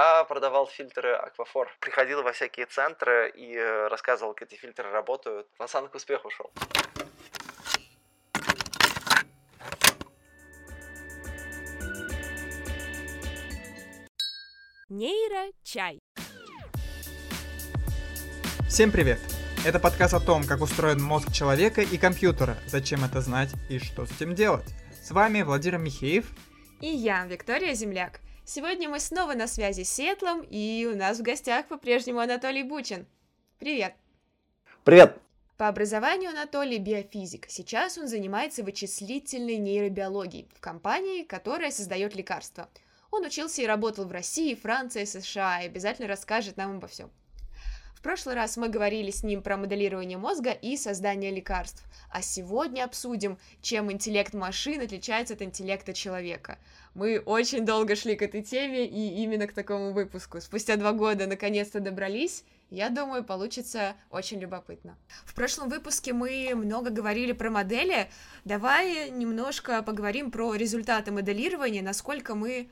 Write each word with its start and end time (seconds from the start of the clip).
Я 0.00 0.24
продавал 0.24 0.66
фильтры 0.66 1.12
Аквафор. 1.12 1.68
Приходил 1.78 2.22
во 2.22 2.32
всякие 2.32 2.64
центры 2.64 3.30
и 3.36 3.54
э, 3.54 3.88
рассказывал, 3.88 4.32
как 4.32 4.48
эти 4.48 4.58
фильтры 4.58 4.90
работают. 4.90 5.46
Пацан 5.58 5.88
к 5.88 5.94
успеху 5.94 6.30
шел. 6.30 6.50
Нейро-чай. 14.88 15.98
Всем 18.70 18.90
привет! 18.92 19.18
Это 19.66 19.78
подкаст 19.78 20.14
о 20.14 20.20
том, 20.20 20.44
как 20.44 20.62
устроен 20.62 21.02
мозг 21.02 21.30
человека 21.30 21.82
и 21.82 21.98
компьютера, 21.98 22.56
зачем 22.66 23.04
это 23.04 23.20
знать 23.20 23.50
и 23.68 23.78
что 23.78 24.06
с 24.06 24.12
этим 24.12 24.34
делать. 24.34 24.74
С 25.02 25.10
вами 25.10 25.42
Владимир 25.42 25.78
Михеев 25.78 26.24
И 26.80 26.86
я, 26.86 27.26
Виктория 27.26 27.74
Земляк. 27.74 28.20
Сегодня 28.52 28.88
мы 28.88 28.98
снова 28.98 29.34
на 29.34 29.46
связи 29.46 29.84
с 29.84 29.92
Сетлом, 29.92 30.40
и 30.42 30.84
у 30.92 30.96
нас 30.96 31.20
в 31.20 31.22
гостях 31.22 31.68
по-прежнему 31.68 32.18
Анатолий 32.18 32.64
Бучин. 32.64 33.06
Привет! 33.60 33.94
Привет! 34.82 35.20
По 35.56 35.68
образованию 35.68 36.30
Анатолий 36.30 36.78
биофизик. 36.78 37.46
Сейчас 37.48 37.96
он 37.96 38.08
занимается 38.08 38.64
вычислительной 38.64 39.56
нейробиологией 39.58 40.48
в 40.52 40.60
компании, 40.60 41.22
которая 41.22 41.70
создает 41.70 42.16
лекарства. 42.16 42.68
Он 43.12 43.24
учился 43.24 43.62
и 43.62 43.66
работал 43.66 44.04
в 44.04 44.10
России, 44.10 44.56
Франции, 44.56 45.04
США 45.04 45.62
и 45.62 45.66
обязательно 45.66 46.08
расскажет 46.08 46.56
нам 46.56 46.78
обо 46.78 46.88
всем. 46.88 47.08
В 48.00 48.02
прошлый 48.02 48.34
раз 48.34 48.56
мы 48.56 48.70
говорили 48.70 49.10
с 49.10 49.22
ним 49.22 49.42
про 49.42 49.58
моделирование 49.58 50.16
мозга 50.16 50.52
и 50.52 50.78
создание 50.78 51.30
лекарств, 51.30 51.84
а 52.10 52.22
сегодня 52.22 52.84
обсудим, 52.84 53.36
чем 53.60 53.92
интеллект 53.92 54.32
машин 54.32 54.80
отличается 54.80 55.34
от 55.34 55.42
интеллекта 55.42 55.92
человека. 55.92 56.56
Мы 56.94 57.18
очень 57.18 57.66
долго 57.66 57.96
шли 57.96 58.16
к 58.16 58.22
этой 58.22 58.40
теме 58.40 58.86
и 58.86 59.22
именно 59.22 59.46
к 59.46 59.52
такому 59.52 59.92
выпуску. 59.92 60.40
Спустя 60.40 60.76
два 60.76 60.92
года 60.92 61.26
наконец-то 61.26 61.78
добрались, 61.78 62.44
я 62.70 62.88
думаю, 62.88 63.22
получится 63.22 63.94
очень 64.10 64.40
любопытно. 64.40 64.96
В 65.26 65.34
прошлом 65.34 65.68
выпуске 65.68 66.14
мы 66.14 66.52
много 66.54 66.88
говорили 66.88 67.32
про 67.32 67.50
модели. 67.50 68.08
Давай 68.46 69.10
немножко 69.10 69.82
поговорим 69.82 70.30
про 70.30 70.54
результаты 70.54 71.12
моделирования, 71.12 71.82
насколько 71.82 72.34
мы 72.34 72.70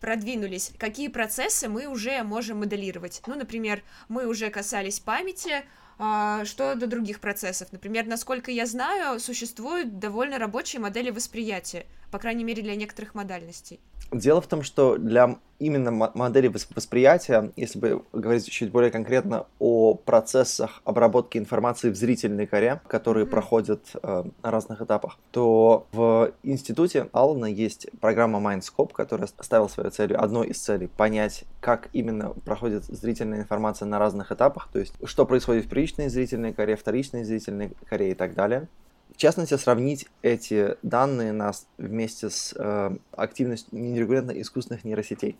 продвинулись, 0.00 0.72
какие 0.78 1.08
процессы 1.08 1.68
мы 1.68 1.86
уже 1.86 2.22
можем 2.22 2.58
моделировать. 2.58 3.22
Ну, 3.26 3.34
например, 3.34 3.82
мы 4.08 4.26
уже 4.26 4.50
касались 4.50 5.00
памяти, 5.00 5.64
а, 5.98 6.44
что 6.44 6.74
до 6.74 6.86
других 6.86 7.20
процессов. 7.20 7.72
Например, 7.72 8.06
насколько 8.06 8.50
я 8.50 8.66
знаю, 8.66 9.18
существуют 9.18 9.98
довольно 9.98 10.38
рабочие 10.38 10.80
модели 10.80 11.10
восприятия, 11.10 11.86
по 12.10 12.18
крайней 12.18 12.44
мере, 12.44 12.62
для 12.62 12.76
некоторых 12.76 13.14
модальностей. 13.14 13.80
Дело 14.12 14.40
в 14.40 14.46
том, 14.46 14.62
что 14.62 14.96
для 14.96 15.36
именно 15.58 15.90
модели 15.90 16.48
восприятия, 16.48 17.50
если 17.56 17.78
бы 17.78 18.02
говорить 18.12 18.50
чуть 18.50 18.70
более 18.70 18.90
конкретно 18.90 19.46
о 19.58 19.94
процессах 19.94 20.82
обработки 20.84 21.38
информации 21.38 21.90
в 21.90 21.96
зрительной 21.96 22.46
коре, 22.46 22.80
которые 22.86 23.26
mm-hmm. 23.26 23.30
проходят 23.30 23.80
э, 24.02 24.24
на 24.42 24.50
разных 24.50 24.82
этапах, 24.82 25.18
то 25.30 25.86
в 25.92 26.32
институте 26.42 27.08
Алана 27.12 27.46
есть 27.46 27.88
программа 28.00 28.38
Mindscope, 28.38 28.92
которая 28.92 29.28
ставила 29.40 29.68
своей 29.68 29.90
целью, 29.90 30.22
одной 30.22 30.48
из 30.48 30.58
целей, 30.58 30.88
понять, 30.88 31.44
как 31.60 31.88
именно 31.92 32.30
проходит 32.44 32.84
зрительная 32.84 33.40
информация 33.40 33.86
на 33.86 33.98
разных 33.98 34.32
этапах, 34.32 34.68
то 34.72 34.78
есть 34.78 34.92
что 35.04 35.26
происходит 35.26 35.64
в 35.64 35.68
первичной 35.68 36.08
зрительной 36.08 36.52
коре, 36.52 36.76
вторичной 36.76 37.24
зрительной 37.24 37.72
коре 37.88 38.10
и 38.10 38.14
так 38.14 38.34
далее. 38.34 38.68
В 39.16 39.18
частности, 39.18 39.54
сравнить 39.54 40.06
эти 40.20 40.76
данные 40.82 41.32
нас 41.32 41.66
вместе 41.78 42.28
с 42.28 42.54
э, 42.54 42.96
активностью 43.12 43.78
нерегулярно 43.78 44.30
искусственных 44.32 44.84
нейросетей, 44.84 45.38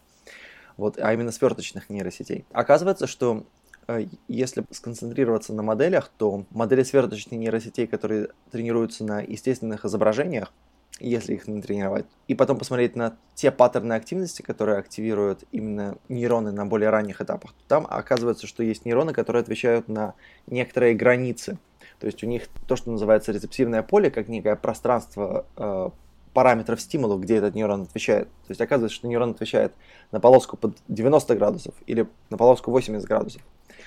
вот, 0.79 0.99
а 0.99 1.13
именно 1.13 1.31
сверточных 1.31 1.91
нейросетей. 1.91 2.47
Оказывается, 2.53 3.07
что 3.07 3.45
э, 3.87 4.07
если 4.29 4.65
сконцентрироваться 4.71 5.53
на 5.53 5.63
моделях, 5.63 6.11
то 6.17 6.47
модели 6.49 6.85
сверточных 6.85 7.39
нейросетей, 7.39 7.87
которые 7.87 8.29
тренируются 8.51 9.05
на 9.05 9.21
естественных 9.21 9.85
изображениях, 9.85 10.55
если 10.99 11.35
их 11.35 11.47
не 11.47 11.61
тренировать, 11.61 12.07
и 12.29 12.35
потом 12.35 12.57
посмотреть 12.57 12.97
на 12.97 13.19
те 13.35 13.51
паттерны 13.51 13.93
активности, 13.93 14.41
которые 14.41 14.79
активируют 14.79 15.45
именно 15.53 15.99
нейроны 16.09 16.51
на 16.51 16.65
более 16.65 16.89
ранних 16.89 17.21
этапах, 17.21 17.53
там 17.69 17.87
оказывается, 17.91 18.47
что 18.47 18.63
есть 18.63 18.87
нейроны, 18.87 19.13
которые 19.13 19.43
отвечают 19.43 19.87
на 19.89 20.15
некоторые 20.47 20.95
границы 20.95 21.59
то 21.99 22.07
есть 22.07 22.23
у 22.23 22.27
них 22.27 22.49
то, 22.67 22.77
что 22.77 22.91
называется 22.91 23.33
рецептивное 23.33 23.83
поле, 23.83 24.11
как 24.11 24.29
некое 24.29 24.57
пространство 24.57 25.47
э, 25.57 25.91
параметров 26.33 26.81
стимула, 26.81 27.19
где 27.19 27.37
этот 27.37 27.55
нейрон 27.55 27.83
отвечает. 27.83 28.29
То 28.29 28.51
есть 28.51 28.61
оказывается, 28.61 28.95
что 28.95 29.09
нейрон 29.09 29.31
отвечает 29.31 29.73
на 30.13 30.21
полоску 30.21 30.57
под 30.57 30.77
90 30.89 31.35
градусов 31.37 31.75
или 31.87 32.07
на 32.29 32.37
полоску 32.37 32.71
80 32.71 33.07
градусов, 33.07 33.43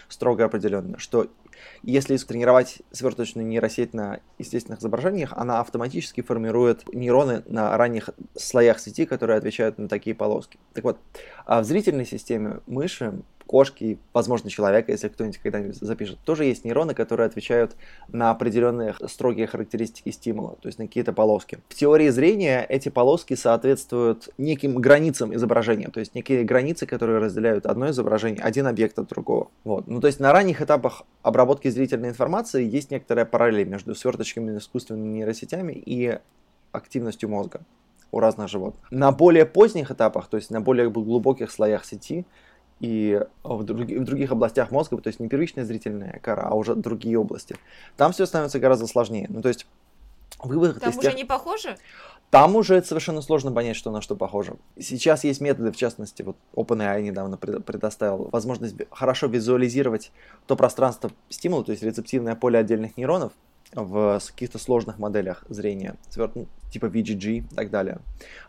строго 0.07 0.45
определенно, 0.45 0.97
что 0.97 1.27
если 1.83 2.17
тренировать 2.17 2.81
сверточную 2.91 3.45
нейросеть 3.45 3.93
на 3.93 4.19
естественных 4.37 4.79
изображениях, 4.79 5.33
она 5.35 5.59
автоматически 5.59 6.21
формирует 6.21 6.91
нейроны 6.93 7.43
на 7.45 7.75
ранних 7.77 8.09
слоях 8.35 8.79
сети, 8.79 9.05
которые 9.05 9.37
отвечают 9.37 9.77
на 9.77 9.87
такие 9.87 10.15
полоски. 10.15 10.57
Так 10.73 10.83
вот, 10.83 10.97
а 11.45 11.61
в 11.61 11.65
зрительной 11.65 12.05
системе 12.05 12.61
мыши 12.65 13.13
кошки, 13.49 13.97
возможно, 14.13 14.51
человека, 14.51 14.91
если 14.91 15.07
кто-нибудь 15.07 15.39
когда-нибудь 15.39 15.75
запишет, 15.77 16.19
тоже 16.23 16.45
есть 16.45 16.65
нейроны, 16.65 16.93
которые 16.93 17.25
отвечают 17.25 17.75
на 18.07 18.29
определенные 18.29 18.93
строгие 19.07 19.47
характеристики 19.47 20.09
стимула, 20.09 20.55
то 20.61 20.67
есть 20.67 20.77
на 20.77 20.85
какие-то 20.85 21.13
полоски. 21.13 21.57
В 21.67 21.73
теории 21.73 22.09
зрения 22.09 22.63
эти 22.69 22.89
полоски 22.89 23.33
соответствуют 23.33 24.29
неким 24.37 24.75
границам 24.75 25.33
изображения, 25.33 25.87
то 25.87 25.99
есть 25.99 26.13
некие 26.13 26.43
границы, 26.43 26.85
которые 26.85 27.17
разделяют 27.17 27.65
одно 27.65 27.89
изображение, 27.89 28.39
один 28.43 28.67
объект 28.67 28.99
от 28.99 29.07
другого. 29.07 29.47
Вот. 29.63 29.87
Ну, 29.87 29.99
то 29.99 30.05
есть 30.05 30.19
на 30.19 30.31
ранних 30.31 30.61
этапах 30.61 31.01
обработки 31.23 31.69
зрительной 31.69 32.09
информации 32.09 32.63
есть 32.63 32.91
некоторая 32.91 33.25
параллель 33.25 33.67
между 33.67 33.95
сверточками 33.95 34.59
искусственными 34.59 35.07
нейросетями 35.07 35.73
и 35.73 36.19
активностью 36.71 37.29
мозга 37.29 37.61
у 38.11 38.19
разных 38.19 38.47
животных. 38.47 38.91
На 38.91 39.11
более 39.11 39.45
поздних 39.45 39.89
этапах, 39.89 40.27
то 40.27 40.37
есть 40.37 40.51
на 40.51 40.61
более 40.61 40.89
глубоких 40.89 41.49
слоях 41.49 41.85
сети, 41.85 42.25
и 42.79 43.21
в, 43.43 43.63
друг, 43.63 43.81
в 43.81 44.03
других 44.03 44.31
областях 44.31 44.71
мозга, 44.71 44.97
то 44.97 45.07
есть 45.07 45.19
не 45.19 45.27
первичная 45.27 45.65
зрительная 45.65 46.19
кора, 46.23 46.43
а 46.43 46.55
уже 46.55 46.75
другие 46.75 47.17
области. 47.19 47.55
Там 47.97 48.11
все 48.11 48.25
становится 48.25 48.59
гораздо 48.59 48.87
сложнее. 48.87 49.27
Ну, 49.29 49.41
то 49.41 49.49
есть 49.49 49.67
вывод 50.39 50.79
Там 50.79 50.91
из 50.91 50.97
уже 50.97 51.09
тех... 51.09 51.17
не 51.17 51.25
похоже? 51.25 51.77
Там 52.29 52.55
уже 52.55 52.81
совершенно 52.83 53.21
сложно 53.21 53.51
понять, 53.51 53.75
что 53.75 53.91
на 53.91 54.01
что 54.01 54.15
похоже. 54.15 54.53
Сейчас 54.79 55.23
есть 55.23 55.41
методы, 55.41 55.71
в 55.71 55.75
частности, 55.75 56.21
вот 56.21 56.37
OpenAI 56.53 57.01
недавно 57.01 57.37
предоставил 57.37 58.29
возможность 58.31 58.75
хорошо 58.91 59.27
визуализировать 59.27 60.11
то 60.45 60.55
пространство 60.55 61.11
стимула, 61.29 61.63
то 61.63 61.71
есть 61.71 61.83
рецептивное 61.83 62.35
поле 62.35 62.59
отдельных 62.59 62.97
нейронов 62.97 63.33
в 63.73 64.21
каких-то 64.27 64.59
сложных 64.59 64.99
моделях 64.99 65.43
зрения, 65.49 65.95
ну, 66.15 66.47
типа 66.71 66.85
VGG 66.85 67.37
и 67.37 67.55
так 67.55 67.71
далее. 67.71 67.99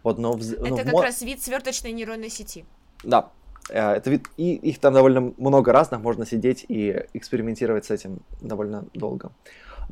Вот, 0.02 0.18
но 0.18 0.32
в, 0.32 0.42
Это 0.42 0.68
но 0.68 0.76
как 0.76 0.92
в... 0.92 1.00
раз 1.00 1.22
вид 1.22 1.42
сверточной 1.42 1.92
нейронной 1.92 2.30
сети. 2.30 2.64
Да, 3.02 3.30
это 3.72 4.10
вид, 4.10 4.28
и 4.36 4.54
их 4.54 4.78
там 4.78 4.94
довольно 4.94 5.32
много 5.36 5.72
разных, 5.72 6.00
можно 6.00 6.26
сидеть 6.26 6.64
и 6.68 7.04
экспериментировать 7.14 7.84
с 7.84 7.90
этим 7.90 8.20
довольно 8.40 8.84
долго. 8.94 9.30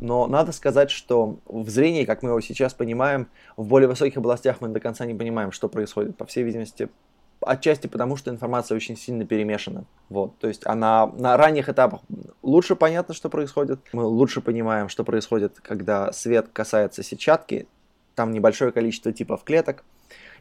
Но 0.00 0.26
надо 0.26 0.52
сказать, 0.52 0.90
что 0.90 1.38
в 1.46 1.68
зрении, 1.68 2.04
как 2.04 2.22
мы 2.22 2.30
его 2.30 2.40
сейчас 2.40 2.72
понимаем, 2.74 3.28
в 3.56 3.66
более 3.66 3.88
высоких 3.88 4.16
областях 4.16 4.60
мы 4.60 4.68
до 4.68 4.80
конца 4.80 5.04
не 5.06 5.14
понимаем, 5.14 5.50
что 5.50 5.68
происходит. 5.68 6.16
По 6.16 6.24
всей 6.24 6.44
видимости, 6.44 6.88
отчасти 7.40 7.86
потому, 7.86 8.16
что 8.16 8.30
информация 8.30 8.76
очень 8.76 8.96
сильно 8.96 9.24
перемешана. 9.24 9.84
Вот, 10.08 10.38
то 10.38 10.48
есть 10.48 10.66
она 10.66 11.06
на 11.06 11.36
ранних 11.36 11.68
этапах 11.68 12.00
лучше 12.42 12.76
понятно, 12.76 13.14
что 13.14 13.28
происходит. 13.28 13.80
Мы 13.92 14.04
лучше 14.04 14.40
понимаем, 14.40 14.88
что 14.88 15.04
происходит, 15.04 15.58
когда 15.60 16.12
свет 16.12 16.48
касается 16.52 17.02
сетчатки. 17.02 17.66
Там 18.14 18.32
небольшое 18.32 18.72
количество 18.72 19.12
типов 19.12 19.44
клеток 19.44 19.84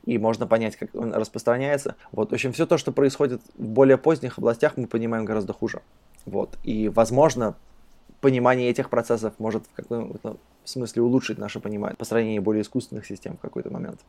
и 0.08 0.18
можно 0.18 0.48
понять, 0.48 0.78
как 0.78 0.96
он 0.96 1.14
распространяется. 1.14 1.96
Вот, 2.14 2.32
в 2.32 2.34
общем, 2.34 2.54
все 2.54 2.66
то, 2.66 2.78
что 2.78 2.94
происходит 2.94 3.42
в 3.58 3.68
более 3.68 3.98
поздних 3.98 4.38
областях, 4.38 4.78
мы 4.78 4.88
понимаем 4.88 5.26
гораздо 5.26 5.52
хуже. 5.52 5.82
Вот, 6.26 6.58
и, 6.64 6.88
возможно, 6.88 7.56
понимание 8.22 8.70
этих 8.70 8.90
процессов 8.90 9.34
может 9.38 9.64
в 9.68 9.76
каком-то 9.76 10.38
смысле 10.64 11.02
улучшить 11.02 11.38
наше 11.38 11.60
понимание, 11.60 11.98
построение 11.98 12.40
более 12.40 12.62
искусственных 12.62 13.06
систем 13.06 13.36
в 13.36 13.42
какой-то 13.42 13.70
момент. 13.70 14.00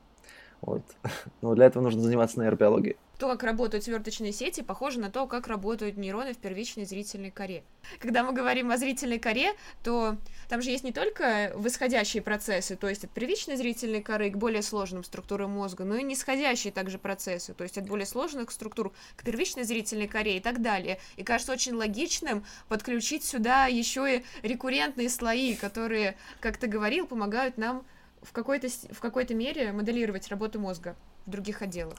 Вот. 0.61 0.83
Но 1.43 1.55
для 1.55 1.67
этого 1.67 1.83
нужно 1.83 2.03
заниматься 2.03 2.41
нейробиологией. 2.41 2.97
То, 3.19 3.27
как 3.27 3.43
работают 3.43 3.83
сверточные 3.83 4.33
сети, 4.33 4.63
похоже 4.63 5.01
на 5.01 5.11
то, 5.11 5.27
как 5.27 5.49
работают 5.49 5.97
нейроны 5.97 6.35
в 6.35 6.39
первичной 6.39 6.85
зрительной 6.85 7.33
коре. 7.33 7.65
Когда 7.99 8.23
мы 8.23 8.33
говорим 8.33 8.71
о 8.71 8.77
зрительной 8.77 9.19
коре, 9.19 9.55
то 9.83 10.17
там 10.49 10.63
же 10.63 10.71
есть 10.71 10.85
не 10.85 10.93
только 10.93 11.51
восходящие 11.57 12.23
процессы, 12.23 12.77
то 12.77 12.89
есть 12.89 13.03
от 13.03 13.11
первичной 13.11 13.57
зрительной 13.57 14.03
коры 14.03 14.31
к 14.31 14.37
более 14.37 14.63
сложным 14.63 15.03
структурам 15.03 15.51
мозга, 15.51 15.85
но 15.85 15.97
и 15.97 16.05
нисходящие 16.05 16.73
также 16.73 16.99
процессы, 16.99 17.55
то 17.55 17.65
есть 17.65 17.77
от 17.77 17.89
более 17.89 18.07
сложных 18.07 18.53
структур 18.53 18.93
к 19.17 19.25
первичной 19.25 19.65
зрительной 19.65 20.07
коре 20.07 20.37
и 20.37 20.41
так 20.41 20.63
далее. 20.63 21.01
И 21.17 21.25
кажется 21.25 21.53
очень 21.53 21.75
логичным 21.75 22.45
подключить 22.69 23.25
сюда 23.25 23.67
еще 23.67 24.19
и 24.19 24.25
рекуррентные 24.47 25.09
слои, 25.09 25.57
которые, 25.57 26.17
как 26.39 26.57
ты 26.57 26.69
говорил, 26.69 27.05
помогают 27.05 27.59
нам 27.59 27.85
в 28.29 28.33
какой-то 28.33 28.69
в 28.69 29.01
какой-то 29.01 29.35
мере 29.35 29.73
моделировать 29.73 30.29
работу 30.29 30.61
мозга 30.61 30.95
в 31.27 31.31
других 31.31 31.63
отделах. 31.63 31.99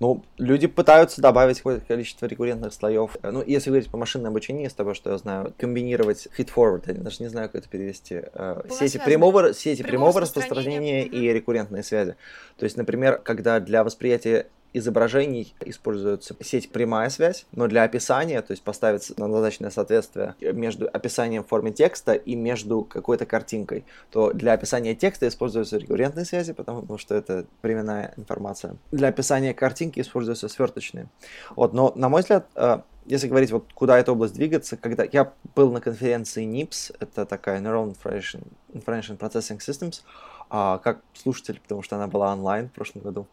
Ну, 0.00 0.24
люди 0.36 0.66
пытаются 0.66 1.20
добавить 1.20 1.58
какое-то 1.58 1.86
количество 1.86 2.26
рекуррентных 2.26 2.72
слоев. 2.72 3.16
Ну, 3.22 3.40
если 3.46 3.70
говорить 3.70 3.88
по 3.88 3.96
машинному 3.98 4.32
обучению, 4.32 4.68
с 4.68 4.74
того, 4.74 4.94
что 4.94 5.12
я 5.12 5.18
знаю, 5.18 5.54
комбинировать 5.56 6.26
feed-forward, 6.36 6.84
я 6.86 6.94
даже 6.94 7.22
не 7.22 7.28
знаю, 7.28 7.48
как 7.48 7.60
это 7.60 7.68
перевести, 7.68 8.22
э, 8.32 8.62
сети 8.68 8.98
прямого, 8.98 9.54
сети 9.54 9.82
прямого, 9.82 10.10
прямого 10.10 10.20
распространения 10.22 11.04
и 11.04 11.32
рекуррентные 11.32 11.84
связи. 11.84 12.16
То 12.56 12.64
есть, 12.64 12.76
например, 12.76 13.18
когда 13.18 13.60
для 13.60 13.84
восприятия 13.84 14.48
изображений 14.72 15.54
используется 15.60 16.36
сеть 16.40 16.70
прямая 16.70 17.10
связь, 17.10 17.46
но 17.52 17.66
для 17.68 17.82
описания, 17.82 18.40
то 18.42 18.52
есть 18.52 18.62
поставить 18.62 19.10
однозначное 19.10 19.70
соответствие 19.70 20.34
между 20.40 20.88
описанием 20.92 21.44
в 21.44 21.48
форме 21.48 21.72
текста 21.72 22.14
и 22.14 22.34
между 22.34 22.82
какой-то 22.82 23.26
картинкой, 23.26 23.84
то 24.10 24.32
для 24.32 24.52
описания 24.52 24.94
текста 24.94 25.28
используются 25.28 25.76
рекуррентные 25.76 26.24
связи, 26.24 26.52
потому 26.52 26.98
что 26.98 27.14
это 27.14 27.46
временная 27.62 28.14
информация. 28.16 28.76
Для 28.90 29.08
описания 29.08 29.54
картинки 29.54 30.00
используются 30.00 30.48
сверточные. 30.48 31.08
Вот, 31.56 31.72
но, 31.72 31.92
на 31.94 32.08
мой 32.08 32.22
взгляд, 32.22 32.46
э, 32.54 32.80
если 33.06 33.28
говорить, 33.28 33.50
вот 33.50 33.72
куда 33.74 33.98
эта 33.98 34.12
область 34.12 34.34
двигаться, 34.34 34.76
когда 34.76 35.04
я 35.10 35.32
был 35.54 35.72
на 35.72 35.80
конференции 35.80 36.46
NIPS, 36.46 36.96
это 37.00 37.26
такая 37.26 37.60
Neural 37.60 37.94
Information, 37.94 38.46
Information 38.72 39.18
Processing 39.18 39.58
Systems, 39.58 40.02
а, 40.50 40.78
как 40.78 41.00
слушатель, 41.14 41.60
потому 41.60 41.82
что 41.82 41.96
она 41.96 42.06
была 42.06 42.32
онлайн 42.32 42.68
в 42.68 42.72
прошлом 42.72 43.02
году, 43.02 43.26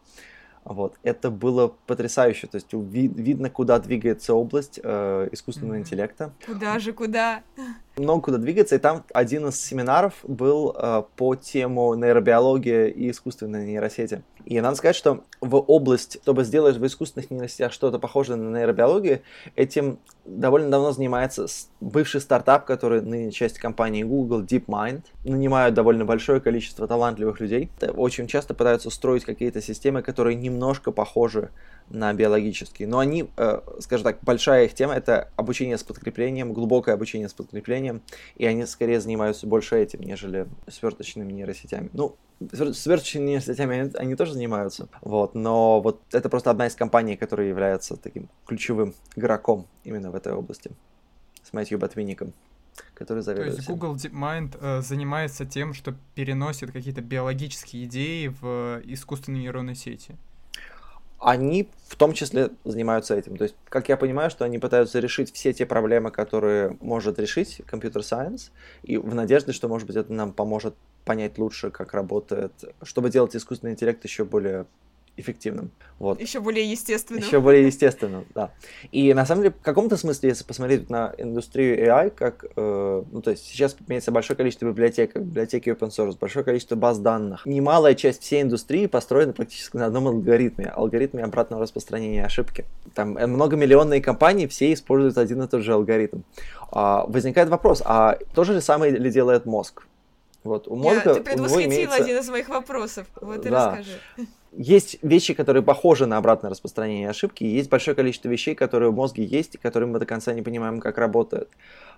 вот. 0.64 0.98
Это 1.02 1.30
было 1.30 1.74
потрясающе. 1.86 2.46
То 2.46 2.56
есть 2.56 2.72
ви- 2.72 3.08
видно, 3.08 3.50
куда 3.50 3.78
двигается 3.78 4.34
область 4.34 4.80
э, 4.82 5.28
искусственного 5.32 5.76
mm-hmm. 5.76 5.80
интеллекта. 5.80 6.32
Куда 6.46 6.78
же, 6.78 6.92
куда? 6.92 7.42
Много 8.00 8.22
куда 8.22 8.38
двигаться. 8.38 8.76
И 8.76 8.78
там 8.78 9.04
один 9.12 9.48
из 9.48 9.60
семинаров 9.60 10.14
был 10.22 10.74
э, 10.74 11.02
по 11.16 11.34
тему 11.34 11.94
нейробиология 11.94 12.86
и 12.86 13.10
искусственной 13.10 13.66
нейросети. 13.66 14.22
И 14.46 14.58
надо 14.58 14.76
сказать, 14.76 14.96
что 14.96 15.24
в 15.42 15.56
область, 15.56 16.18
чтобы 16.22 16.44
сделать 16.44 16.78
в 16.78 16.86
искусственных 16.86 17.30
нейросетях 17.30 17.72
что-то 17.74 17.98
похожее 17.98 18.36
на 18.36 18.56
нейробиологию, 18.56 19.20
этим 19.54 19.98
довольно 20.24 20.70
давно 20.70 20.92
занимается 20.92 21.46
бывший 21.80 22.22
стартап, 22.22 22.64
который 22.64 23.02
ныне 23.02 23.32
часть 23.32 23.58
компании 23.58 24.02
Google, 24.02 24.44
DeepMind. 24.44 25.02
Нанимают 25.24 25.74
довольно 25.74 26.06
большое 26.06 26.40
количество 26.40 26.88
талантливых 26.88 27.38
людей. 27.38 27.70
Очень 27.94 28.28
часто 28.28 28.54
пытаются 28.54 28.88
строить 28.88 29.26
какие-то 29.26 29.60
системы, 29.60 30.00
которые 30.00 30.36
немножко 30.36 30.90
похожи 30.90 31.50
на 31.90 32.12
биологические. 32.12 32.88
Но 32.88 32.98
они, 32.98 33.28
э, 33.36 33.60
скажем 33.80 34.04
так, 34.04 34.18
большая 34.22 34.64
их 34.66 34.74
тема 34.74 34.94
это 34.94 35.30
обучение 35.36 35.76
с 35.76 35.82
подкреплением, 35.82 36.52
глубокое 36.52 36.94
обучение 36.94 37.28
с 37.28 37.34
подкреплением, 37.34 38.02
и 38.36 38.46
они 38.46 38.64
скорее 38.66 39.00
занимаются 39.00 39.46
больше 39.46 39.76
этим, 39.76 40.00
нежели 40.00 40.46
сверточными 40.68 41.32
нейросетями. 41.32 41.90
Ну, 41.92 42.16
сверточными 42.40 43.26
нейросетями 43.26 43.78
они, 43.78 43.90
они 43.94 44.14
тоже 44.14 44.34
занимаются, 44.34 44.88
вот, 45.02 45.34
но 45.34 45.80
вот 45.80 46.00
это 46.12 46.28
просто 46.28 46.50
одна 46.50 46.66
из 46.66 46.74
компаний, 46.74 47.16
которая 47.16 47.48
является 47.48 47.96
таким 47.96 48.28
ключевым 48.46 48.94
игроком 49.16 49.66
именно 49.84 50.10
в 50.10 50.14
этой 50.14 50.32
области 50.32 50.70
с 51.42 51.52
Мэтью 51.52 51.78
Ботвинником 51.78 52.32
который 52.94 53.22
заведует. 53.22 53.52
То 53.52 53.56
есть 53.56 53.68
Google 53.68 53.94
DeepMind 53.96 54.56
э, 54.60 54.82
занимается 54.82 55.44
тем, 55.44 55.74
что 55.74 55.94
переносит 56.14 56.70
какие-то 56.70 57.00
биологические 57.00 57.84
идеи 57.84 58.28
в 58.28 58.80
искусственные 58.84 59.42
нейронные 59.42 59.74
сети 59.74 60.16
они 61.20 61.68
в 61.86 61.96
том 61.96 62.14
числе 62.14 62.50
занимаются 62.64 63.14
этим. 63.14 63.36
То 63.36 63.44
есть, 63.44 63.54
как 63.68 63.88
я 63.88 63.96
понимаю, 63.96 64.30
что 64.30 64.44
они 64.44 64.58
пытаются 64.58 65.00
решить 65.00 65.32
все 65.32 65.52
те 65.52 65.66
проблемы, 65.66 66.10
которые 66.10 66.76
может 66.80 67.18
решить 67.18 67.60
компьютер 67.66 68.02
сайенс, 68.02 68.50
и 68.82 68.96
в 68.96 69.14
надежде, 69.14 69.52
что, 69.52 69.68
может 69.68 69.86
быть, 69.86 69.96
это 69.96 70.12
нам 70.12 70.32
поможет 70.32 70.74
понять 71.04 71.38
лучше, 71.38 71.70
как 71.70 71.92
работает, 71.92 72.52
чтобы 72.82 73.10
делать 73.10 73.36
искусственный 73.36 73.72
интеллект 73.72 74.02
еще 74.04 74.24
более 74.24 74.66
эффективным. 75.20 75.70
Вот. 76.00 76.18
Еще 76.18 76.40
более 76.40 76.68
естественным. 76.68 77.22
Еще 77.22 77.40
более 77.40 77.66
естественным, 77.66 78.24
да. 78.34 78.52
И 78.90 79.12
на 79.12 79.26
самом 79.26 79.42
деле, 79.42 79.54
в 79.54 79.62
каком-то 79.62 79.98
смысле, 79.98 80.30
если 80.30 80.44
посмотреть 80.44 80.88
на 80.88 81.14
индустрию 81.18 81.78
AI, 81.78 82.08
как, 82.08 82.46
э, 82.56 83.02
ну, 83.12 83.20
то 83.20 83.30
есть 83.32 83.44
сейчас 83.44 83.76
имеется 83.86 84.10
большое 84.10 84.34
количество 84.34 84.64
библиотек, 84.64 85.14
библиотеки 85.14 85.68
open 85.68 85.90
source, 85.90 86.16
большое 86.18 86.42
количество 86.42 86.74
баз 86.74 86.98
данных. 86.98 87.44
Немалая 87.44 87.94
часть 87.94 88.22
всей 88.22 88.40
индустрии 88.40 88.86
построена 88.86 89.34
практически 89.34 89.76
на 89.76 89.86
одном 89.86 90.08
алгоритме, 90.08 90.72
алгоритме 90.74 91.22
обратного 91.22 91.62
распространения 91.62 92.24
ошибки. 92.24 92.64
Там 92.94 93.18
э, 93.18 93.26
многомиллионные 93.26 94.00
компании 94.00 94.46
все 94.46 94.72
используют 94.72 95.18
один 95.18 95.42
и 95.42 95.48
тот 95.48 95.62
же 95.62 95.74
алгоритм. 95.74 96.22
А, 96.72 97.04
возникает 97.08 97.50
вопрос, 97.50 97.82
а 97.84 98.16
то 98.34 98.44
же 98.44 98.58
самое 98.62 98.90
ли 98.90 99.10
делает 99.10 99.44
мозг? 99.44 99.82
Вот, 100.44 100.66
у 100.66 100.76
мозга, 100.76 101.10
Я, 101.10 101.14
ты 101.16 101.20
предвосхитила 101.20 101.66
имеется... 101.66 101.96
один 101.96 102.16
из 102.16 102.28
моих 102.30 102.48
вопросов. 102.48 103.06
Вот 103.20 103.44
и 103.44 103.50
да. 103.50 103.76
расскажи 103.76 103.98
есть 104.52 104.98
вещи, 105.02 105.34
которые 105.34 105.62
похожи 105.62 106.06
на 106.06 106.16
обратное 106.16 106.50
распространение 106.50 107.08
ошибки, 107.08 107.44
и 107.44 107.48
есть 107.48 107.70
большое 107.70 107.94
количество 107.94 108.28
вещей, 108.28 108.54
которые 108.54 108.90
в 108.90 108.94
мозге 108.94 109.24
есть, 109.24 109.54
и 109.54 109.58
которые 109.58 109.88
мы 109.88 109.98
до 109.98 110.06
конца 110.06 110.32
не 110.32 110.42
понимаем, 110.42 110.80
как 110.80 110.98
работают. 110.98 111.48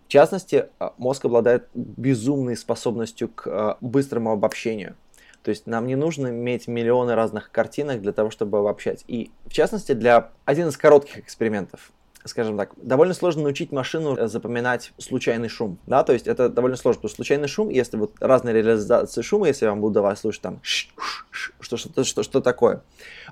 В 0.07 0.09
частности, 0.09 0.67
а, 0.79 0.95
мозг 0.99 1.25
обладает 1.25 1.69
безумной 1.75 2.57
способностью 2.57 3.29
к 3.29 3.47
а, 3.47 3.79
быстрому 3.81 4.33
обобщению. 4.33 4.97
То 5.43 5.49
есть 5.49 5.67
нам 5.67 5.87
не 5.87 5.97
нужно 5.97 6.29
иметь 6.29 6.69
миллионы 6.69 7.15
разных 7.15 7.51
картинок 7.51 8.01
для 8.01 8.13
того, 8.13 8.31
чтобы 8.31 8.59
обобщать. 8.59 9.05
И 9.09 9.31
в 9.47 9.53
частности, 9.53 9.93
для 9.93 10.31
один 10.45 10.69
из 10.69 10.77
коротких 10.77 11.19
экспериментов 11.19 11.91
скажем 12.25 12.57
так, 12.57 12.73
довольно 12.77 13.15
сложно 13.15 13.43
научить 13.43 13.73
машину 13.73 14.17
э, 14.17 14.29
запоминать 14.29 14.93
случайный 14.99 15.49
шум, 15.49 15.79
да, 15.87 16.03
то 16.05 16.13
есть 16.13 16.27
это 16.27 16.49
довольно 16.49 16.77
сложно, 16.77 17.01
потому 17.01 17.11
что 17.11 17.17
случайный 17.17 17.49
шум, 17.49 17.69
если 17.69 17.97
вот 17.97 18.13
разные 18.21 18.55
реализации 18.55 19.23
шума, 19.23 19.49
если 19.49 19.65
я 19.65 19.71
вам 19.71 19.81
буду 19.81 19.95
давать 19.95 20.19
слушать 20.19 20.43
там 20.43 20.61
что, 20.63 21.77
что, 21.77 22.05
что, 22.05 22.23
что 22.23 22.41
такое, 22.41 22.83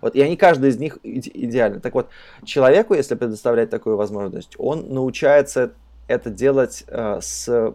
вот, 0.03 0.15
и 0.15 0.21
они, 0.21 0.37
каждый 0.37 0.71
из 0.71 0.79
них 0.79 0.99
идеальны. 1.03 1.81
Так 1.81 1.95
вот, 1.95 2.09
человеку, 2.45 2.95
если 2.95 3.15
предоставлять 3.15 3.71
такую 3.71 3.97
возможность, 3.97 4.55
он 4.59 4.93
научается 4.93 5.73
это 6.09 6.31
делать 6.31 6.85
э, 6.89 7.21
с 7.21 7.75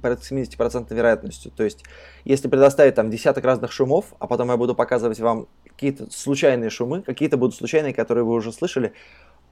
порядка 0.00 0.24
70% 0.24 0.94
вероятностью. 0.94 1.50
То 1.50 1.64
есть, 1.64 1.84
если 2.24 2.48
предоставить 2.48 2.94
там 2.94 3.10
десяток 3.10 3.44
разных 3.44 3.72
шумов, 3.72 4.14
а 4.18 4.26
потом 4.26 4.50
я 4.50 4.56
буду 4.56 4.74
показывать 4.74 5.18
вам 5.18 5.48
какие-то 5.64 6.10
случайные 6.10 6.70
шумы, 6.70 7.02
какие-то 7.02 7.36
будут 7.36 7.56
случайные, 7.56 7.94
которые 7.94 8.24
вы 8.24 8.32
уже 8.32 8.52
слышали, 8.52 8.92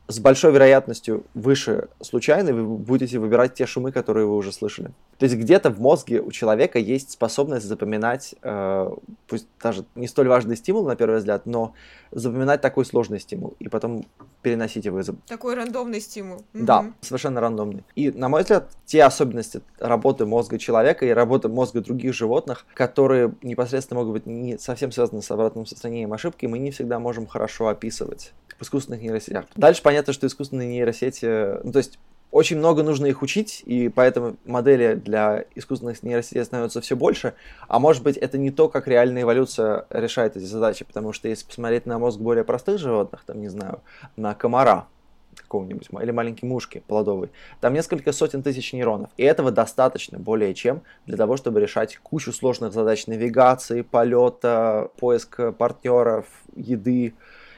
с 0.08 0.20
большой 0.20 0.52
вероятностью 0.52 1.24
выше 1.34 1.88
случайной 2.00 2.52
вы 2.52 2.64
будете 2.64 3.18
выбирать 3.18 3.54
те 3.54 3.66
шумы, 3.66 3.90
которые 3.90 4.26
вы 4.26 4.36
уже 4.36 4.52
слышали. 4.52 4.92
То 5.18 5.24
есть 5.24 5.36
где-то 5.36 5.70
в 5.70 5.80
мозге 5.80 6.20
у 6.20 6.30
человека 6.30 6.78
есть 6.78 7.10
способность 7.10 7.66
запоминать, 7.66 8.34
э, 8.42 8.90
пусть 9.26 9.48
даже 9.60 9.84
не 9.94 10.06
столь 10.06 10.28
важный 10.28 10.56
стимул 10.56 10.84
на 10.84 10.94
первый 10.94 11.18
взгляд, 11.18 11.46
но 11.46 11.72
запоминать 12.12 12.60
такой 12.60 12.84
сложный 12.84 13.18
стимул 13.18 13.54
и 13.58 13.68
потом 13.68 14.06
переносить 14.42 14.84
его 14.84 15.00
из... 15.00 15.10
Такой 15.26 15.54
рандомный 15.54 16.00
стимул. 16.00 16.44
Да, 16.52 16.80
угу. 16.80 16.92
совершенно 17.00 17.40
рандомный. 17.40 17.84
И, 17.96 18.10
на 18.12 18.28
мой 18.28 18.42
взгляд, 18.42 18.70
те 18.84 19.02
особенности 19.02 19.60
работы 19.80 20.24
мозга 20.24 20.58
человека 20.58 21.04
и 21.04 21.10
работы 21.10 21.48
мозга 21.48 21.80
других 21.80 22.14
животных, 22.14 22.64
которые 22.74 23.34
непосредственно 23.42 24.00
могут 24.00 24.12
быть 24.12 24.26
не 24.26 24.58
совсем 24.58 24.92
связаны 24.92 25.22
с 25.22 25.30
обратным 25.30 25.66
состоянием 25.66 26.12
ошибки, 26.12 26.46
мы 26.46 26.58
не 26.58 26.70
всегда 26.70 27.00
можем 27.00 27.26
хорошо 27.26 27.68
описывать 27.68 28.32
в 28.58 28.62
искусственных 28.62 29.02
нейросетях. 29.02 29.44
Дальше 29.54 29.82
понятно, 29.82 30.12
что 30.12 30.26
искусственные 30.26 30.68
нейросети, 30.68 31.62
ну, 31.62 31.72
то 31.72 31.78
есть 31.78 31.98
очень 32.30 32.58
много 32.58 32.82
нужно 32.82 33.06
их 33.06 33.22
учить, 33.22 33.62
и 33.64 33.88
поэтому 33.88 34.36
модели 34.44 34.94
для 34.94 35.44
искусственных 35.54 36.02
нейросетей 36.02 36.44
становятся 36.44 36.80
все 36.80 36.96
больше. 36.96 37.34
А 37.68 37.78
может 37.78 38.02
быть, 38.02 38.16
это 38.16 38.36
не 38.36 38.50
то, 38.50 38.68
как 38.68 38.88
реальная 38.88 39.22
эволюция 39.22 39.86
решает 39.90 40.36
эти 40.36 40.44
задачи, 40.44 40.84
потому 40.84 41.12
что 41.12 41.28
если 41.28 41.46
посмотреть 41.46 41.86
на 41.86 41.98
мозг 41.98 42.18
более 42.18 42.44
простых 42.44 42.78
животных, 42.78 43.22
там, 43.24 43.40
не 43.40 43.48
знаю, 43.48 43.80
на 44.16 44.34
комара, 44.34 44.86
какого-нибудь, 45.36 45.88
или 46.02 46.10
маленькие 46.10 46.48
мушки 46.48 46.82
плодовые. 46.86 47.30
Там 47.60 47.74
несколько 47.74 48.12
сотен 48.12 48.42
тысяч 48.42 48.72
нейронов. 48.72 49.10
И 49.16 49.22
этого 49.22 49.50
достаточно 49.50 50.18
более 50.18 50.54
чем 50.54 50.82
для 51.06 51.16
того, 51.16 51.36
чтобы 51.36 51.60
решать 51.60 51.98
кучу 51.98 52.32
сложных 52.32 52.72
задач 52.72 53.06
навигации, 53.06 53.82
полета, 53.82 54.90
поиска 54.98 55.52
партнеров, 55.52 56.26
еды, 56.54 57.14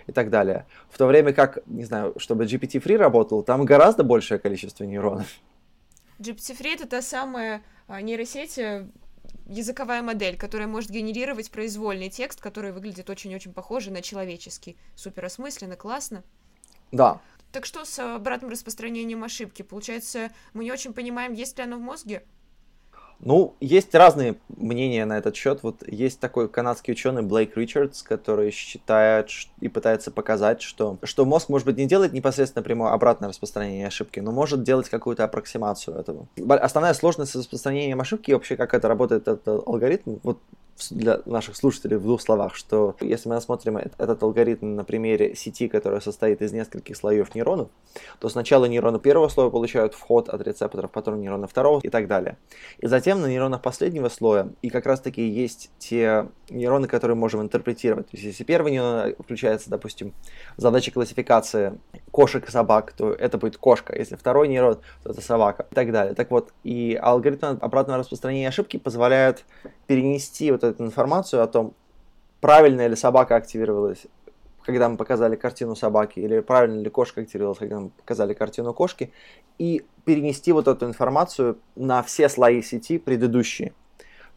и 0.09 0.13
так 0.13 0.31
далее. 0.31 0.67
В 0.91 0.99
то 0.99 1.07
время 1.07 1.33
как, 1.33 1.59
не 1.67 1.85
знаю, 1.85 2.15
чтобы 2.17 2.47
GPT-3 2.47 2.97
работал, 2.97 3.43
там 3.43 3.65
гораздо 3.65 4.03
большее 4.03 4.39
количество 4.39 4.85
нейронов. 4.85 5.27
GPT-3 6.19 6.75
это 6.75 6.89
та 6.89 7.03
самая 7.03 7.63
а, 7.87 8.01
нейросеть, 8.01 8.59
э, 8.59 8.89
языковая 9.47 10.03
модель, 10.03 10.37
которая 10.37 10.67
может 10.67 10.91
генерировать 10.91 11.51
произвольный 11.51 12.09
текст, 12.09 12.41
который 12.41 12.73
выглядит 12.73 13.09
очень-очень 13.09 13.53
похоже 13.53 13.93
на 13.93 14.03
человеческий. 14.03 14.77
Супер 14.97 15.27
осмысленно, 15.27 15.77
классно. 15.77 16.25
Да. 16.91 17.21
Так 17.53 17.67
что 17.67 17.85
с 17.85 17.99
обратным 17.99 18.51
распространением 18.51 19.25
ошибки? 19.25 19.63
Получается, 19.63 20.31
мы 20.55 20.65
не 20.65 20.73
очень 20.73 20.93
понимаем, 20.93 21.35
есть 21.35 21.57
ли 21.59 21.65
оно 21.65 21.77
в 21.77 21.81
мозге? 21.81 22.25
Ну, 23.21 23.55
есть 23.61 23.95
разные 23.95 24.37
мнения 24.49 25.05
на 25.05 25.19
этот 25.19 25.35
счет. 25.35 25.63
Вот 25.63 25.83
есть 25.87 26.21
такой 26.21 26.49
канадский 26.49 26.93
ученый 26.93 27.23
Блейк 27.23 27.57
Ричардс, 27.57 28.03
который 28.03 28.51
считает 28.53 29.29
и 29.61 29.69
пытается 29.69 30.11
показать, 30.11 30.63
что, 30.63 30.99
что 31.03 31.25
мозг, 31.25 31.49
может 31.49 31.67
быть, 31.67 31.77
не 31.77 31.87
делает 31.87 32.13
непосредственно 32.13 32.63
прямое 32.63 32.93
обратное 32.93 33.29
распространение 33.29 33.89
ошибки, 33.89 34.21
но 34.21 34.31
может 34.31 34.63
делать 34.63 34.89
какую-то 34.89 35.25
аппроксимацию 35.25 35.97
этого. 35.97 36.29
Основная 36.49 36.95
сложность 36.95 37.33
с 37.33 37.37
распространением 37.37 38.01
ошибки, 38.01 38.31
вообще 38.31 38.57
как 38.57 38.73
это 38.73 38.87
работает, 38.87 39.27
этот 39.27 39.49
алгоритм, 39.49 40.19
вот 40.23 40.39
для 40.91 41.21
наших 41.27 41.57
слушателей 41.57 41.97
в 41.97 42.03
двух 42.03 42.21
словах, 42.21 42.55
что 42.55 42.97
если 43.01 43.29
мы 43.29 43.37
рассмотрим 43.37 43.77
этот 43.79 44.23
алгоритм 44.23 44.75
на 44.75 44.85
примере 44.85 45.35
сети, 45.35 45.69
которая 45.69 46.01
состоит 46.01 46.43
из 46.43 46.53
нескольких 46.53 46.97
слоев 46.97 47.35
нейронов, 47.35 47.69
то 48.19 48.29
сначала 48.29 48.67
нейроны 48.67 48.99
первого 48.99 49.29
слоя 49.29 49.51
получают 49.51 49.95
вход 49.95 50.29
от 50.29 50.41
рецепторов, 50.43 50.91
потом 50.91 51.21
нейроны 51.21 51.47
второго 51.47 51.81
и 51.83 51.89
так 51.89 52.07
далее. 52.07 52.37
И 52.79 52.87
затем 52.87 53.21
на 53.21 53.27
нейронах 53.27 53.63
последнего 53.63 54.09
слоя, 54.09 54.51
и 54.63 54.71
как 54.71 54.87
раз 54.87 55.01
таки 55.01 55.27
есть 55.27 55.71
те 55.79 56.29
нейроны, 56.51 56.87
которые 56.87 57.17
можем 57.17 57.43
интерпретировать. 57.43 58.09
То 58.09 58.17
есть 58.17 58.25
если 58.25 58.45
первый 58.45 58.73
нейрон 58.73 59.15
включается, 59.19 59.71
допустим, 59.71 60.15
в 60.57 60.61
задаче 60.61 60.91
классификации 60.91 61.79
кошек 62.11 62.47
и 62.49 62.51
собак, 62.51 62.93
то 62.93 63.13
это 63.13 63.39
будет 63.39 63.57
кошка. 63.57 63.97
Если 63.97 64.17
второй 64.17 64.49
нейрон, 64.49 64.79
то 65.03 65.11
это 65.11 65.21
собака 65.21 65.67
и 65.71 65.75
так 65.75 65.93
далее. 65.93 66.15
Так 66.15 66.31
вот, 66.31 66.53
и 66.65 66.99
алгоритм 67.01 67.59
обратного 67.61 67.99
распространения 67.99 68.49
ошибки 68.49 68.77
позволяет 68.77 69.45
перенести 69.89 70.53
вот 70.53 70.63
эту 70.63 70.85
информацию 70.85 71.43
о 71.43 71.49
том, 71.49 71.75
правильно 72.41 72.87
ли 72.87 72.95
собака 72.95 73.35
активировалась, 73.35 74.07
когда 74.65 74.89
мы 74.89 74.99
показали 74.99 75.35
картину 75.35 75.75
собаки, 75.75 76.21
или 76.21 76.41
правильно 76.41 76.81
ли 76.81 76.91
кошка 76.91 77.23
активировалась, 77.23 77.59
когда 77.59 77.81
мы 77.81 77.89
показали 77.89 78.35
картину 78.35 78.75
кошки, 78.75 79.13
и 79.59 79.85
перенести 80.05 80.53
вот 80.53 80.69
эту 80.69 80.87
информацию 80.87 81.59
на 81.75 82.03
все 82.03 82.29
слои 82.29 82.63
сети 82.63 82.99
предыдущие. 82.99 83.73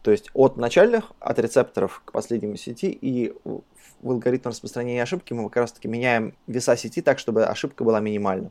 То 0.00 0.10
есть 0.10 0.30
от 0.32 0.56
начальных, 0.56 1.12
от 1.20 1.38
рецепторов 1.38 2.02
к 2.04 2.12
последнему 2.12 2.56
сети, 2.56 2.86
и 2.86 3.34
в 3.44 4.10
алгоритм 4.10 4.48
распространения 4.48 5.02
ошибки 5.02 5.34
мы 5.34 5.44
как 5.50 5.58
раз 5.58 5.72
таки 5.72 5.86
меняем 5.86 6.34
веса 6.46 6.76
сети 6.76 7.02
так, 7.02 7.18
чтобы 7.18 7.44
ошибка 7.44 7.84
была 7.84 8.00
минимальна. 8.00 8.50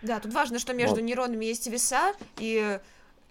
Да, 0.00 0.18
тут 0.18 0.32
важно, 0.32 0.58
что 0.58 0.72
между 0.72 0.96
вот. 0.96 1.04
нейронами 1.04 1.44
есть 1.44 1.66
веса, 1.68 2.14
и 2.38 2.80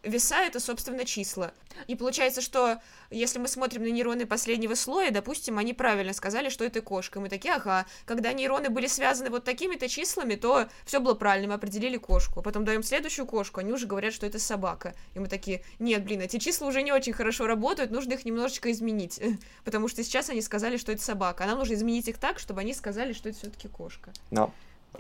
веса 0.04 0.42
это, 0.42 0.60
собственно, 0.60 1.06
числа. 1.06 1.52
И 1.88 1.96
получается, 1.96 2.42
что 2.42 2.82
если 3.10 3.40
мы 3.40 3.48
смотрим 3.48 3.84
на 3.84 3.88
нейроны 3.88 4.26
последнего 4.26 4.76
слоя, 4.76 5.12
допустим, 5.12 5.58
они 5.58 5.74
правильно 5.74 6.14
сказали, 6.14 6.50
что 6.50 6.66
это 6.66 6.82
кошка. 6.82 7.20
Мы 7.20 7.30
такие, 7.30 7.54
ага, 7.54 7.86
когда 8.06 8.34
нейроны 8.34 8.70
были 8.70 8.88
связаны 8.88 9.30
вот 9.30 9.44
такими-то 9.44 9.88
числами, 9.88 10.36
то 10.36 10.68
все 10.86 11.00
было 11.00 11.14
правильно, 11.14 11.50
мы 11.50 11.54
определили 11.56 11.98
кошку. 11.98 12.42
Потом 12.42 12.66
даем 12.66 12.84
следующую 12.84 13.26
кошку, 13.26 13.60
они 13.60 13.72
уже 13.72 13.88
говорят, 13.88 14.14
что 14.14 14.26
это 14.26 14.40
собака. 14.40 14.96
И 15.14 15.20
мы 15.20 15.28
такие, 15.28 15.64
нет, 15.80 16.04
блин, 16.04 16.22
эти 16.22 16.38
числа 16.38 16.68
уже 16.68 16.82
не 16.82 16.92
очень 16.92 17.14
хорошо 17.14 17.48
работают, 17.48 17.92
нужно 17.92 18.14
их 18.14 18.26
немножечко 18.26 18.72
изменить. 18.72 19.22
Потому 19.64 19.88
что 19.88 20.04
сейчас 20.04 20.30
они 20.30 20.42
сказали, 20.42 20.78
что 20.78 20.92
это 20.92 21.02
собака. 21.02 21.44
А 21.44 21.48
нам 21.48 21.60
нужно 21.60 21.76
изменить 21.76 22.08
их 22.08 22.18
так, 22.18 22.40
чтобы 22.40 22.62
они 22.62 22.74
сказали, 22.74 23.14
что 23.14 23.30
это 23.30 23.38
все-таки 23.38 23.68
кошка. 23.68 24.12
No. 24.32 24.52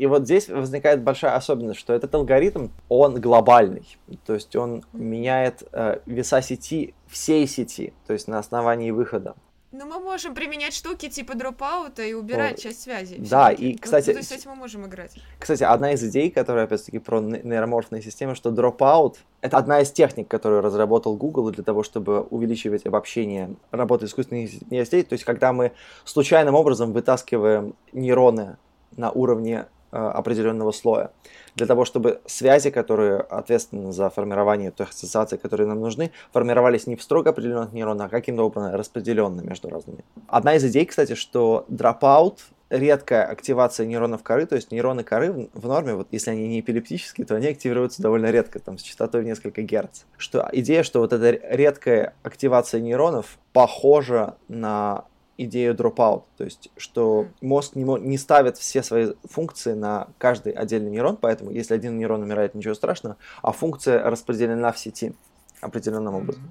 И 0.01 0.08
вот 0.08 0.24
здесь 0.24 0.50
возникает 0.50 1.03
большая 1.03 1.36
особенность, 1.36 1.79
что 1.79 1.93
этот 1.93 2.15
алгоритм, 2.15 2.70
он 2.89 3.22
глобальный. 3.22 3.86
То 4.25 4.34
есть 4.34 4.55
он 4.55 4.84
меняет 4.93 5.62
э, 5.74 6.00
веса 6.08 6.41
сети, 6.41 6.96
всей 7.08 7.46
сети, 7.46 7.93
то 8.08 8.13
есть 8.13 8.27
на 8.27 8.39
основании 8.39 8.89
выхода. 8.89 9.36
Ну, 9.72 9.86
мы 9.86 10.00
можем 10.00 10.34
применять 10.34 10.74
штуки 10.74 11.08
типа 11.08 11.36
дропаута 11.36 12.01
и 12.01 12.13
убирать 12.13 12.58
О, 12.58 12.62
часть 12.63 12.81
связи. 12.81 13.17
Да, 13.20 13.51
и, 13.51 13.75
кстати... 13.75 14.08
Ну, 14.08 14.13
то 14.13 14.17
есть 14.17 14.29
с 14.29 14.31
этим 14.31 14.50
мы 14.50 14.55
можем 14.55 14.88
играть. 14.88 15.13
Кстати, 15.38 15.62
одна 15.62 15.91
из 15.91 16.03
идей, 16.03 16.31
которая, 16.31 16.65
опять-таки, 16.65 16.98
про 16.98 17.22
нейроморфные 17.22 18.01
системы, 18.01 18.34
что 18.34 18.50
dropout— 18.50 19.17
это 19.41 19.58
одна 19.58 19.81
из 19.81 19.91
техник, 19.91 20.27
которую 20.27 20.62
разработал 20.63 21.15
Google 21.15 21.51
для 21.51 21.63
того, 21.63 21.84
чтобы 21.84 22.22
увеличивать 22.22 22.88
обобщение 22.88 23.53
работы 23.70 24.08
искусственных 24.08 24.50
нейросетей. 24.72 25.03
То 25.03 25.13
есть, 25.13 25.25
когда 25.25 25.53
мы 25.53 25.74
случайным 26.05 26.55
образом 26.55 26.91
вытаскиваем 26.91 27.75
нейроны 27.93 28.58
на 28.98 29.12
уровне 29.12 29.67
определенного 29.91 30.71
слоя. 30.71 31.12
Для 31.55 31.67
того, 31.67 31.86
чтобы 31.86 32.21
связи, 32.25 32.69
которые 32.69 33.17
ответственны 33.17 33.91
за 33.91 34.10
формирование 34.10 34.71
той 34.71 34.88
ассоциации, 34.88 35.38
которые 35.38 35.67
нам 35.67 35.79
нужны, 35.81 36.12
формировались 36.31 36.88
не 36.88 36.95
в 36.95 37.03
строго 37.03 37.31
определенных 37.31 37.74
нейронах, 37.74 38.07
а 38.07 38.10
каким-то 38.10 38.43
образом 38.43 38.74
распределенно 38.74 39.41
между 39.41 39.69
разными. 39.69 40.03
Одна 40.27 40.55
из 40.55 40.63
идей, 40.63 40.86
кстати, 40.86 41.15
что 41.15 41.65
dropout 41.69 42.38
редкая 42.69 43.25
активация 43.25 43.86
нейронов 43.86 44.24
коры, 44.24 44.45
то 44.45 44.55
есть 44.55 44.71
нейроны 44.71 45.03
коры 45.03 45.50
в 45.53 45.67
норме, 45.67 45.93
вот 45.93 46.07
если 46.12 46.31
они 46.31 46.48
не 46.48 46.62
эпилептические, 46.62 47.27
то 47.27 47.36
они 47.36 47.48
активируются 47.48 48.01
довольно 48.01 48.31
редко, 48.31 48.60
там 48.60 48.77
с 48.77 48.81
частотой 48.81 49.21
в 49.21 49.25
несколько 49.25 49.62
герц. 49.62 50.03
Что 50.17 50.48
идея, 50.53 50.83
что 50.83 51.00
вот 51.00 51.12
эта 51.12 51.31
редкая 51.53 52.15
активация 52.24 52.79
нейронов 52.79 53.38
похожа 53.51 54.36
на 54.48 55.03
идею 55.38 55.75
dropout, 55.75 56.23
то 56.38 56.43
есть 56.43 56.69
что 56.77 57.27
мозг 57.41 57.75
не, 57.75 57.83
не 57.83 58.17
ставит 58.17 58.57
все 58.57 58.83
свои 58.83 59.13
функции 59.23 59.73
на 59.73 60.07
каждый 60.17 60.53
отдельный 60.53 60.91
нейрон, 60.91 61.17
поэтому 61.17 61.51
если 61.51 61.73
один 61.73 61.97
нейрон 61.97 62.21
умирает, 62.21 62.55
ничего 62.55 62.73
страшного, 62.73 63.17
а 63.41 63.51
функция 63.51 64.03
распределена 64.09 64.71
в 64.71 64.79
сети 64.79 65.13
определенным 65.61 66.15
образом. 66.15 66.43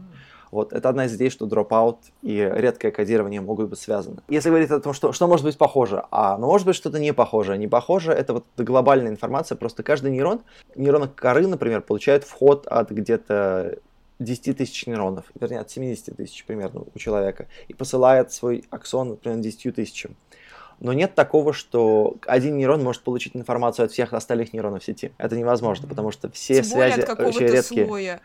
Вот, 0.50 0.72
это 0.72 0.88
одна 0.88 1.04
из 1.04 1.14
идей, 1.14 1.30
что 1.30 1.46
dropout 1.46 1.99
и 2.22 2.37
редкое 2.52 2.90
кодирование 2.90 3.40
могут 3.40 3.70
быть 3.70 3.78
связаны. 3.78 4.22
Если 4.28 4.49
говорить 4.49 4.70
о 4.70 4.80
том, 4.80 4.92
что, 4.92 5.12
что 5.12 5.28
может 5.28 5.46
быть 5.46 5.56
похоже, 5.56 6.04
а, 6.10 6.37
ну, 6.38 6.46
может 6.46 6.66
быть, 6.66 6.75
что-то 6.75 6.99
не 6.99 7.12
похоже. 7.12 7.56
Не 7.56 7.68
похоже, 7.68 8.12
это 8.12 8.32
вот 8.32 8.46
глобальная 8.56 9.12
информация, 9.12 9.54
просто 9.54 9.82
каждый 9.84 10.10
нейрон, 10.10 10.40
нейрон 10.75 11.08
коры, 11.08 11.46
например, 11.46 11.82
получает 11.82 12.25
вход 12.25 12.66
от 12.66 12.90
где-то 12.90 13.78
10 14.20 14.56
тысяч 14.56 14.86
нейронов, 14.86 15.24
вернее, 15.38 15.60
от 15.60 15.70
70 15.70 16.16
тысяч 16.16 16.44
примерно 16.44 16.84
у 16.94 16.98
человека, 16.98 17.48
и 17.68 17.74
посылает 17.74 18.32
свой 18.32 18.64
аксон, 18.70 19.10
например, 19.10 19.38
10 19.38 19.74
тысячам. 19.74 20.16
Но 20.78 20.92
нет 20.92 21.14
такого, 21.14 21.52
что 21.52 22.16
один 22.26 22.56
нейрон 22.56 22.82
может 22.82 23.02
получить 23.02 23.36
информацию 23.36 23.84
от 23.84 23.92
всех 23.92 24.14
остальных 24.14 24.52
нейронов 24.52 24.82
сети. 24.84 25.12
Это 25.18 25.36
невозможно, 25.36 25.86
потому 25.86 26.10
что 26.10 26.30
все 26.30 26.56
Тем 26.56 26.64
связи 26.64 27.00
очень 27.02 27.46
редкие. 27.46 27.86
Слоя. 27.86 28.20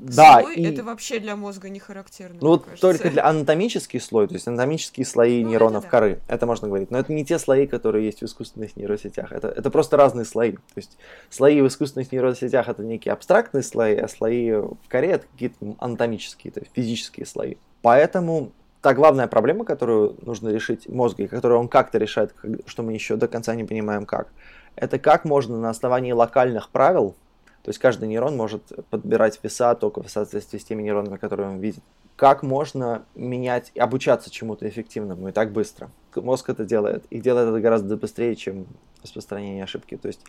Да, 0.00 0.40
слой 0.40 0.54
и... 0.56 0.64
это 0.64 0.82
вообще 0.82 1.18
для 1.18 1.36
мозга 1.36 1.68
не 1.68 1.78
характерно. 1.78 2.38
Ну 2.40 2.48
вот 2.48 2.64
кажется. 2.64 2.80
только 2.80 3.10
для 3.10 3.26
анатомический 3.26 4.00
слой, 4.00 4.28
то 4.28 4.34
есть 4.34 4.48
анатомические 4.48 5.04
слои 5.04 5.42
ну, 5.42 5.50
нейронов 5.50 5.84
это 5.84 5.90
да. 5.92 5.98
коры, 5.98 6.20
это 6.26 6.46
можно 6.46 6.68
говорить. 6.68 6.90
Но 6.90 6.98
это 6.98 7.12
не 7.12 7.24
те 7.24 7.38
слои, 7.38 7.66
которые 7.66 8.06
есть 8.06 8.20
в 8.20 8.24
искусственных 8.24 8.76
нейросетях. 8.76 9.32
Это, 9.32 9.48
это 9.48 9.70
просто 9.70 9.96
разные 9.96 10.24
слои. 10.24 10.52
То 10.52 10.76
есть 10.76 10.96
слои 11.28 11.60
в 11.60 11.66
искусственных 11.66 12.10
нейросетях 12.12 12.68
это 12.68 12.82
некие 12.82 13.12
абстрактные 13.12 13.62
слои, 13.62 13.96
а 13.96 14.08
слои 14.08 14.52
в 14.52 14.78
коре 14.88 15.10
это 15.10 15.26
какие-то 15.32 15.56
анатомические, 15.78 16.52
то 16.52 16.60
есть 16.60 16.72
физические 16.74 17.26
слои. 17.26 17.56
Поэтому 17.82 18.52
та 18.80 18.94
главная 18.94 19.26
проблема, 19.26 19.64
которую 19.64 20.16
нужно 20.22 20.48
решить 20.48 20.88
мозгу, 20.88 21.22
и 21.22 21.26
которую 21.26 21.60
он 21.60 21.68
как-то 21.68 21.98
решает, 21.98 22.34
что 22.66 22.82
мы 22.82 22.92
еще 22.92 23.16
до 23.16 23.28
конца 23.28 23.54
не 23.54 23.64
понимаем 23.64 24.06
как, 24.06 24.28
это 24.76 24.98
как 24.98 25.24
можно 25.24 25.58
на 25.58 25.70
основании 25.70 26.12
локальных 26.12 26.70
правил 26.70 27.14
то 27.62 27.68
есть 27.68 27.78
каждый 27.78 28.08
нейрон 28.08 28.36
может 28.36 28.72
подбирать 28.88 29.38
веса 29.42 29.74
только 29.74 30.02
в 30.02 30.10
соответствии 30.10 30.58
с 30.58 30.64
теми 30.64 30.82
нейронами, 30.82 31.18
которые 31.18 31.50
он 31.50 31.58
видит. 31.58 31.82
Как 32.16 32.42
можно 32.42 33.04
менять, 33.14 33.72
обучаться 33.76 34.30
чему-то 34.30 34.68
эффективному 34.68 35.28
и 35.28 35.32
так 35.32 35.52
быстро? 35.52 35.90
Мозг 36.14 36.50
это 36.50 36.64
делает, 36.64 37.04
и 37.10 37.20
делает 37.20 37.48
это 37.48 37.60
гораздо 37.60 37.96
быстрее, 37.96 38.34
чем 38.36 38.66
распространение 39.02 39.64
ошибки. 39.64 39.96
То 39.96 40.08
есть 40.08 40.20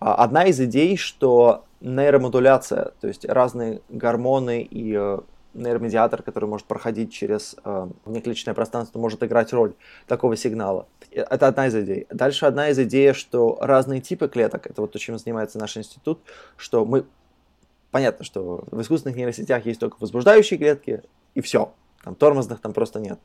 а, 0.00 0.14
одна 0.16 0.44
из 0.44 0.60
идей, 0.60 0.96
что 0.96 1.64
нейромодуляция, 1.80 2.92
то 3.00 3.08
есть 3.08 3.24
разные 3.24 3.82
гормоны 3.88 4.62
и 4.62 4.94
э, 4.96 5.18
нейромедиатор, 5.54 6.22
который 6.22 6.48
может 6.48 6.66
проходить 6.66 7.12
через 7.12 7.56
э, 7.64 7.88
внеклеточное 8.04 8.54
пространство, 8.54 8.98
может 8.98 9.22
играть 9.22 9.52
роль 9.52 9.74
такого 10.06 10.36
сигнала. 10.36 10.86
Это 11.10 11.48
одна 11.48 11.66
из 11.66 11.74
идей. 11.74 12.06
Дальше 12.10 12.46
одна 12.46 12.70
из 12.70 12.78
идей, 12.78 13.12
что 13.12 13.58
разные 13.60 14.00
типы 14.00 14.28
клеток, 14.28 14.66
это 14.66 14.80
вот 14.80 14.92
то, 14.92 14.98
чем 14.98 15.18
занимается 15.18 15.58
наш 15.58 15.76
институт, 15.76 16.20
что 16.56 16.84
мы... 16.84 17.04
Понятно, 17.90 18.24
что 18.24 18.64
в 18.70 18.80
искусственных 18.80 19.16
нейросетях 19.16 19.66
есть 19.66 19.78
только 19.78 19.96
возбуждающие 20.00 20.58
клетки, 20.58 21.02
и 21.34 21.40
все. 21.42 21.72
Там 22.02 22.14
тормозных 22.14 22.60
там 22.60 22.72
просто 22.72 23.00
нет. 23.00 23.18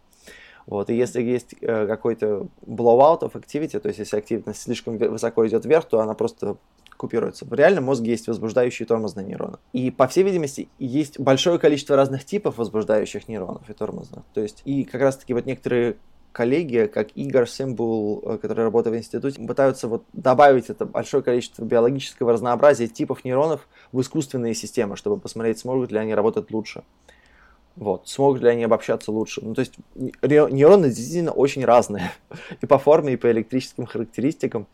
Вот, 0.65 0.89
и 0.89 0.95
если 0.95 1.21
есть 1.21 1.55
э, 1.61 1.87
какой-то 1.87 2.47
blowout 2.65 3.21
of 3.21 3.31
activity, 3.33 3.79
то 3.79 3.87
есть 3.87 3.99
если 3.99 4.17
активность 4.17 4.61
слишком 4.61 4.97
высоко 4.97 5.47
идет 5.47 5.65
вверх, 5.65 5.85
то 5.85 6.01
она 6.01 6.13
просто 6.13 6.57
купируется. 6.97 7.45
В 7.45 7.53
реальном 7.53 7.85
мозге 7.85 8.11
есть 8.11 8.27
возбуждающие 8.27 8.85
тормозные 8.85 9.25
нейроны. 9.25 9.57
И, 9.71 9.91
по 9.91 10.07
всей 10.07 10.23
видимости, 10.23 10.67
есть 10.79 11.19
большое 11.19 11.59
количество 11.59 11.95
разных 11.95 12.25
типов 12.25 12.57
возбуждающих 12.57 13.27
нейронов 13.27 13.69
и 13.69 13.73
тормозных. 13.73 14.23
То 14.33 14.41
есть, 14.41 14.61
и 14.65 14.83
как 14.83 15.01
раз-таки 15.01 15.33
вот 15.33 15.45
некоторые 15.45 15.97
коллеги, 16.37 16.89
как 16.93 17.09
Игорь 17.15 17.47
Симбул, 17.47 18.21
э, 18.23 18.37
который 18.37 18.65
работает 18.65 18.95
в 18.95 18.99
институте, 18.99 19.41
пытаются 19.41 19.87
вот 19.87 20.03
добавить 20.13 20.69
это 20.69 20.85
большое 20.85 21.23
количество 21.23 21.63
биологического 21.65 22.33
разнообразия 22.33 22.87
типов 22.87 23.25
нейронов 23.25 23.67
в 23.91 24.01
искусственные 24.01 24.53
системы, 24.53 24.97
чтобы 24.97 25.19
посмотреть, 25.19 25.57
смогут 25.57 25.91
ли 25.91 25.97
они 25.97 26.13
работать 26.13 26.51
лучше. 26.51 26.83
Вот, 27.75 28.07
смогут 28.07 28.41
ли 28.41 28.49
они 28.49 28.63
обобщаться 28.63 29.11
лучше. 29.11 29.41
Ну, 29.43 29.53
то 29.53 29.61
есть 29.61 29.75
нейроны 29.95 30.89
действительно 30.89 31.31
очень 31.31 31.65
разные. 31.65 32.11
и 32.61 32.65
по 32.65 32.77
форме, 32.77 33.13
и 33.13 33.17
по 33.17 33.31
электрическим 33.31 33.85
характеристикам. 33.85 34.67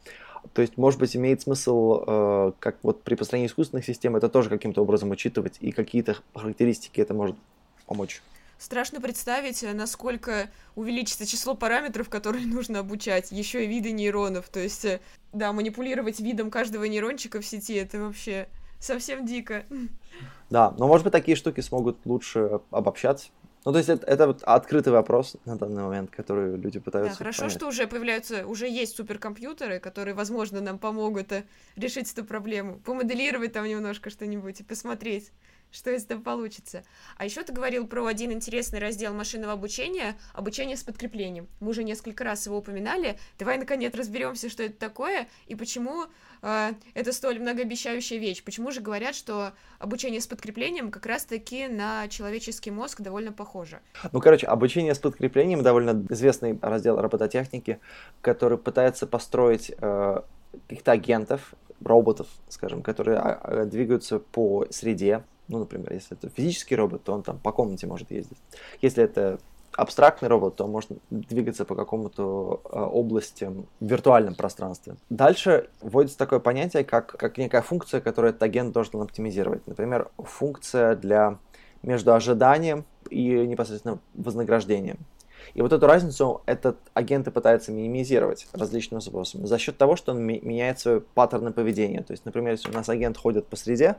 То 0.54 0.62
есть, 0.62 0.78
может 0.78 1.00
быть, 1.00 1.16
имеет 1.16 1.42
смысл, 1.42 2.04
э, 2.06 2.52
как 2.60 2.78
вот 2.84 3.02
при 3.04 3.16
построении 3.16 3.48
искусственных 3.48 3.86
систем, 3.86 4.16
это 4.16 4.30
тоже 4.30 4.50
каким-то 4.50 4.82
образом 4.82 5.12
учитывать, 5.12 5.58
и 5.62 5.72
какие-то 5.72 6.18
характеристики 6.36 7.02
это 7.02 7.14
может 7.14 7.36
помочь. 7.86 8.22
Страшно 8.58 9.02
представить, 9.02 9.64
э, 9.64 9.74
насколько 9.74 10.50
увеличится 10.76 11.26
число 11.26 11.56
параметров, 11.56 12.10
которые 12.10 12.46
нужно 12.48 12.80
обучать, 12.80 13.32
еще 13.32 13.66
и 13.66 13.68
виды 13.68 13.92
нейронов. 13.92 14.48
То 14.50 14.60
есть, 14.60 14.86
э, 14.86 15.00
да, 15.32 15.52
манипулировать 15.54 16.20
видом 16.20 16.52
каждого 16.52 16.84
нейрончика 16.86 17.42
в 17.42 17.46
сети, 17.46 17.74
это 17.76 18.00
вообще 18.00 18.48
совсем 18.80 19.26
дико. 19.26 19.66
Да, 20.50 20.70
но 20.78 20.88
может 20.88 21.04
быть 21.04 21.14
такие 21.14 21.36
штуки 21.36 21.62
смогут 21.62 21.98
лучше 22.06 22.60
обобщаться, 22.70 23.30
Ну, 23.66 23.72
то 23.72 23.78
есть 23.78 23.90
это, 23.90 24.06
это 24.06 24.28
вот 24.28 24.44
открытый 24.44 24.92
вопрос 24.92 25.38
на 25.46 25.58
данный 25.58 25.84
момент, 25.84 26.12
который 26.12 26.58
люди 26.58 26.80
пытаются 26.80 27.14
Да, 27.14 27.18
хорошо, 27.18 27.44
понять. 27.44 27.54
что 27.58 27.68
уже 27.68 27.88
появляются, 27.88 28.46
уже 28.46 28.68
есть 28.68 28.96
суперкомпьютеры, 28.96 29.80
которые, 29.80 30.14
возможно, 30.16 30.60
нам 30.60 30.78
помогут 30.80 31.32
э, 31.32 31.46
решить 31.78 32.12
эту 32.12 32.26
проблему, 32.26 32.80
помоделировать 32.80 33.54
там 33.54 33.66
немножко 33.66 34.10
что-нибудь 34.10 34.60
и 34.60 34.64
посмотреть, 34.64 35.32
что 35.74 35.92
из 35.92 36.06
этого 36.06 36.22
получится. 36.22 36.84
А 37.18 37.26
еще 37.26 37.44
ты 37.44 37.52
говорил 37.52 37.88
про 37.88 38.06
один 38.06 38.32
интересный 38.32 38.80
раздел 38.80 39.14
машинного 39.14 39.54
обучения, 39.54 40.16
обучение 40.34 40.78
с 40.78 40.84
подкреплением. 40.84 41.48
Мы 41.60 41.72
уже 41.72 41.84
несколько 41.84 42.24
раз 42.24 42.46
его 42.46 42.58
упоминали. 42.58 43.18
Давай, 43.40 43.58
наконец, 43.58 43.94
разберемся, 43.94 44.50
что 44.50 44.64
это 44.64 44.78
такое 44.78 45.28
и 45.48 45.56
почему 45.56 46.06
э, 46.44 46.74
это 46.94 47.12
столь 47.12 47.40
многообещающая 47.40 48.20
вещь. 48.20 48.44
Почему 48.44 48.72
же 48.72 48.82
говорят, 48.82 49.16
что 49.16 49.54
обучение 49.80 50.22
с 50.22 50.28
подкреплением 50.28 50.92
как 50.92 51.08
раз-таки 51.08 51.68
на 51.68 52.08
человеческий 52.08 52.70
мозг 52.70 53.02
довольно 53.02 53.34
похоже? 53.34 53.80
Ну, 54.12 54.22
короче, 54.22 54.46
обучение 54.46 54.94
с 54.94 55.00
подкреплением 55.00 55.64
довольно 55.64 56.06
известный 56.10 56.58
раздел 56.62 57.02
робототехники, 57.02 57.80
который 58.22 58.60
пытается 58.60 59.08
построить 59.08 59.72
э, 59.76 60.22
каких-то 60.68 60.92
агентов, 60.92 61.56
роботов, 61.84 62.28
скажем, 62.50 62.82
которые 62.82 63.18
а, 63.18 63.66
двигаются 63.66 64.20
по 64.20 64.66
среде, 64.70 65.24
ну, 65.48 65.60
например, 65.60 65.94
если 65.94 66.18
это 66.18 66.30
физический 66.30 66.76
робот, 66.76 67.04
то 67.04 67.14
он 67.14 67.24
там 67.24 67.40
по 67.40 67.52
комнате 67.52 67.88
может 67.88 68.12
ездить. 68.12 68.38
Если 68.82 69.04
это 69.04 69.40
абстрактный 69.76 70.30
робот, 70.30 70.56
то 70.56 70.66
он 70.66 70.72
может 70.72 70.92
двигаться 71.10 71.66
по 71.66 71.76
какому-то 71.76 72.62
э, 72.64 72.80
области 72.80 73.46
в 73.46 73.66
виртуальном 73.86 74.36
пространстве. 74.36 74.96
Дальше 75.10 75.70
вводится 75.82 76.18
такое 76.18 76.40
понятие, 76.40 76.84
как, 76.84 77.08
как 77.08 77.38
некая 77.38 77.62
функция, 77.62 78.02
которую 78.02 78.32
этот 78.32 78.44
агент 78.44 78.74
должен 78.74 79.02
оптимизировать. 79.02 79.66
Например, 79.68 80.10
функция 80.18 80.96
для 80.96 81.40
между 81.82 82.14
ожиданием 82.14 82.86
и 83.10 83.46
непосредственно 83.46 84.00
вознаграждением. 84.14 85.00
И 85.54 85.62
вот 85.62 85.74
эту 85.74 85.88
разницу 85.88 86.42
этот 86.46 86.78
агент 86.94 87.28
и 87.28 87.32
пытается 87.32 87.72
минимизировать 87.72 88.48
различными 88.54 89.02
способами 89.02 89.48
за 89.48 89.58
счет 89.58 89.78
того, 89.78 89.96
что 89.96 90.12
он 90.12 90.24
меняет 90.24 90.80
свои 90.80 91.00
паттерны 91.00 91.52
поведения. 91.52 92.02
То 92.02 92.12
есть, 92.12 92.26
например, 92.26 92.54
если 92.54 92.70
у 92.70 92.74
нас 92.74 92.90
агент 92.90 93.18
ходит 93.18 93.48
по 93.48 93.56
среде 93.56 93.96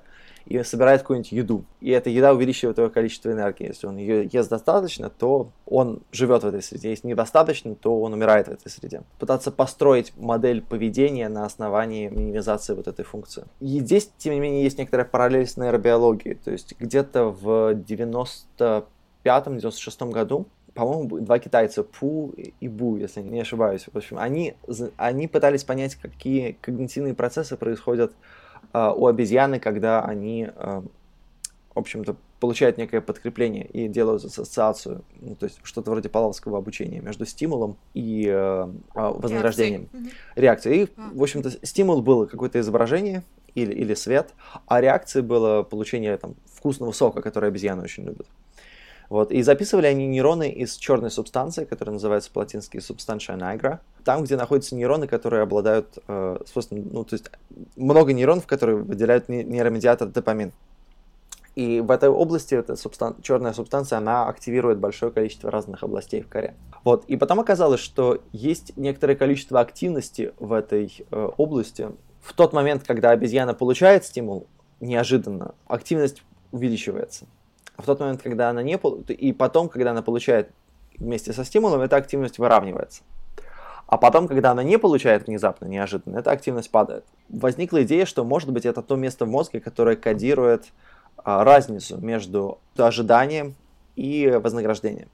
и 0.47 0.63
собирает 0.63 1.03
какую-нибудь 1.03 1.33
еду, 1.33 1.65
и 1.81 1.91
эта 1.91 2.11
еда 2.11 2.33
увеличивает 2.33 2.79
его 2.79 2.91
количество 2.91 3.31
энергии. 3.31 3.67
Если 3.67 3.87
он 3.87 3.97
ее 3.97 4.29
ест 4.31 4.51
достаточно, 4.51 5.11
то 5.11 5.51
он 5.67 6.03
живет 6.13 6.43
в 6.43 6.47
этой 6.47 6.63
среде. 6.63 6.91
Если 6.91 7.09
недостаточно, 7.09 7.75
то 7.75 8.01
он 8.01 8.13
умирает 8.13 8.49
в 8.49 8.53
этой 8.53 8.69
среде. 8.69 9.03
Пытаться 9.19 9.51
построить 9.51 10.13
модель 10.17 10.63
поведения 10.63 11.29
на 11.29 11.45
основании 11.45 12.09
минимизации 12.09 12.75
вот 12.75 12.89
этой 12.89 13.05
функции. 13.05 13.45
И 13.61 13.81
здесь, 13.81 14.11
тем 14.19 14.35
не 14.35 14.41
менее, 14.41 14.65
есть 14.65 14.79
некоторая 14.79 15.07
параллель 15.07 15.47
с 15.47 15.57
нейробиологией. 15.57 16.37
То 16.37 16.51
есть 16.51 16.75
где-то 16.79 17.31
в 17.31 17.75
95-96 17.75 20.11
году 20.11 20.47
по-моему, 20.75 21.21
два 21.21 21.39
китайца, 21.39 21.85
Пу 21.85 22.35
и 22.37 22.69
Бу, 22.69 22.97
если 22.97 23.21
не 23.21 23.41
ошибаюсь. 23.41 23.87
В 23.93 23.97
общем, 23.97 24.19
они, 24.19 24.55
они 24.97 25.29
пытались 25.29 25.65
понять, 25.65 25.95
какие 25.95 26.53
когнитивные 26.61 27.15
процессы 27.15 27.57
происходят 27.57 28.13
э, 28.73 28.93
у 28.95 29.07
обезьяны, 29.07 29.61
когда 29.61 30.03
они, 30.05 30.49
э, 30.53 30.83
в 31.75 31.79
общем-то, 31.79 32.17
получают 32.41 32.77
некое 32.77 33.01
подкрепление 33.01 33.65
и 33.67 33.89
делают 33.89 34.25
ассоциацию, 34.25 35.03
ну, 35.21 35.35
то 35.37 35.45
есть 35.45 35.61
что-то 35.63 35.91
вроде 35.93 36.09
паловского 36.09 36.59
обучения 36.59 37.01
между 37.01 37.25
стимулом 37.25 37.77
и 37.95 38.27
э, 38.29 38.67
вознаграждением. 38.95 39.89
Реакцией. 40.35 40.83
И, 40.83 40.89
а. 40.97 41.11
в 41.15 41.23
общем-то, 41.23 41.51
стимул 41.67 42.03
был 42.03 42.27
какое-то 42.27 42.59
изображение 42.59 43.23
или, 43.55 43.73
или 43.73 43.95
свет, 43.95 44.35
а 44.67 44.81
реакцией 44.81 45.23
было 45.23 45.63
получение 45.63 46.17
там, 46.17 46.35
вкусного 46.47 46.93
сока, 46.93 47.23
который 47.23 47.49
обезьяны 47.49 47.83
очень 47.83 48.05
любят. 48.05 48.27
Вот. 49.09 49.33
И 49.33 49.43
записывали 49.43 49.87
они 49.87 50.07
нейроны 50.07 50.51
из 50.51 50.77
черной 50.77 51.11
субстанции, 51.11 51.65
которая 51.65 51.95
называется 51.95 52.31
по-латински 52.31 52.79
substantia 52.79 53.39
nigra. 53.39 53.81
Там, 54.05 54.25
где 54.25 54.37
находятся 54.37 54.75
нейроны, 54.75 55.07
которые 55.07 55.43
обладают 55.43 55.99
э, 56.09 56.39
свойством, 56.47 56.89
ну, 56.93 57.05
то 57.05 57.15
есть 57.15 57.31
много 57.77 58.13
нейронов, 58.13 58.47
которые 58.47 58.77
выделяют 58.77 59.29
нейромедиатор 59.29 60.09
допамин. 60.09 60.53
И 61.55 61.81
в 61.81 61.91
этой 61.91 62.09
области 62.09 62.55
эта 62.55 62.75
субстан... 62.75 63.17
черная 63.23 63.53
субстанция, 63.53 63.99
она 63.99 64.29
активирует 64.29 64.79
большое 64.79 65.13
количество 65.13 65.51
разных 65.51 65.83
областей 65.85 66.21
в 66.21 66.29
коре. 66.29 66.55
Вот. 66.83 67.05
И 67.07 67.17
потом 67.17 67.41
оказалось, 67.41 67.81
что 67.81 68.23
есть 68.33 68.77
некоторое 68.77 69.15
количество 69.15 69.61
активности 69.61 70.33
в 70.39 70.53
этой 70.53 70.93
э, 71.11 71.29
области. 71.37 71.89
В 72.21 72.33
тот 72.33 72.53
момент, 72.53 72.83
когда 72.85 73.11
обезьяна 73.11 73.55
получает 73.55 74.05
стимул, 74.05 74.47
неожиданно, 74.81 75.55
активность 75.67 76.23
увеличивается. 76.51 77.27
В 77.77 77.85
тот 77.87 78.01
момент, 78.01 78.23
когда 78.23 78.51
она 78.51 78.63
не... 78.63 78.79
И 79.13 79.33
потом, 79.33 79.69
когда 79.69 79.91
она 79.91 80.03
получает 80.03 80.51
вместе 80.99 81.33
со 81.33 81.45
стимулом, 81.45 81.81
эта 81.81 81.97
активность 81.97 82.39
выравнивается. 82.39 83.03
А 83.87 83.99
потом, 83.99 84.29
когда 84.29 84.53
она 84.53 84.63
не 84.63 84.79
получает 84.79 85.27
внезапно, 85.27 85.67
неожиданно, 85.67 86.19
эта 86.19 86.31
активность 86.31 86.71
падает. 86.71 87.05
Возникла 87.29 87.83
идея, 87.83 88.07
что 88.07 88.25
может 88.25 88.51
быть 88.51 88.65
это 88.65 88.83
то 88.83 88.97
место 88.97 89.25
в 89.25 89.29
мозге, 89.29 89.61
которое 89.61 89.97
кодирует 89.97 90.73
а, 91.19 91.45
разницу 91.45 91.99
между 91.99 92.59
ожиданием 92.77 93.55
и 93.97 94.41
вознаграждением. 94.43 95.09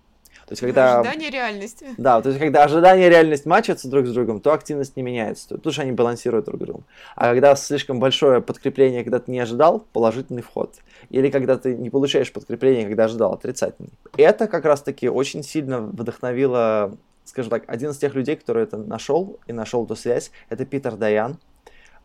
То 0.51 0.55
есть, 0.55 0.63
когда... 0.63 0.99
Ожидание 0.99 1.31
реальности. 1.31 1.87
Да, 1.97 2.21
то 2.21 2.29
есть, 2.31 2.41
когда 2.41 2.65
ожидание 2.65 3.07
и 3.07 3.11
реальность 3.11 3.47
мачатся 3.47 3.89
друг 3.89 4.09
с 4.09 4.13
другом, 4.13 4.41
то 4.41 4.53
активность 4.53 4.97
не 4.97 5.03
меняется, 5.05 5.47
потому 5.55 5.73
что 5.73 5.83
они 5.83 5.93
балансируют 5.93 6.47
друг 6.47 6.61
с 6.61 6.65
другом. 6.65 6.85
А 7.15 7.31
когда 7.31 7.55
слишком 7.55 8.01
большое 8.01 8.41
подкрепление, 8.41 9.05
когда 9.05 9.21
ты 9.21 9.31
не 9.31 9.39
ожидал, 9.39 9.87
положительный 9.93 10.43
вход. 10.43 10.75
Или 11.09 11.31
когда 11.31 11.57
ты 11.57 11.77
не 11.77 11.89
получаешь 11.89 12.33
подкрепление, 12.33 12.89
когда 12.89 13.05
ожидал, 13.05 13.33
отрицательный. 13.33 13.93
Это 14.17 14.49
как 14.49 14.65
раз-таки 14.65 15.09
очень 15.09 15.45
сильно 15.45 15.83
вдохновило, 15.83 16.99
скажем 17.25 17.51
так, 17.51 17.63
один 17.69 17.91
из 17.91 17.99
тех 17.99 18.17
людей, 18.17 18.35
который 18.35 18.65
это 18.65 18.77
нашел 18.77 19.39
и 19.47 19.53
нашел 19.53 19.85
эту 19.85 19.95
связь, 19.95 20.33
это 20.49 20.65
Питер 20.65 20.97
Даян, 20.97 21.39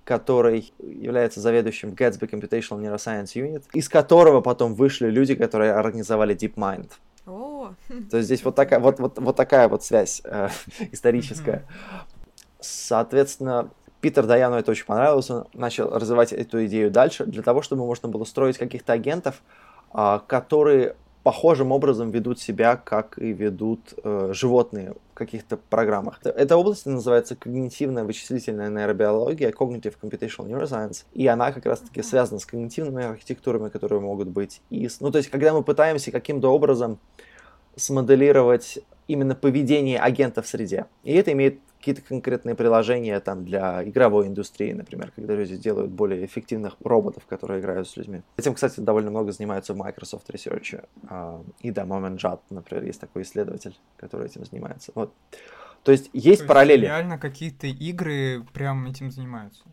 который 0.04 0.72
является 0.78 1.40
заведующим 1.40 1.94
Gatsby 1.94 2.30
Computational 2.30 2.80
Neuroscience 2.80 3.34
Unit, 3.34 3.64
из 3.74 3.90
которого 3.90 4.42
потом 4.42 4.76
вышли 4.76 5.10
люди, 5.10 5.34
которые 5.34 5.74
организовали 5.74 6.36
DeepMind. 6.36 6.92
О. 7.26 7.74
То 8.10 8.18
есть 8.18 8.28
здесь 8.28 8.44
вот 8.44 8.56
такая 8.56 8.80
вот, 8.80 9.00
вот, 9.00 9.18
вот 9.18 9.36
такая 9.36 9.68
вот 9.68 9.84
связь 9.84 10.22
э, 10.24 10.50
историческая. 10.92 11.66
Соответственно, 12.60 13.70
Питер 14.02 14.26
Даяну 14.26 14.56
это 14.58 14.72
очень 14.72 14.86
понравилось, 14.86 15.30
он 15.30 15.48
начал 15.54 15.90
развивать 15.90 16.32
эту 16.34 16.66
идею 16.66 16.92
дальше, 16.92 17.26
для 17.26 17.42
того, 17.42 17.62
чтобы 17.62 17.86
можно 17.86 18.08
было 18.10 18.24
строить 18.24 18.58
каких-то 18.58 18.94
агентов, 18.94 19.42
э, 19.94 20.20
которые 20.28 20.96
похожим 21.26 21.72
образом 21.72 22.12
ведут 22.12 22.40
себя, 22.40 22.76
как 22.76 23.18
и 23.18 23.34
ведут 23.34 23.96
э, 24.04 24.30
животные 24.32 24.94
в 25.12 25.16
каких-то 25.16 25.58
программах. 25.58 26.20
Эта 26.24 26.56
область 26.56 26.86
называется 26.86 27.36
когнитивная 27.36 28.04
вычислительная 28.04 28.70
нейробиология, 28.70 29.50
Cognitive 29.50 29.96
Computational 30.00 30.48
Neuroscience, 30.48 31.06
и 31.14 31.26
она 31.26 31.52
как 31.52 31.66
раз-таки 31.66 32.04
связана 32.04 32.40
с 32.40 32.46
когнитивными 32.46 33.04
архитектурами, 33.06 33.70
которые 33.70 34.02
могут 34.02 34.28
быть. 34.28 34.62
И, 34.70 34.88
ну, 35.00 35.10
то 35.10 35.18
есть, 35.18 35.32
когда 35.32 35.52
мы 35.52 35.64
пытаемся 35.64 36.12
каким-то 36.12 36.54
образом 36.54 37.00
смоделировать 37.76 38.78
именно 39.08 39.36
поведение 39.36 40.00
агента 40.00 40.42
в 40.42 40.48
среде, 40.48 40.86
и 41.04 41.14
это 41.14 41.32
имеет 41.32 41.60
какие-то 41.86 42.02
конкретные 42.02 42.56
приложения 42.56 43.20
там 43.20 43.46
для 43.46 43.84
игровой 43.88 44.28
индустрии, 44.28 44.74
например, 44.74 45.12
когда 45.16 45.36
люди 45.36 45.56
делают 45.56 45.92
более 45.92 46.26
эффективных 46.26 46.78
роботов, 46.84 47.24
которые 47.30 47.60
играют 47.60 47.88
с 47.88 47.96
людьми. 47.96 48.22
Этим, 48.38 48.56
кстати, 48.56 48.80
довольно 48.80 49.12
много 49.12 49.32
занимаются 49.32 49.74
в 49.74 49.78
Microsoft 49.78 50.28
Research. 50.32 50.84
А, 51.08 51.44
и 51.60 51.70
да, 51.70 51.84
Moment 51.84 52.18
Jat, 52.18 52.40
например, 52.50 52.86
есть 52.86 53.00
такой 53.00 53.22
исследователь, 53.22 53.78
который 53.98 54.26
этим 54.26 54.46
занимается. 54.46 54.92
Вот. 54.96 55.14
То 55.84 55.92
есть 55.92 56.10
есть 56.14 56.42
То 56.42 56.48
параллели. 56.48 56.86
реально 56.88 57.20
какие-то 57.20 57.68
игры 57.68 58.44
прям 58.54 58.88
этим 58.88 59.12
занимаются? 59.12 59.64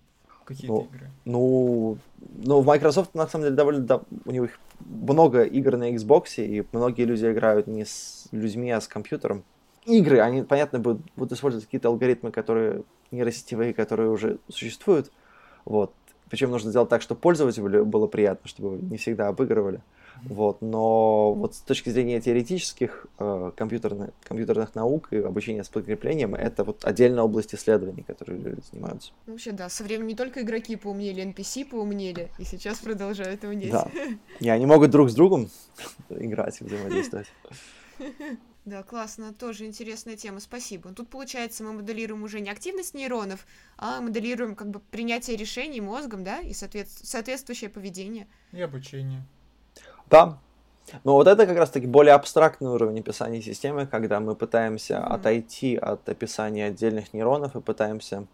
Какие-то 0.55 0.75
ну, 0.75 0.89
игры? 0.93 1.11
Ну, 1.25 1.99
ну, 2.45 2.61
в 2.61 2.67
Microsoft, 2.67 3.15
на 3.15 3.27
самом 3.27 3.45
деле, 3.45 3.57
довольно, 3.57 3.81
да, 3.81 4.01
у 4.25 4.31
них 4.31 4.59
много 4.81 5.43
игр 5.43 5.77
на 5.77 5.93
Xbox, 5.93 6.37
и 6.37 6.65
многие 6.73 7.05
люди 7.05 7.27
играют 7.27 7.67
не 7.67 7.85
с 7.85 8.29
людьми, 8.33 8.71
а 8.71 8.81
с 8.81 8.89
компьютером 8.89 9.45
игры, 9.87 10.21
они, 10.21 10.43
понятно, 10.43 10.79
будут, 10.79 11.03
будут 11.17 11.33
использовать 11.33 11.67
какие-то 11.67 11.89
алгоритмы, 11.89 12.31
которые 12.31 12.83
нейросетевые, 13.11 13.75
которые 13.75 14.11
уже 14.11 14.39
существуют. 14.49 15.11
Вот. 15.65 15.93
Причем 16.29 16.51
нужно 16.51 16.71
сделать 16.71 16.89
так, 16.89 17.03
чтобы 17.03 17.21
пользователю 17.21 17.85
было 17.85 18.07
приятно, 18.07 18.49
чтобы 18.49 18.79
не 18.83 18.97
всегда 18.97 19.29
обыгрывали. 19.29 19.81
Вот. 20.25 20.63
Но 20.63 21.35
вот 21.35 21.55
с 21.55 21.61
точки 21.61 21.91
зрения 21.91 22.21
теоретических 22.21 23.07
э, 23.19 23.53
компьютерных, 23.57 24.11
компьютерных 24.23 24.75
наук 24.75 25.09
и 25.13 25.17
обучения 25.17 25.65
с 25.65 25.69
подкреплением, 25.69 26.35
это 26.35 26.65
вот 26.65 26.85
отдельная 26.85 27.23
область 27.23 27.55
исследований, 27.55 28.03
которые 28.03 28.41
люди 28.41 28.61
занимаются. 28.71 29.13
Ну, 29.27 29.33
вообще, 29.33 29.53
да, 29.53 29.69
со 29.69 29.85
временем 29.85 30.09
не 30.09 30.17
только 30.17 30.43
игроки 30.43 30.77
поумнели, 30.77 31.25
NPC 31.25 31.65
поумнели, 31.65 32.31
и 32.39 32.45
сейчас 32.45 32.79
продолжают 32.79 33.45
умнеть. 33.45 33.73
Да. 33.73 33.89
И 34.41 34.49
они 34.49 34.67
могут 34.67 34.91
друг 34.91 35.11
с 35.11 35.15
другом 35.15 35.51
играть 36.11 36.61
и 36.61 36.65
взаимодействовать. 36.65 37.29
Да, 38.65 38.85
классно, 38.85 39.35
тоже 39.35 39.65
интересная 39.67 40.17
тема, 40.17 40.39
спасибо. 40.39 40.93
Тут, 40.93 41.09
получается, 41.09 41.65
мы 41.65 41.73
моделируем 41.73 42.23
уже 42.23 42.39
не 42.39 42.49
активность 42.49 42.95
нейронов, 42.95 43.45
а 43.77 44.01
моделируем 44.01 44.55
как 44.55 44.71
бы 44.71 44.79
принятие 44.79 45.37
решений 45.37 45.81
мозгом, 45.81 46.23
да, 46.23 46.39
и 46.39 46.53
соответ... 46.53 46.89
соответствующее 46.89 47.71
поведение. 47.71 48.29
И 48.53 48.61
обучение. 48.61 49.27
Да, 50.13 50.39
Но 51.05 51.15
вот 51.15 51.27
это 51.27 51.47
как 51.47 51.57
раз-таки 51.57 51.87
более 51.87 52.13
абстрактный 52.13 52.69
уровень 52.69 53.01
описания 53.01 53.41
системы, 53.41 53.87
когда 53.87 54.21
мы 54.21 54.35
пытаемся 54.35 54.95
mm-hmm. 54.95 55.15
отойти 55.15 55.77
от 55.77 56.07
описания 56.07 56.67
отдельных 56.67 57.15
нейронов 57.15 57.57
и 57.57 57.61
пытаемся 57.61 58.27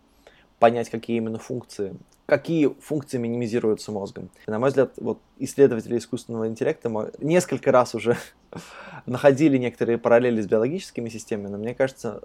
понять, 0.59 0.91
какие 0.91 1.19
именно 1.19 1.39
функции, 1.39 1.97
какие 2.27 2.75
функции 2.81 3.19
минимизируются 3.19 3.93
мозгом. 3.93 4.29
И, 4.47 4.51
на 4.51 4.59
мой 4.59 4.71
взгляд, 4.71 4.93
вот 4.97 5.21
исследователи 5.39 5.99
искусственного 5.99 6.49
интеллекта 6.49 6.91
несколько 7.21 7.71
раз 7.71 7.95
уже 7.95 8.17
находили 9.07 9.57
некоторые 9.57 9.99
параллели 9.99 10.41
с 10.41 10.47
биологическими 10.47 11.09
системами, 11.09 11.53
но 11.53 11.59
мне 11.59 11.77
кажется, 11.77 12.23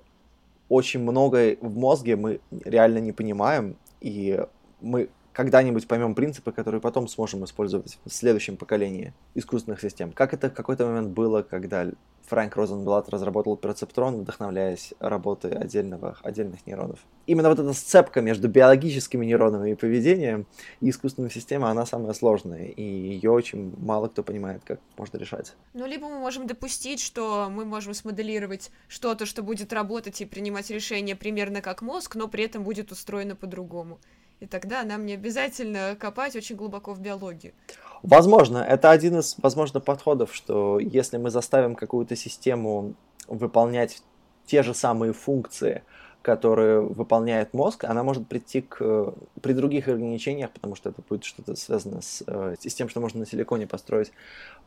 очень 0.68 1.02
многое 1.02 1.58
в 1.62 1.78
мозге 1.78 2.16
мы 2.16 2.39
реально 2.66 2.98
не 2.98 3.12
понимаем, 3.12 3.78
и 4.02 4.44
мы 4.82 5.10
когда-нибудь 5.34 5.88
поймем 5.88 6.15
принципы, 6.15 6.52
которые 6.52 6.80
потом 6.80 7.08
сможем 7.08 7.43
использовать 7.43 8.00
в 8.06 8.13
следующем 8.13 8.56
поколении 8.56 9.13
искусственных 9.36 9.82
систем. 9.82 10.12
Как 10.12 10.34
это 10.34 10.50
в 10.50 10.54
какой-то 10.54 10.86
момент 10.86 11.10
было, 11.10 11.41
когда 11.41 11.89
Фрэнк 12.28 12.56
Розенблат 12.56 13.10
разработал 13.10 13.58
перцептрон, 13.58 14.22
вдохновляясь 14.22 14.93
работой 15.00 15.52
отдельного, 15.52 16.17
отдельных 16.24 16.65
нейронов. 16.65 17.00
Именно 17.26 17.50
вот 17.50 17.60
эта 17.60 17.74
сцепка 17.74 18.22
между 18.22 18.48
биологическими 18.48 19.26
нейронами 19.26 19.72
и 19.72 19.76
поведением 19.76 20.46
и 20.80 20.89
искусственной 20.89 21.30
системой, 21.30 21.72
она 21.72 21.86
самая 21.86 22.13
сложная, 22.13 22.67
и 22.67 22.82
ее 22.82 23.32
очень 23.32 23.74
мало 23.78 24.08
кто 24.08 24.24
понимает, 24.24 24.62
как 24.63 24.80
можно 24.98 25.17
решать. 25.17 25.54
Ну, 25.74 25.86
либо 25.86 26.08
мы 26.08 26.19
можем 26.19 26.48
допустить, 26.48 27.02
что 27.02 27.50
мы 27.50 27.65
можем 27.65 27.93
смоделировать 27.93 28.72
что-то, 28.88 29.26
что 29.26 29.43
будет 29.43 29.74
работать 29.74 30.22
и 30.22 30.26
принимать 30.26 30.69
решения 30.69 31.15
примерно 31.15 31.62
как 31.62 31.82
мозг, 31.82 32.15
но 32.15 32.28
при 32.28 32.46
этом 32.46 32.63
будет 32.63 32.91
устроено 32.91 33.36
по-другому. 33.36 34.00
И 34.44 34.46
тогда 34.46 34.84
нам 34.84 35.06
не 35.06 35.14
обязательно 35.14 35.96
копать 35.98 36.36
очень 36.36 36.58
глубоко 36.58 36.94
в 36.94 37.00
биологию. 37.00 37.54
Возможно, 38.02 38.58
это 38.58 38.92
один 38.92 39.20
из, 39.20 39.38
возможно, 39.42 39.80
подходов, 39.80 40.36
что 40.36 40.80
если 40.80 41.16
мы 41.16 41.30
заставим 41.30 41.76
какую-то 41.76 42.18
систему 42.18 42.94
выполнять 43.30 44.04
те 44.46 44.62
же 44.62 44.74
самые 44.74 45.14
функции, 45.14 45.84
которые 46.22 46.82
выполняет 46.82 47.54
мозг, 47.54 47.86
она 47.86 48.04
может 48.04 48.28
прийти 48.28 48.60
к 48.60 49.14
при 49.42 49.54
других 49.54 49.88
ограничениях, 49.88 50.52
потому 50.52 50.76
что 50.76 50.90
это 50.90 51.02
будет 51.08 51.24
что-то 51.24 51.56
связано 51.56 52.02
с, 52.02 52.22
э, 52.28 52.56
с 52.60 52.74
тем, 52.74 52.90
что 52.90 53.00
можно 53.00 53.22
на 53.22 53.26
силиконе 53.26 53.66
построить. 53.66 54.12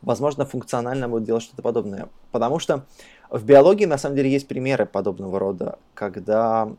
Возможно, 0.01 0.47
функционально 0.47 1.07
будет 1.07 1.25
делать 1.25 1.43
что-то 1.43 1.61
подобное. 1.61 2.09
Потому 2.33 2.61
что 2.61 2.87
в 3.29 3.45
биологии 3.45 3.85
на 3.85 3.99
самом 3.99 4.17
деле 4.17 4.31
есть 4.31 4.49
примеры 4.49 4.87
подобного 4.87 5.39
рода, 5.39 5.79
когда, 5.93 6.73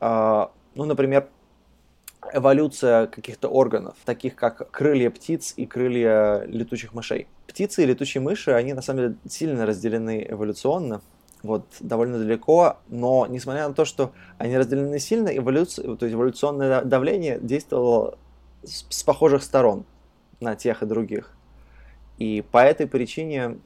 э, 0.00 0.46
ну, 0.74 0.84
например, 0.84 1.28
эволюция 2.32 3.06
каких-то 3.06 3.48
органов, 3.48 3.96
таких 4.04 4.34
как 4.36 4.70
крылья 4.70 5.10
птиц 5.10 5.54
и 5.56 5.66
крылья 5.66 6.44
летучих 6.46 6.94
мышей. 6.94 7.26
Птицы 7.46 7.82
и 7.82 7.86
летучие 7.86 8.20
мыши, 8.20 8.52
они 8.52 8.72
на 8.72 8.82
самом 8.82 9.00
деле 9.00 9.14
сильно 9.28 9.66
разделены 9.66 10.26
эволюционно, 10.28 11.00
вот 11.42 11.64
довольно 11.80 12.18
далеко, 12.18 12.78
но 12.88 13.26
несмотря 13.28 13.68
на 13.68 13.74
то, 13.74 13.84
что 13.84 14.12
они 14.38 14.56
разделены 14.56 14.98
сильно, 14.98 15.28
эволюция, 15.28 15.96
то 15.96 16.06
есть 16.06 16.14
эволюционное 16.14 16.82
давление 16.82 17.38
действовало 17.40 18.18
с, 18.62 18.84
с 18.88 19.02
похожих 19.02 19.42
сторон 19.42 19.84
на 20.40 20.54
тех 20.54 20.82
и 20.82 20.86
других. 20.86 21.34
И 22.18 22.44
по 22.50 22.58
этой 22.58 22.86
причине 22.86 23.56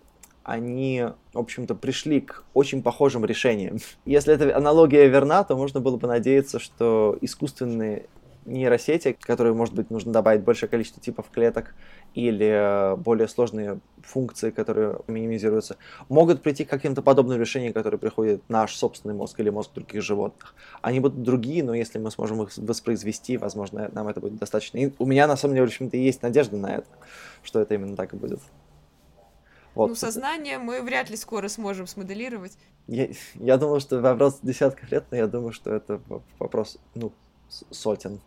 они, 0.45 1.07
в 1.33 1.39
общем-то, 1.39 1.75
пришли 1.75 2.21
к 2.21 2.45
очень 2.53 2.83
похожим 2.83 3.25
решениям. 3.25 3.79
Если 4.05 4.33
эта 4.33 4.57
аналогия 4.57 5.09
верна, 5.09 5.43
то 5.43 5.57
можно 5.57 5.81
было 5.81 5.97
бы 5.97 6.07
надеяться, 6.07 6.59
что 6.59 7.19
искусственные 7.23 8.07
нейросети, 8.47 9.17
которые, 9.21 9.55
может 9.55 9.75
быть, 9.75 9.91
нужно 9.91 10.13
добавить 10.13 10.43
большее 10.43 10.69
количество 10.69 11.03
типов 11.03 11.31
клеток 11.31 11.75
или 12.15 12.47
э, 12.47 12.97
более 12.97 13.29
сложные 13.29 13.81
функции, 14.03 14.51
которые 14.51 14.99
минимизируются, 15.07 15.77
могут 16.09 16.43
прийти 16.43 16.65
к 16.65 16.71
каким-то 16.71 17.03
подобным 17.03 17.41
решениям, 17.41 17.73
которые 17.73 17.99
приходят 17.99 18.43
наш 18.49 18.75
собственный 18.77 19.15
мозг 19.15 19.39
или 19.41 19.51
мозг 19.51 19.73
других 19.75 20.03
животных. 20.03 20.55
Они 20.83 21.01
будут 21.01 21.23
другие, 21.23 21.65
но 21.65 21.75
если 21.75 21.99
мы 21.99 22.11
сможем 22.11 22.43
их 22.43 22.57
воспроизвести, 22.57 23.37
возможно, 23.37 23.91
нам 23.93 24.09
это 24.09 24.21
будет 24.21 24.37
достаточно. 24.37 24.79
И 24.79 24.93
у 24.99 25.07
меня, 25.07 25.27
на 25.27 25.37
самом 25.37 25.55
деле, 25.55 25.67
в 25.67 25.71
общем-то, 25.71 25.97
есть 25.97 26.23
надежда 26.23 26.57
на 26.57 26.77
это, 26.77 26.89
что 27.43 27.61
это 27.61 27.75
именно 27.75 27.97
так 27.97 28.15
и 28.15 28.17
будет. 28.17 28.41
Вот. 29.75 29.89
Ну, 29.89 29.95
сознание 29.97 30.59
мы 30.59 30.83
вряд 30.83 31.11
ли 31.11 31.17
скоро 31.17 31.49
сможем 31.49 31.87
смоделировать. 31.87 32.57
Я, 32.87 33.09
я 33.35 33.57
думал, 33.57 33.81
что 33.81 34.01
вопрос 34.01 34.39
десятков 34.43 34.91
лет, 34.93 35.05
но 35.11 35.17
я 35.17 35.27
думаю, 35.27 35.53
что 35.53 35.75
это 35.75 36.01
вопрос, 36.39 36.79
ну, 36.95 37.13
сотен. 37.49 38.21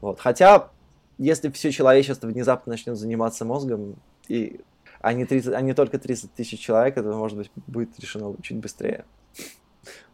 Вот. 0.00 0.20
Хотя, 0.20 0.70
если 1.18 1.50
все 1.50 1.70
человечество 1.70 2.26
внезапно 2.26 2.72
начнет 2.72 2.96
заниматься 2.96 3.44
мозгом, 3.44 3.96
и 4.28 4.60
а 5.00 5.12
не, 5.12 5.24
30, 5.24 5.54
а 5.54 5.60
не 5.60 5.72
только 5.72 5.98
30 5.98 6.34
тысяч 6.34 6.60
человек, 6.60 6.96
это, 6.96 7.08
может 7.12 7.36
быть, 7.36 7.50
будет 7.66 7.98
решено 7.98 8.34
чуть 8.42 8.58
быстрее. 8.58 9.04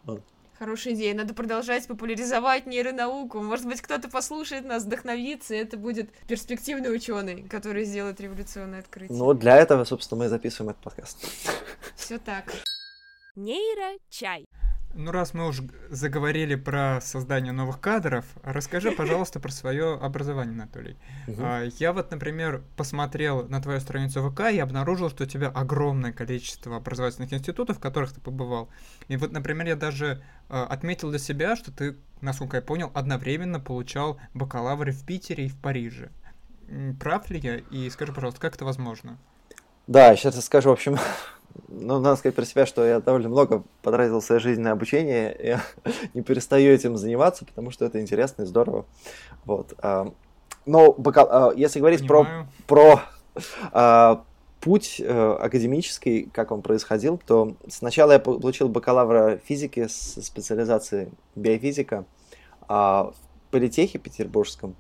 Вот. 0.04 0.22
Хорошая 0.58 0.94
идея. 0.94 1.14
Надо 1.14 1.34
продолжать 1.34 1.86
популяризовать 1.86 2.66
нейронауку. 2.66 3.42
Может 3.42 3.66
быть, 3.66 3.82
кто-то 3.82 4.08
послушает 4.08 4.64
нас, 4.64 4.84
вдохновится, 4.84 5.54
и 5.54 5.58
это 5.58 5.76
будет 5.76 6.10
перспективный 6.28 6.94
ученый, 6.94 7.42
который 7.42 7.84
сделает 7.84 8.20
революционное 8.20 8.80
открытие. 8.80 9.18
Ну, 9.18 9.34
для 9.34 9.56
этого, 9.56 9.84
собственно, 9.84 10.22
мы 10.22 10.28
записываем 10.28 10.70
этот 10.70 10.82
подкаст. 10.82 11.26
Все 11.96 12.18
так. 12.18 12.44
Нейрочай. 13.34 14.46
Ну, 14.98 15.12
раз 15.12 15.34
мы 15.34 15.46
уже 15.46 15.62
заговорили 15.90 16.54
про 16.54 17.00
создание 17.02 17.52
новых 17.52 17.80
кадров, 17.80 18.24
расскажи, 18.42 18.90
пожалуйста, 18.96 19.40
про 19.40 19.52
свое 19.52 19.94
образование, 19.94 20.54
Анатолий. 20.54 20.96
Uh-huh. 21.26 21.70
Я 21.78 21.92
вот, 21.92 22.10
например, 22.10 22.62
посмотрел 22.76 23.46
на 23.46 23.60
твою 23.60 23.80
страницу 23.80 24.26
ВК 24.26 24.52
и 24.52 24.58
обнаружил, 24.58 25.10
что 25.10 25.24
у 25.24 25.26
тебя 25.26 25.48
огромное 25.48 26.12
количество 26.12 26.76
образовательных 26.76 27.30
институтов, 27.34 27.76
в 27.76 27.80
которых 27.80 28.14
ты 28.14 28.20
побывал. 28.22 28.70
И 29.08 29.18
вот, 29.18 29.32
например, 29.32 29.66
я 29.66 29.76
даже 29.76 30.22
а, 30.48 30.64
отметил 30.64 31.10
для 31.10 31.18
себя, 31.18 31.56
что 31.56 31.70
ты, 31.70 31.96
насколько 32.22 32.56
я 32.56 32.62
понял, 32.62 32.90
одновременно 32.94 33.60
получал 33.60 34.18
бакалавры 34.32 34.92
в 34.92 35.04
Питере 35.04 35.44
и 35.44 35.48
в 35.48 35.56
Париже. 35.56 36.10
Прав 36.98 37.28
ли 37.28 37.38
я? 37.38 37.56
И 37.56 37.90
скажи, 37.90 38.14
пожалуйста, 38.14 38.40
как 38.40 38.54
это 38.54 38.64
возможно? 38.64 39.18
Да, 39.86 40.16
сейчас 40.16 40.36
расскажу. 40.36 40.70
В 40.70 40.72
общем, 40.72 40.96
ну, 41.68 42.00
надо 42.00 42.16
сказать 42.16 42.34
про 42.34 42.44
себя, 42.44 42.66
что 42.66 42.84
я 42.84 43.00
довольно 43.00 43.28
много 43.28 43.62
потратил 43.82 44.22
своей 44.22 44.40
жизни 44.40 44.62
на 44.62 44.72
обучение, 44.72 45.36
я 45.42 45.62
не 46.14 46.22
перестаю 46.22 46.72
этим 46.72 46.96
заниматься, 46.96 47.44
потому 47.44 47.70
что 47.70 47.84
это 47.84 48.00
интересно 48.00 48.42
и 48.42 48.46
здорово. 48.46 48.86
Вот. 49.44 49.74
А, 49.78 50.12
но 50.64 50.92
бакал... 50.92 51.28
А, 51.30 51.52
если 51.54 51.78
говорить 51.78 52.06
Понимаю. 52.06 52.48
про, 52.66 52.96
про 52.96 53.02
а, 53.72 54.24
путь 54.60 55.00
э, 55.00 55.36
академический, 55.40 56.28
как 56.32 56.50
он 56.50 56.60
происходил, 56.60 57.20
то 57.24 57.54
сначала 57.68 58.12
я 58.12 58.18
получил 58.18 58.68
бакалавра 58.68 59.38
физики 59.44 59.86
с 59.86 60.20
специализацией 60.22 61.10
биофизика 61.36 62.04
в 62.68 63.14
политехе 63.52 63.98
петербургском. 63.98 64.74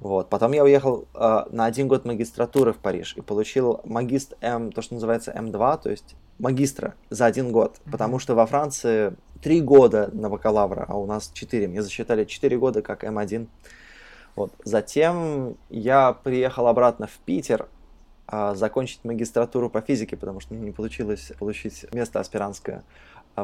Вот. 0.00 0.28
Потом 0.28 0.52
я 0.52 0.62
уехал 0.62 1.06
э, 1.14 1.44
на 1.50 1.64
один 1.64 1.88
год 1.88 2.04
магистратуры 2.04 2.72
в 2.72 2.78
Париж 2.78 3.14
и 3.16 3.20
получил 3.20 3.80
магист 3.84 4.34
М, 4.40 4.70
то, 4.70 4.80
что 4.80 4.94
называется 4.94 5.32
М2, 5.32 5.82
то 5.82 5.90
есть 5.90 6.14
магистра 6.38 6.94
за 7.10 7.26
один 7.26 7.50
год, 7.50 7.76
mm-hmm. 7.76 7.90
потому 7.90 8.18
что 8.20 8.34
во 8.36 8.46
Франции 8.46 9.14
три 9.42 9.60
года 9.60 10.08
на 10.12 10.30
бакалавра, 10.30 10.84
а 10.88 10.96
у 10.96 11.06
нас 11.06 11.30
четыре. 11.32 11.66
Мне 11.66 11.82
засчитали 11.82 12.24
четыре 12.24 12.58
года 12.58 12.80
как 12.80 13.02
М1. 13.02 13.48
Вот. 14.36 14.52
Затем 14.64 15.56
я 15.68 16.12
приехал 16.12 16.68
обратно 16.68 17.08
в 17.08 17.18
Питер 17.24 17.66
э, 18.30 18.54
закончить 18.54 19.04
магистратуру 19.04 19.68
по 19.68 19.80
физике, 19.80 20.16
потому 20.16 20.38
что 20.38 20.54
не 20.54 20.70
получилось 20.70 21.32
получить 21.40 21.92
место 21.92 22.20
аспирантское 22.20 22.84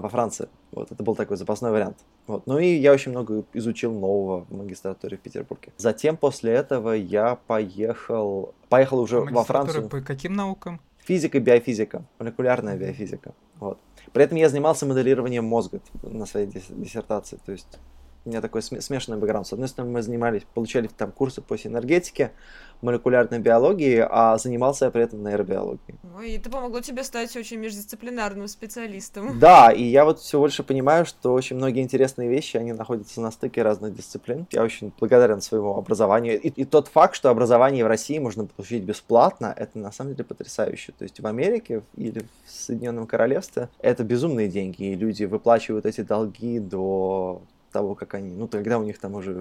во 0.00 0.08
Франции. 0.08 0.48
Вот, 0.72 0.90
это 0.92 1.02
был 1.02 1.14
такой 1.14 1.36
запасной 1.36 1.70
вариант. 1.70 1.98
Вот. 2.26 2.46
Ну 2.46 2.58
и 2.58 2.66
я 2.66 2.92
очень 2.92 3.12
много 3.12 3.44
изучил 3.52 3.92
нового 3.92 4.44
в 4.44 4.52
магистратуре 4.52 5.16
в 5.16 5.20
Петербурге. 5.20 5.72
Затем 5.76 6.16
после 6.16 6.52
этого 6.52 6.92
я 6.92 7.36
поехал, 7.46 8.54
поехал 8.68 9.00
уже 9.00 9.18
а 9.18 9.24
во 9.24 9.44
Францию. 9.44 9.88
по 9.88 10.00
каким 10.00 10.34
наукам? 10.34 10.80
Физика, 10.98 11.38
биофизика, 11.38 12.04
молекулярная 12.18 12.76
биофизика. 12.76 13.34
Вот. 13.60 13.78
При 14.12 14.24
этом 14.24 14.38
я 14.38 14.48
занимался 14.48 14.86
моделированием 14.86 15.44
мозга 15.44 15.80
на 16.02 16.26
своей 16.26 16.46
диссертации. 16.46 17.38
То 17.44 17.52
есть 17.52 17.78
у 18.24 18.30
меня 18.30 18.40
такой 18.40 18.62
смешанный 18.62 19.18
бэкграунд. 19.18 19.46
С 19.46 19.52
одной 19.52 19.68
стороны, 19.68 19.92
мы 19.92 20.02
занимались, 20.02 20.42
получали 20.54 20.88
там 20.88 21.12
курсы 21.12 21.42
по 21.42 21.54
энергетике, 21.56 22.32
молекулярной 22.80 23.38
биологии, 23.38 24.06
а 24.08 24.36
занимался 24.38 24.86
я 24.86 24.90
при 24.90 25.02
этом 25.02 25.22
нейробиологией. 25.22 25.98
Ой, 26.16 26.30
и 26.30 26.36
это 26.36 26.50
помогло 26.50 26.80
тебе 26.80 27.02
стать 27.02 27.34
очень 27.36 27.58
междисциплинарным 27.58 28.48
специалистом. 28.48 29.38
Да, 29.44 29.70
и 29.70 29.82
я 29.82 30.04
вот 30.04 30.20
все 30.20 30.38
больше 30.38 30.62
понимаю, 30.62 31.04
что 31.04 31.34
очень 31.34 31.56
многие 31.56 31.82
интересные 31.82 32.30
вещи, 32.30 32.56
они 32.56 32.72
находятся 32.72 33.20
на 33.20 33.30
стыке 33.30 33.62
разных 33.62 33.94
дисциплин. 33.94 34.46
Я 34.50 34.62
очень 34.62 34.92
благодарен 34.98 35.40
своему 35.40 35.76
образованию. 35.76 36.40
И, 36.40 36.48
и 36.48 36.64
тот 36.64 36.88
факт, 36.88 37.14
что 37.14 37.28
образование 37.28 37.84
в 37.84 37.88
России 37.88 38.18
можно 38.18 38.46
получить 38.46 38.84
бесплатно, 38.84 39.52
это 39.54 39.78
на 39.78 39.92
самом 39.92 40.12
деле 40.12 40.24
потрясающе. 40.24 40.92
То 40.96 41.02
есть 41.02 41.20
в 41.20 41.26
Америке 41.26 41.82
или 41.94 42.20
в 42.20 42.50
Соединенном 42.50 43.06
Королевстве 43.06 43.68
это 43.80 44.02
безумные 44.02 44.48
деньги, 44.48 44.84
и 44.84 44.94
люди 44.94 45.24
выплачивают 45.24 45.84
эти 45.84 46.00
долги 46.00 46.58
до 46.58 47.42
того, 47.74 47.96
как 47.96 48.14
они, 48.14 48.36
ну, 48.36 48.46
тогда 48.46 48.78
у 48.78 48.84
них 48.84 48.98
там 48.98 49.14
уже, 49.14 49.34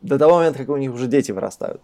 до 0.00 0.18
того 0.18 0.36
момента, 0.36 0.60
как 0.60 0.68
у 0.68 0.76
них 0.76 0.94
уже 0.94 1.08
дети 1.08 1.32
вырастают. 1.32 1.82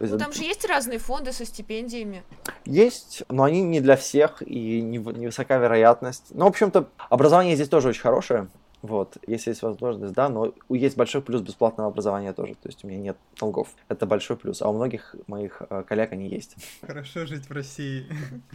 Ну, 0.00 0.18
там 0.18 0.32
же 0.32 0.42
есть 0.42 0.64
разные 0.64 0.98
фонды 0.98 1.32
со 1.32 1.44
стипендиями. 1.44 2.22
Есть, 2.64 3.22
но 3.28 3.44
они 3.44 3.62
не 3.62 3.80
для 3.80 3.96
всех 3.96 4.42
и 4.42 4.80
невысока 4.80 5.58
вероятность. 5.58 6.26
Ну, 6.30 6.44
в 6.44 6.48
общем-то, 6.48 6.88
образование 7.08 7.56
здесь 7.56 7.68
тоже 7.68 7.88
очень 7.88 8.02
хорошее. 8.02 8.48
Вот, 8.80 9.16
если 9.26 9.50
есть 9.50 9.62
возможность, 9.62 10.12
да, 10.12 10.28
но 10.28 10.54
есть 10.68 10.96
большой 10.96 11.20
плюс 11.20 11.40
бесплатного 11.42 11.90
образования 11.90 12.32
тоже, 12.32 12.54
то 12.54 12.68
есть 12.68 12.84
у 12.84 12.86
меня 12.86 13.00
нет 13.00 13.16
долгов. 13.40 13.68
Это 13.88 14.06
большой 14.06 14.36
плюс, 14.36 14.62
а 14.62 14.68
у 14.68 14.72
многих 14.72 15.16
моих 15.26 15.62
э, 15.68 15.82
коллег 15.82 16.12
они 16.12 16.28
есть. 16.28 16.54
Хорошо 16.86 17.26
жить 17.26 17.48
в 17.48 17.52
России. 17.52 18.06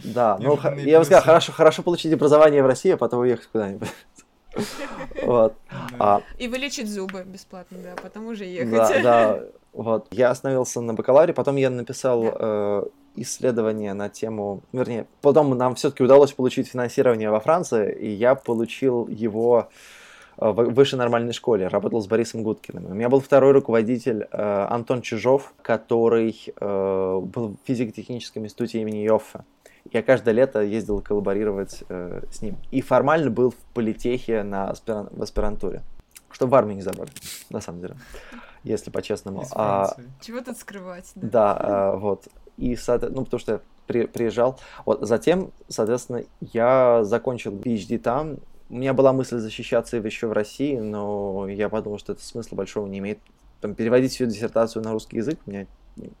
Да, 0.02 0.38
ну, 0.40 0.58
я 0.78 0.98
бы 0.98 1.04
сказал, 1.04 1.22
хорошо, 1.22 1.52
хорошо 1.52 1.82
получить 1.82 2.10
образование 2.14 2.62
в 2.62 2.66
России, 2.66 2.92
а 2.92 2.96
потом 2.96 3.20
уехать 3.20 3.48
куда-нибудь. 3.48 3.88
Вот. 5.22 5.54
А, 5.98 6.22
и 6.38 6.48
вылечить 6.48 6.88
зубы 6.88 7.24
бесплатно, 7.24 7.78
да, 7.82 7.94
потом 8.00 8.26
уже 8.26 8.44
ехать. 8.44 8.70
Да, 8.70 9.02
да, 9.02 9.40
вот. 9.72 10.06
Я 10.10 10.30
остановился 10.30 10.80
на 10.80 10.94
бакалавре, 10.94 11.32
потом 11.32 11.56
я 11.56 11.70
написал 11.70 12.24
э, 12.24 12.84
исследование 13.16 13.94
на 13.94 14.08
тему, 14.08 14.62
вернее, 14.72 15.06
потом 15.22 15.56
нам 15.56 15.74
все-таки 15.74 16.02
удалось 16.02 16.32
получить 16.32 16.68
финансирование 16.68 17.30
во 17.30 17.40
Франции, 17.40 17.94
и 17.94 18.10
я 18.10 18.34
получил 18.34 19.08
его 19.08 19.68
Э, 20.36 20.50
в 20.50 20.74
высшей 20.74 20.98
нормальной 20.98 21.32
школе, 21.32 21.68
работал 21.68 22.00
с 22.00 22.06
Борисом 22.06 22.42
Гудкиным. 22.42 22.86
У 22.86 22.94
меня 22.94 23.08
был 23.08 23.20
второй 23.20 23.52
руководитель 23.52 24.26
э, 24.30 24.66
Антон 24.68 25.02
Чижов, 25.02 25.54
который 25.62 26.52
э, 26.56 27.20
был 27.22 27.48
в 27.48 27.56
физико-техническом 27.66 28.44
институте 28.44 28.80
имени 28.80 28.98
Йоффе. 28.98 29.44
Я 29.92 30.02
каждое 30.02 30.32
лето 30.32 30.60
ездил 30.60 31.00
коллаборировать 31.00 31.84
э, 31.88 32.22
с 32.30 32.42
ним. 32.42 32.56
И 32.70 32.80
формально 32.80 33.30
был 33.30 33.50
в 33.50 33.56
политехе 33.74 34.42
на 34.42 34.70
аспиран... 34.70 35.08
в 35.10 35.22
аспирантуре. 35.22 35.82
Чтобы 36.30 36.52
в 36.52 36.54
армию 36.56 36.76
не 36.76 36.82
забрали, 36.82 37.10
на 37.50 37.60
самом 37.60 37.80
деле, 37.80 37.96
если 38.64 38.90
по-честному. 38.90 39.44
А, 39.52 39.94
Чего 40.20 40.40
тут 40.40 40.58
скрывать? 40.58 41.12
Да, 41.14 41.30
да 41.30 41.58
а, 41.60 41.96
вот. 41.96 42.26
И, 42.56 42.76
ну, 42.88 43.24
потому 43.24 43.38
что 43.38 43.52
я 43.52 43.60
при, 43.86 44.06
приезжал. 44.06 44.58
Вот, 44.84 45.06
затем, 45.06 45.52
соответственно, 45.68 46.24
я 46.40 47.04
закончил 47.04 47.52
PhD 47.52 47.98
там, 47.98 48.38
у 48.70 48.76
меня 48.76 48.94
была 48.94 49.12
мысль 49.12 49.38
защищаться 49.38 49.98
еще 49.98 50.26
в 50.26 50.32
России, 50.32 50.76
но 50.78 51.46
я 51.48 51.68
подумал, 51.68 51.98
что 51.98 52.12
это 52.12 52.24
смысла 52.24 52.56
большого 52.56 52.86
не 52.86 52.98
имеет. 52.98 53.18
Там, 53.60 53.74
переводить 53.74 54.12
всю 54.12 54.26
диссертацию 54.26 54.82
на 54.82 54.92
русский 54.92 55.18
язык 55.18 55.38
у 55.46 55.50
меня 55.50 55.66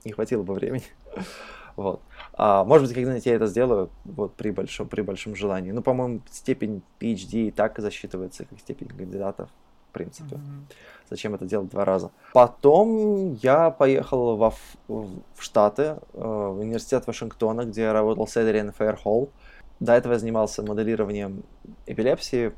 не 0.04 0.12
хватило 0.12 0.42
бы 0.42 0.54
времени. 0.54 0.84
вот. 1.76 2.00
А, 2.36 2.64
может 2.64 2.86
быть, 2.86 2.94
когда-нибудь 2.94 3.26
я 3.26 3.34
это 3.34 3.46
сделаю, 3.46 3.90
вот, 4.04 4.34
при 4.34 4.50
большом, 4.50 4.88
при 4.88 5.02
большом 5.02 5.36
желании. 5.36 5.70
Ну, 5.70 5.82
по-моему, 5.82 6.20
степень 6.30 6.82
PhD 7.00 7.48
и 7.48 7.50
так 7.50 7.78
засчитывается 7.78 8.44
как 8.44 8.58
степень 8.58 8.88
кандидата, 8.88 9.48
в 9.90 9.92
принципе. 9.92 10.36
Mm-hmm. 10.36 10.74
Зачем 11.10 11.34
это 11.34 11.44
делать 11.44 11.70
два 11.70 11.84
раза? 11.84 12.10
Потом 12.32 13.34
я 13.34 13.70
поехал 13.70 14.36
во, 14.36 14.52
в 14.88 15.22
Штаты, 15.38 15.82
э, 15.82 15.96
в 16.14 16.58
университет 16.58 17.06
Вашингтона, 17.06 17.66
где 17.66 17.82
я 17.82 17.92
работал 17.92 18.26
с 18.26 18.36
Эдриан 18.36 18.72
Фейрхолл. 18.72 19.30
До 19.78 19.92
этого 19.92 20.14
я 20.14 20.18
занимался 20.18 20.62
моделированием 20.62 21.44
эпилепсии, 21.86 22.52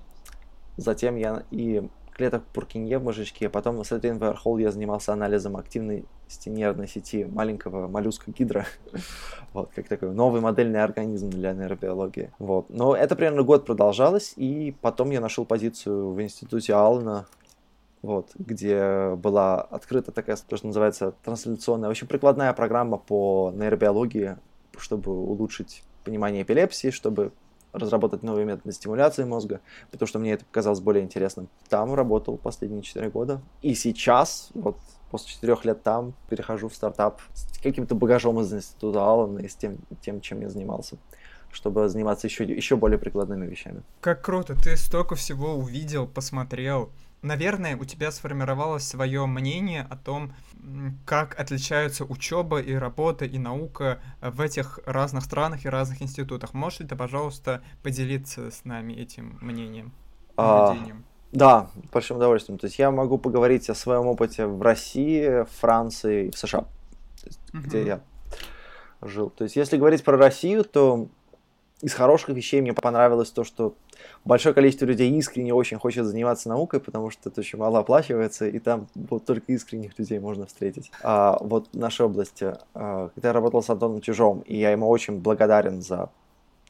затем 0.77 1.17
я 1.17 1.43
и 1.51 1.87
клеток 2.17 2.45
Пуркинье 2.55 2.99
в 2.99 3.05
мозжечке, 3.05 3.51
потом 3.51 3.85
с 3.85 3.93
Эдрин 3.93 4.17
Верхол 4.17 4.57
я 4.57 4.73
занимался 4.73 5.13
анализом 5.13 5.57
активности 5.57 6.49
нервной 6.49 6.89
сети 6.89 7.27
маленького 7.27 7.89
моллюска 7.89 8.31
гидра. 8.31 8.65
вот, 9.53 9.71
как 9.75 9.87
такой 9.87 10.13
новый 10.13 10.41
модельный 10.41 10.83
организм 10.83 11.29
для 11.29 11.53
нейробиологии. 11.53 12.33
Вот. 12.39 12.71
Но 12.71 12.97
это 12.97 13.17
примерно 13.17 13.43
год 13.43 13.67
продолжалось, 13.67 14.33
и 14.37 14.75
потом 14.81 15.11
я 15.11 15.21
нашел 15.21 15.45
позицию 15.45 16.13
в 16.13 16.23
институте 16.23 16.75
Аллена, 16.75 17.27
вот, 18.01 18.31
где 18.35 19.15
была 19.17 19.61
открыта 19.61 20.11
такая, 20.11 20.37
то, 20.37 20.57
что 20.57 20.67
называется, 20.67 21.13
трансляционная, 21.23 21.91
очень 21.91 22.07
прикладная 22.07 22.53
программа 22.55 22.97
по 22.97 23.53
нейробиологии, 23.55 24.39
чтобы 24.79 25.13
улучшить 25.13 25.83
понимание 26.03 26.45
эпилепсии, 26.45 26.91
чтобы 26.91 27.33
разработать 27.77 28.23
новые 28.23 28.47
методы 28.47 28.73
стимуляции 28.73 29.25
мозга, 29.25 29.61
потому 29.91 30.07
что 30.07 30.19
мне 30.19 30.33
это 30.33 30.45
показалось 30.45 30.81
более 30.81 31.05
интересным. 31.05 31.49
Там 31.69 31.95
работал 31.95 32.37
последние 32.37 32.83
4 32.83 33.11
года. 33.11 33.41
И 33.63 33.75
сейчас, 33.75 34.51
вот 34.55 34.77
после 35.11 35.29
4 35.29 35.57
лет 35.65 35.83
там, 35.83 36.15
перехожу 36.29 36.69
в 36.69 36.75
стартап 36.75 37.21
с 37.35 37.59
каким-то 37.59 37.95
багажом 37.95 38.41
из 38.41 38.53
института 38.53 39.05
Аллана 39.05 39.41
и 39.41 39.49
с 39.49 39.55
тем, 39.55 39.79
тем, 40.03 40.21
чем 40.21 40.41
я 40.41 40.49
занимался 40.49 40.97
чтобы 41.53 41.89
заниматься 41.89 42.27
еще, 42.27 42.45
еще 42.45 42.77
более 42.77 42.99
прикладными 42.99 43.47
вещами. 43.47 43.83
Как 44.03 44.23
круто, 44.23 44.55
ты 44.55 44.77
столько 44.77 45.15
всего 45.15 45.55
увидел, 45.55 46.07
посмотрел 46.07 46.91
наверное, 47.23 47.77
у 47.77 47.85
тебя 47.85 48.11
сформировалось 48.11 48.87
свое 48.87 49.27
мнение 49.27 49.87
о 49.89 49.97
том, 49.97 50.33
как 51.05 51.39
отличаются 51.39 52.05
учеба 52.05 52.61
и 52.61 52.75
работа 52.75 53.25
и 53.25 53.39
наука 53.39 54.01
в 54.21 54.41
этих 54.41 54.81
разных 54.87 55.25
странах 55.25 55.65
и 55.65 55.69
разных 55.69 56.03
институтах. 56.03 56.55
Можешь 56.55 56.81
ли 56.81 56.87
ты, 56.87 56.97
пожалуйста, 56.97 57.63
поделиться 57.83 58.51
с 58.51 58.65
нами 58.65 58.93
этим 58.95 59.39
мнением? 59.41 59.93
А, 60.37 60.77
да, 61.33 61.71
с 61.75 61.91
большим 61.91 62.19
удовольствием. 62.19 62.59
То 62.59 62.67
есть 62.67 62.79
я 62.79 62.91
могу 62.91 63.19
поговорить 63.19 63.69
о 63.69 63.75
своем 63.75 64.07
опыте 64.07 64.47
в 64.47 64.63
России, 64.63 65.45
Франции 65.61 66.31
в 66.31 66.39
США, 66.39 66.65
где 67.53 67.85
я 67.85 68.01
жил. 69.03 69.31
То 69.31 69.45
есть 69.45 69.57
если 69.57 69.77
говорить 69.77 70.05
про 70.05 70.17
Россию, 70.17 70.65
то 70.65 71.09
из 71.83 71.93
хороших 71.93 72.31
вещей 72.31 72.61
мне 72.61 72.73
понравилось 72.73 73.31
то, 73.31 73.45
что 73.45 73.75
большое 74.25 74.55
количество 74.55 74.87
людей 74.87 75.11
искренне 75.13 75.53
очень 75.53 75.79
хочет 75.79 76.07
заниматься 76.07 76.49
наукой, 76.49 76.81
потому 76.81 77.11
что 77.11 77.29
это 77.29 77.41
очень 77.41 77.59
мало 77.59 77.81
оплачивается, 77.81 78.47
и 78.47 78.59
там 78.59 78.89
вот 78.95 79.25
только 79.25 79.53
искренних 79.53 79.99
людей 79.99 80.19
можно 80.19 80.47
встретить. 80.47 80.91
А 81.03 81.39
вот 81.41 81.69
в 81.73 81.79
нашей 81.79 82.07
области, 82.07 82.55
а, 82.75 83.11
когда 83.15 83.29
я 83.29 83.33
работал 83.35 83.63
с 83.63 83.69
Антоном 83.69 84.01
Чижом, 84.01 84.41
и 84.41 84.57
я 84.57 84.71
ему 84.71 84.89
очень 84.89 85.21
благодарен 85.21 85.83
за 85.83 86.11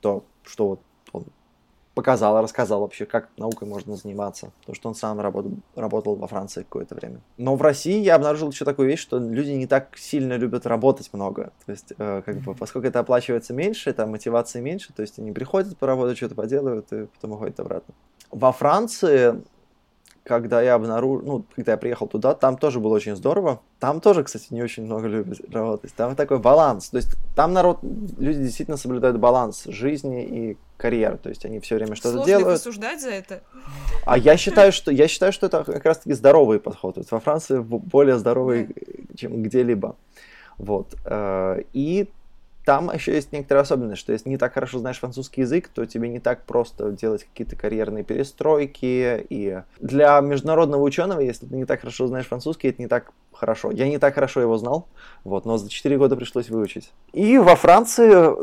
то, 0.01 0.25
что 0.45 0.69
вот 0.69 0.81
показал, 1.97 2.43
рассказал 2.43 2.83
вообще, 2.83 3.07
как 3.07 3.31
наукой 3.39 3.67
можно 3.67 3.97
заниматься. 3.97 4.53
Потому 4.61 4.77
что 4.77 4.89
он 4.91 4.95
сам 4.95 5.19
работал, 5.19 5.53
работал 5.75 6.15
во 6.15 6.27
Франции 6.27 6.63
какое-то 6.63 6.95
время. 6.95 7.23
Но 7.39 7.57
в 7.57 7.63
России 7.63 8.03
я 8.03 8.17
обнаружил 8.17 8.51
еще 8.51 8.67
такую 8.67 8.87
вещь, 8.87 9.01
что 9.01 9.19
люди 9.19 9.53
не 9.53 9.67
так 9.67 9.97
сильно 9.97 10.35
любят 10.35 10.67
работать 10.67 11.09
много. 11.15 11.53
То 11.65 11.73
есть, 11.73 11.95
э, 11.97 12.23
как 12.25 12.37
бы, 12.43 12.55
поскольку 12.55 12.87
это 12.87 12.99
оплачивается 12.99 13.55
меньше, 13.55 13.95
там 13.95 14.11
мотивации 14.11 14.61
меньше, 14.61 14.93
то 14.93 15.01
есть 15.01 15.19
они 15.19 15.33
приходят 15.33 15.75
поработать, 15.79 16.19
что-то 16.19 16.35
поделают 16.35 16.93
и 16.93 17.07
потом 17.07 17.33
уходят 17.33 17.59
обратно. 17.61 17.95
Во 18.31 18.53
Франции 18.53 19.43
когда 20.27 20.61
я 20.61 20.75
обнаружил, 20.75 21.25
ну, 21.25 21.45
когда 21.55 21.73
я 21.73 21.79
приехал 21.79 22.09
туда, 22.09 22.35
там 22.35 22.59
тоже 22.59 22.81
было 22.81 22.95
очень 22.95 23.15
здорово. 23.15 23.61
Там 23.79 24.01
тоже, 24.01 24.25
кстати, 24.25 24.47
не 24.51 24.63
очень 24.63 24.85
много 24.85 25.07
любят 25.07 25.39
работать. 25.53 25.95
Там 25.95 26.17
такой 26.17 26.39
баланс. 26.39 26.89
То 26.89 26.97
есть 26.97 27.11
там 27.37 27.53
народ, 27.53 27.79
люди 28.19 28.41
действительно 28.41 28.77
соблюдают 28.77 29.19
баланс 29.19 29.65
жизни 29.67 30.25
и 30.25 30.59
карьеры. 30.77 31.17
То 31.19 31.29
есть 31.29 31.45
они 31.45 31.61
все 31.61 31.77
время 31.77 31.95
что-то 31.95 32.17
Сложно 32.17 32.27
делают. 32.27 32.61
осуждать 32.61 33.01
за 33.01 33.11
это. 33.11 33.41
А 34.05 34.19
я 34.19 34.37
считаю, 34.37 34.73
что 34.73 34.91
я 34.91 35.07
считаю, 35.07 35.33
что 35.33 35.47
это 35.47 35.63
как 35.63 35.85
раз-таки 35.85 36.13
здоровый 36.13 36.59
подход. 36.59 36.97
Вот 36.97 37.11
во 37.11 37.21
Франции 37.21 37.61
более 37.61 38.19
здоровый, 38.19 38.75
чем 39.15 39.43
где-либо. 39.43 39.97
Вот. 40.59 40.95
Э, 41.05 41.61
и 41.73 42.09
там 42.67 42.93
еще 42.93 43.15
есть 43.15 43.31
некоторая 43.31 43.63
особенность, 43.63 44.01
что 44.01 44.13
если 44.13 44.29
не 44.29 44.39
так 44.39 44.53
хорошо 44.53 44.81
знаешь 44.81 44.99
французский 44.99 45.43
язык, 45.43 45.69
то 45.69 45.87
тебе 45.87 46.09
не 46.09 46.19
так 46.19 46.45
просто 46.45 46.91
делать 46.91 47.23
какие-то 47.23 47.55
карьерные 47.55 48.03
перестройки. 48.03 49.25
И 49.31 49.63
для 49.79 50.21
международного 50.21 50.83
ученого, 50.83 51.21
если 51.21 51.47
ты 51.47 51.55
не 51.55 51.65
так 51.65 51.81
хорошо 51.81 52.09
знаешь 52.09 52.27
французский, 52.27 52.67
это 52.67 52.83
не 52.83 52.89
так 52.89 53.13
хорошо. 53.33 53.71
Я 53.71 53.89
не 53.89 53.99
так 53.99 54.15
хорошо 54.15 54.41
его 54.41 54.59
знал, 54.59 54.89
вот, 55.23 55.45
но 55.45 55.59
за 55.59 55.71
4 55.71 55.97
года 55.97 56.17
пришлось 56.17 56.51
выучить. 56.51 56.93
И 57.13 57.39
во 57.39 57.55
Франции 57.55 58.35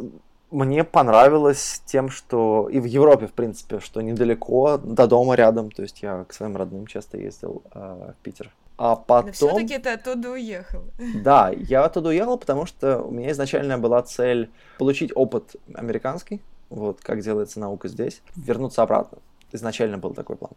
мне 0.52 0.86
понравилось 0.86 1.82
тем, 1.86 2.10
что 2.10 2.70
и 2.72 2.80
в 2.80 2.86
Европе, 2.86 3.28
в 3.28 3.34
принципе, 3.34 3.82
что 3.82 4.00
недалеко, 4.00 4.78
до 4.78 5.06
дома 5.06 5.36
рядом, 5.36 5.70
то 5.70 5.82
есть 5.82 6.02
я 6.02 6.24
к 6.24 6.34
своим 6.34 6.56
родным 6.56 6.88
часто 6.88 7.18
ездил 7.18 7.62
э, 7.74 8.14
в 8.18 8.24
Питер. 8.24 8.54
А 8.78 8.96
потом... 8.96 9.28
Но 9.28 9.34
все-таки 9.34 9.78
ты 9.78 9.90
оттуда 9.90 10.32
уехал. 10.32 10.84
Да, 11.24 11.52
я 11.56 11.86
оттуда 11.86 12.10
уехал, 12.10 12.38
потому 12.38 12.66
что 12.66 13.02
у 13.02 13.12
меня 13.12 13.32
изначально 13.32 13.78
была 13.78 14.02
цель 14.02 14.50
получить 14.78 15.12
опыт 15.16 15.56
американский, 15.74 16.42
вот 16.70 17.00
как 17.02 17.22
делается 17.22 17.60
наука 17.60 17.88
здесь, 17.88 18.22
вернуться 18.36 18.82
обратно. 18.82 19.20
Изначально 19.52 19.98
был 20.00 20.14
такой 20.14 20.36
план. 20.36 20.54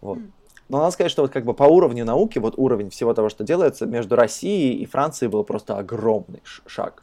Вот. 0.00 0.18
Но 0.68 0.78
надо 0.78 0.90
сказать, 0.92 1.12
что 1.12 1.22
вот 1.22 1.30
как 1.30 1.44
бы 1.44 1.54
по 1.54 1.64
уровню 1.64 2.04
науки, 2.04 2.38
вот 2.38 2.54
уровень 2.56 2.90
всего 2.90 3.14
того, 3.14 3.28
что 3.28 3.44
делается, 3.44 3.86
между 3.86 4.16
Россией 4.16 4.78
и 4.78 4.86
Францией 4.86 5.30
был 5.30 5.44
просто 5.44 5.78
огромный 5.78 6.42
шаг. 6.66 7.02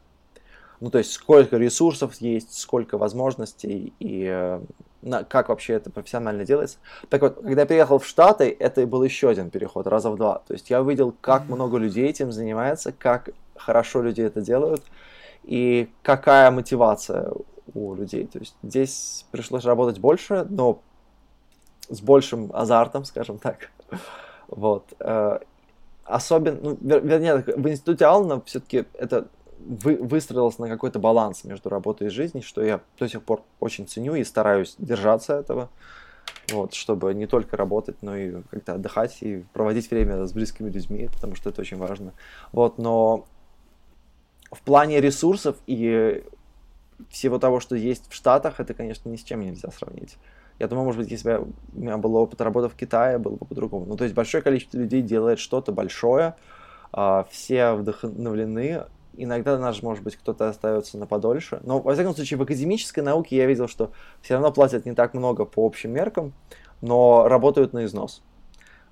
Ну, 0.80 0.90
то 0.90 0.98
есть 0.98 1.12
сколько 1.12 1.58
ресурсов 1.58 2.16
есть, 2.16 2.58
сколько 2.58 2.98
возможностей 2.98 3.94
и 4.00 4.26
э, 4.28 4.62
на, 5.02 5.24
как 5.24 5.50
вообще 5.50 5.74
это 5.74 5.90
профессионально 5.90 6.46
делается. 6.46 6.78
Так 7.10 7.22
вот, 7.22 7.36
когда 7.42 7.62
я 7.62 7.68
приехал 7.68 8.00
в 8.00 8.06
Штаты, 8.06 8.56
это 8.60 8.86
был 8.86 9.04
еще 9.04 9.30
один 9.30 9.50
переход, 9.50 9.88
раза 9.88 10.12
в 10.12 10.18
два. 10.18 10.40
То 10.48 10.54
есть 10.54 10.70
я 10.70 10.82
увидел, 10.82 11.14
как 11.22 11.48
много 11.48 11.78
людей 11.78 12.10
этим 12.10 12.32
занимается, 12.32 12.92
как 12.92 13.30
хорошо 13.56 14.02
люди 14.02 14.22
это 14.22 14.42
делают, 14.42 14.84
и 15.44 15.90
какая 16.04 16.52
мотивация 16.52 17.32
у 17.74 17.96
людей. 17.96 18.28
То 18.28 18.40
есть 18.40 18.56
здесь 18.64 19.26
пришлось 19.32 19.66
работать 19.66 20.00
больше, 20.00 20.46
но 20.50 20.82
с 21.90 22.02
большим 22.02 22.52
азартом, 22.54 23.06
скажем 23.06 23.38
так. 23.38 23.70
Вот. 24.48 24.94
Э, 25.00 25.40
особенно, 26.06 26.60
ну, 26.62 26.78
вер, 26.80 27.02
вернее, 27.06 27.38
в 27.38 27.68
институте 27.68 28.06
Аллана 28.06 28.42
все-таки 28.46 28.86
это 28.94 29.28
вы, 29.66 29.96
выстроилось 29.98 30.60
на 30.60 30.68
какой-то 30.68 31.00
баланс 31.00 31.44
между 31.44 31.70
работой 31.70 32.08
и 32.08 32.10
жизнью, 32.10 32.44
что 32.44 32.64
я 32.64 32.82
до 33.00 33.08
сих 33.08 33.24
пор 33.24 33.44
очень 33.60 33.88
ценю 33.88 34.16
и 34.16 34.24
стараюсь 34.24 34.76
держаться 34.78 35.34
этого, 35.34 35.70
вот, 36.52 36.74
чтобы 36.74 37.14
не 37.14 37.28
только 37.28 37.58
работать, 37.58 37.98
но 38.02 38.16
и 38.16 38.42
как-то 38.50 38.74
отдыхать 38.74 39.18
и 39.22 39.44
проводить 39.54 39.90
время 39.90 40.26
с 40.26 40.34
близкими 40.34 40.70
людьми, 40.70 41.10
потому 41.14 41.36
что 41.36 41.50
это 41.50 41.62
очень 41.62 41.78
важно. 41.78 42.14
Вот, 42.52 42.78
но 42.78 43.26
в 44.52 44.62
плане 44.62 45.00
ресурсов 45.00 45.58
и 45.68 46.24
всего 47.10 47.40
того, 47.40 47.60
что 47.60 47.76
есть 47.76 48.10
в 48.10 48.14
Штатах, 48.14 48.60
это, 48.60 48.74
конечно, 48.74 49.10
ни 49.10 49.16
с 49.16 49.24
чем 49.24 49.42
нельзя 49.42 49.72
сравнить. 49.72 50.18
Я 50.60 50.68
думаю, 50.68 50.86
может 50.86 51.02
быть, 51.02 51.10
если 51.10 51.38
бы 51.38 51.54
у 51.74 51.80
меня 51.80 51.98
был 51.98 52.16
опыт 52.16 52.40
работы 52.42 52.70
в 52.70 52.76
Китае, 52.76 53.18
было 53.18 53.36
бы 53.36 53.46
по-другому. 53.46 53.86
Ну, 53.86 53.98
то 53.98 54.04
есть 54.04 54.14
большое 54.14 54.44
количество 54.44 54.78
людей 54.78 55.02
делает 55.02 55.40
что-то 55.40 55.72
большое, 55.72 56.36
а, 56.92 57.26
все 57.32 57.74
вдохновлены, 57.74 58.84
иногда 59.16 59.58
даже, 59.58 59.84
может 59.84 60.04
быть, 60.04 60.16
кто-то 60.16 60.50
остается 60.50 60.98
на 60.98 61.06
подольше. 61.06 61.60
Но, 61.64 61.80
во 61.80 61.94
всяком 61.94 62.16
случае, 62.16 62.38
в 62.38 62.42
академической 62.42 63.02
науке 63.02 63.36
я 63.38 63.46
видел, 63.46 63.68
что 63.68 63.92
все 64.22 64.36
равно 64.36 64.52
платят 64.52 64.86
не 64.86 64.94
так 64.94 65.14
много 65.14 65.46
по 65.46 65.66
общим 65.66 65.92
меркам, 65.92 66.34
но 66.82 67.28
работают 67.28 67.74
на 67.74 67.86
износ. 67.86 68.22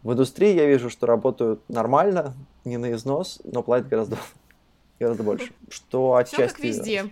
В 0.04 0.14
индустрии 0.14 0.54
я 0.54 0.66
вижу, 0.66 0.90
что 0.90 1.08
работают 1.08 1.62
нормально, 1.68 2.34
не 2.64 2.78
на 2.78 2.94
износ, 2.94 3.42
но 3.44 3.64
платят 3.64 3.90
гораздо, 3.90 4.18
гораздо 5.00 5.24
больше. 5.24 5.52
Что 5.70 6.16
отчасти... 6.16 6.44
Все 6.44 6.48
как 6.48 6.64
везде. 6.64 7.06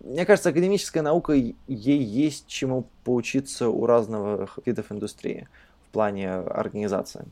Мне 0.00 0.26
кажется, 0.26 0.50
академическая 0.50 1.02
наука, 1.02 1.32
ей 1.32 1.54
есть 1.66 2.46
чему 2.46 2.86
поучиться 3.04 3.68
у 3.70 3.86
разных 3.86 4.58
видов 4.66 4.92
индустрии 4.92 5.48
в 5.88 5.92
плане 5.92 6.30
организации. 6.30 7.24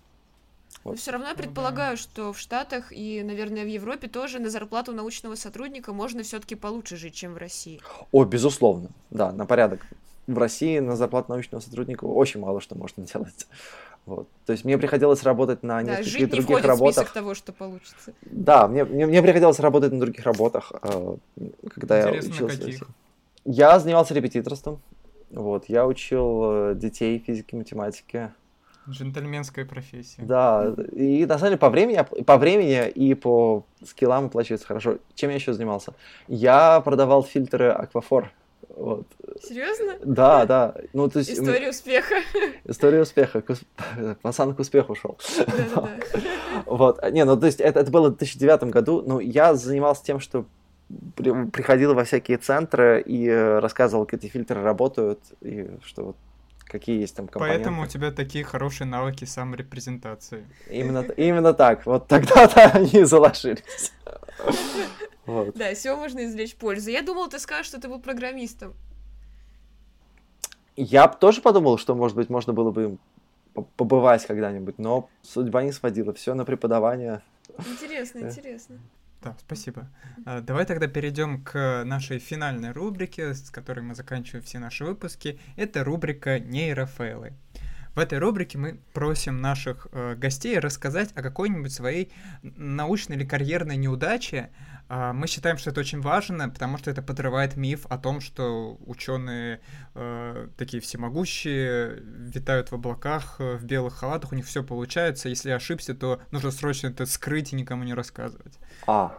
Вот. 0.84 0.92
Но 0.92 0.96
все 0.96 1.12
равно 1.12 1.28
я 1.28 1.34
предполагаю, 1.34 1.96
что 1.96 2.32
в 2.32 2.38
Штатах 2.38 2.92
и, 2.92 3.22
наверное, 3.22 3.64
в 3.64 3.68
Европе 3.68 4.08
тоже 4.08 4.40
на 4.40 4.50
зарплату 4.50 4.92
научного 4.92 5.36
сотрудника 5.36 5.92
можно 5.92 6.22
все-таки 6.22 6.54
получше 6.54 6.96
жить, 6.96 7.14
чем 7.14 7.34
в 7.34 7.36
России. 7.36 7.80
О, 8.10 8.24
безусловно, 8.24 8.90
да, 9.10 9.32
на 9.32 9.46
порядок. 9.46 9.86
В 10.26 10.38
России 10.38 10.78
на 10.78 10.96
зарплату 10.96 11.32
научного 11.32 11.60
сотрудника 11.60 12.04
очень 12.04 12.40
мало 12.40 12.60
что 12.60 12.76
можно 12.76 13.04
делать. 13.12 13.46
Вот. 14.04 14.28
То 14.46 14.52
есть 14.52 14.64
мне 14.64 14.76
приходилось 14.78 15.22
работать 15.22 15.62
на 15.62 15.82
да, 15.82 16.00
нескольких 16.00 16.30
других 16.30 16.62
не 16.62 16.66
работах. 16.66 17.04
В 17.04 17.08
список 17.08 17.12
того, 17.12 17.34
что 17.34 17.52
получится. 17.52 18.12
Да, 18.22 18.66
мне, 18.66 18.84
мне, 18.84 19.06
мне 19.06 19.22
приходилось 19.22 19.60
работать 19.60 19.92
на 19.92 20.00
других 20.00 20.24
работах, 20.24 20.72
э, 20.82 21.16
когда 21.72 22.00
Интересно, 22.00 22.28
я 22.28 22.34
учился. 22.34 22.58
Каких? 22.58 22.82
Я 23.44 23.78
занимался 23.78 24.14
репетиторством. 24.14 24.80
Вот, 25.30 25.66
я 25.68 25.86
учил 25.86 26.42
э, 26.44 26.74
детей 26.74 27.22
физики, 27.24 27.54
математики. 27.54 28.32
Джентльменская 28.88 29.64
профессия. 29.64 30.22
Да, 30.22 30.74
и 30.92 31.24
на 31.24 31.38
самом 31.38 31.50
деле 31.50 31.58
по 31.58 31.70
времени, 31.70 32.04
по 32.24 32.36
времени 32.36 32.88
и 32.88 33.14
по 33.14 33.64
скиллам 33.84 34.26
оплачивается 34.26 34.66
хорошо. 34.66 34.98
Чем 35.14 35.30
я 35.30 35.36
еще 35.36 35.52
занимался? 35.52 35.94
Я 36.28 36.80
продавал 36.80 37.22
фильтры 37.22 37.68
Аквафор. 37.68 38.32
Вот. 38.76 39.06
Серьезно? 39.42 39.94
Да, 40.04 40.46
да. 40.46 40.74
Ну, 40.92 41.08
то 41.08 41.18
есть, 41.18 41.30
История 41.30 41.70
успеха. 41.70 42.16
История 42.64 43.02
успеха. 43.02 43.42
Пацан 44.22 44.54
к 44.54 44.60
успеху 44.60 44.94
шел. 44.94 45.18
Вот. 46.66 47.02
Не, 47.12 47.24
ну 47.24 47.36
то 47.36 47.46
есть 47.46 47.60
это, 47.60 47.80
это 47.80 47.90
было 47.90 48.08
в 48.08 48.16
2009 48.16 48.64
году. 48.64 49.02
Ну, 49.06 49.20
я 49.20 49.54
занимался 49.54 50.04
тем, 50.04 50.20
что 50.20 50.46
приходил 51.52 51.94
во 51.94 52.04
всякие 52.04 52.38
центры 52.38 53.02
и 53.04 53.28
рассказывал, 53.28 54.04
как 54.04 54.20
эти 54.20 54.26
фильтры 54.26 54.62
работают, 54.62 55.20
и 55.40 55.70
что 55.84 56.04
вот 56.04 56.16
какие 56.72 57.00
есть 57.00 57.14
там 57.14 57.28
компоненты. 57.28 57.58
Поэтому 57.58 57.82
у 57.82 57.86
тебя 57.86 58.10
такие 58.10 58.44
хорошие 58.44 58.86
навыки 58.86 59.24
саморепрезентации. 59.26 60.44
Именно, 60.70 61.00
именно 61.16 61.52
так. 61.52 61.86
Вот 61.86 62.08
тогда-то 62.08 62.62
они 62.74 63.04
заложились. 63.04 63.92
Вот. 65.24 65.54
Да, 65.54 65.72
всего 65.72 65.94
можно 65.94 66.24
извлечь 66.24 66.56
пользу. 66.56 66.90
Я 66.90 67.00
думал, 67.02 67.28
ты 67.28 67.38
скажешь, 67.38 67.66
что 67.66 67.80
ты 67.80 67.86
был 67.86 68.00
программистом. 68.00 68.74
Я 70.74 71.06
тоже 71.06 71.40
подумал, 71.40 71.78
что, 71.78 71.94
может 71.94 72.16
быть, 72.16 72.28
можно 72.28 72.52
было 72.52 72.72
бы 72.72 72.98
побывать 73.76 74.26
когда-нибудь, 74.26 74.78
но 74.78 75.08
судьба 75.22 75.62
не 75.62 75.70
сводила. 75.70 76.12
Все 76.12 76.34
на 76.34 76.44
преподавание. 76.44 77.22
Интересно, 77.56 78.18
интересно. 78.22 78.80
Да, 79.22 79.36
спасибо. 79.38 79.88
А, 80.26 80.40
давай 80.40 80.66
тогда 80.66 80.88
перейдем 80.88 81.42
к 81.44 81.84
нашей 81.84 82.18
финальной 82.18 82.72
рубрике, 82.72 83.34
с 83.34 83.50
которой 83.50 83.80
мы 83.80 83.94
заканчиваем 83.94 84.44
все 84.44 84.58
наши 84.58 84.84
выпуски. 84.84 85.38
Это 85.56 85.84
рубрика 85.84 86.40
нейрофейлы. 86.40 87.32
В 87.94 87.98
этой 87.98 88.18
рубрике 88.18 88.58
мы 88.58 88.80
просим 88.94 89.40
наших 89.40 89.86
э, 89.92 90.14
гостей 90.16 90.58
рассказать 90.58 91.10
о 91.14 91.22
какой-нибудь 91.22 91.72
своей 91.72 92.10
научной 92.42 93.16
или 93.16 93.24
карьерной 93.24 93.76
неудаче, 93.76 94.50
мы 94.92 95.26
считаем, 95.26 95.56
что 95.56 95.70
это 95.70 95.80
очень 95.80 96.02
важно, 96.02 96.50
потому 96.50 96.76
что 96.76 96.90
это 96.90 97.00
подрывает 97.00 97.56
миф 97.56 97.86
о 97.88 97.96
том, 97.96 98.20
что 98.20 98.76
ученые 98.84 99.60
э, 99.94 100.48
такие 100.58 100.82
всемогущие, 100.82 102.00
витают 102.02 102.70
в 102.70 102.74
облаках, 102.74 103.36
э, 103.38 103.56
в 103.56 103.64
белых 103.64 103.94
халатах, 103.94 104.32
у 104.32 104.34
них 104.34 104.44
все 104.44 104.62
получается. 104.62 105.30
Если 105.30 105.50
ошибся, 105.50 105.94
то 105.94 106.20
нужно 106.30 106.50
срочно 106.50 106.88
это 106.88 107.06
скрыть 107.06 107.54
и 107.54 107.56
никому 107.56 107.84
не 107.84 107.94
рассказывать. 107.94 108.58
А, 108.86 109.16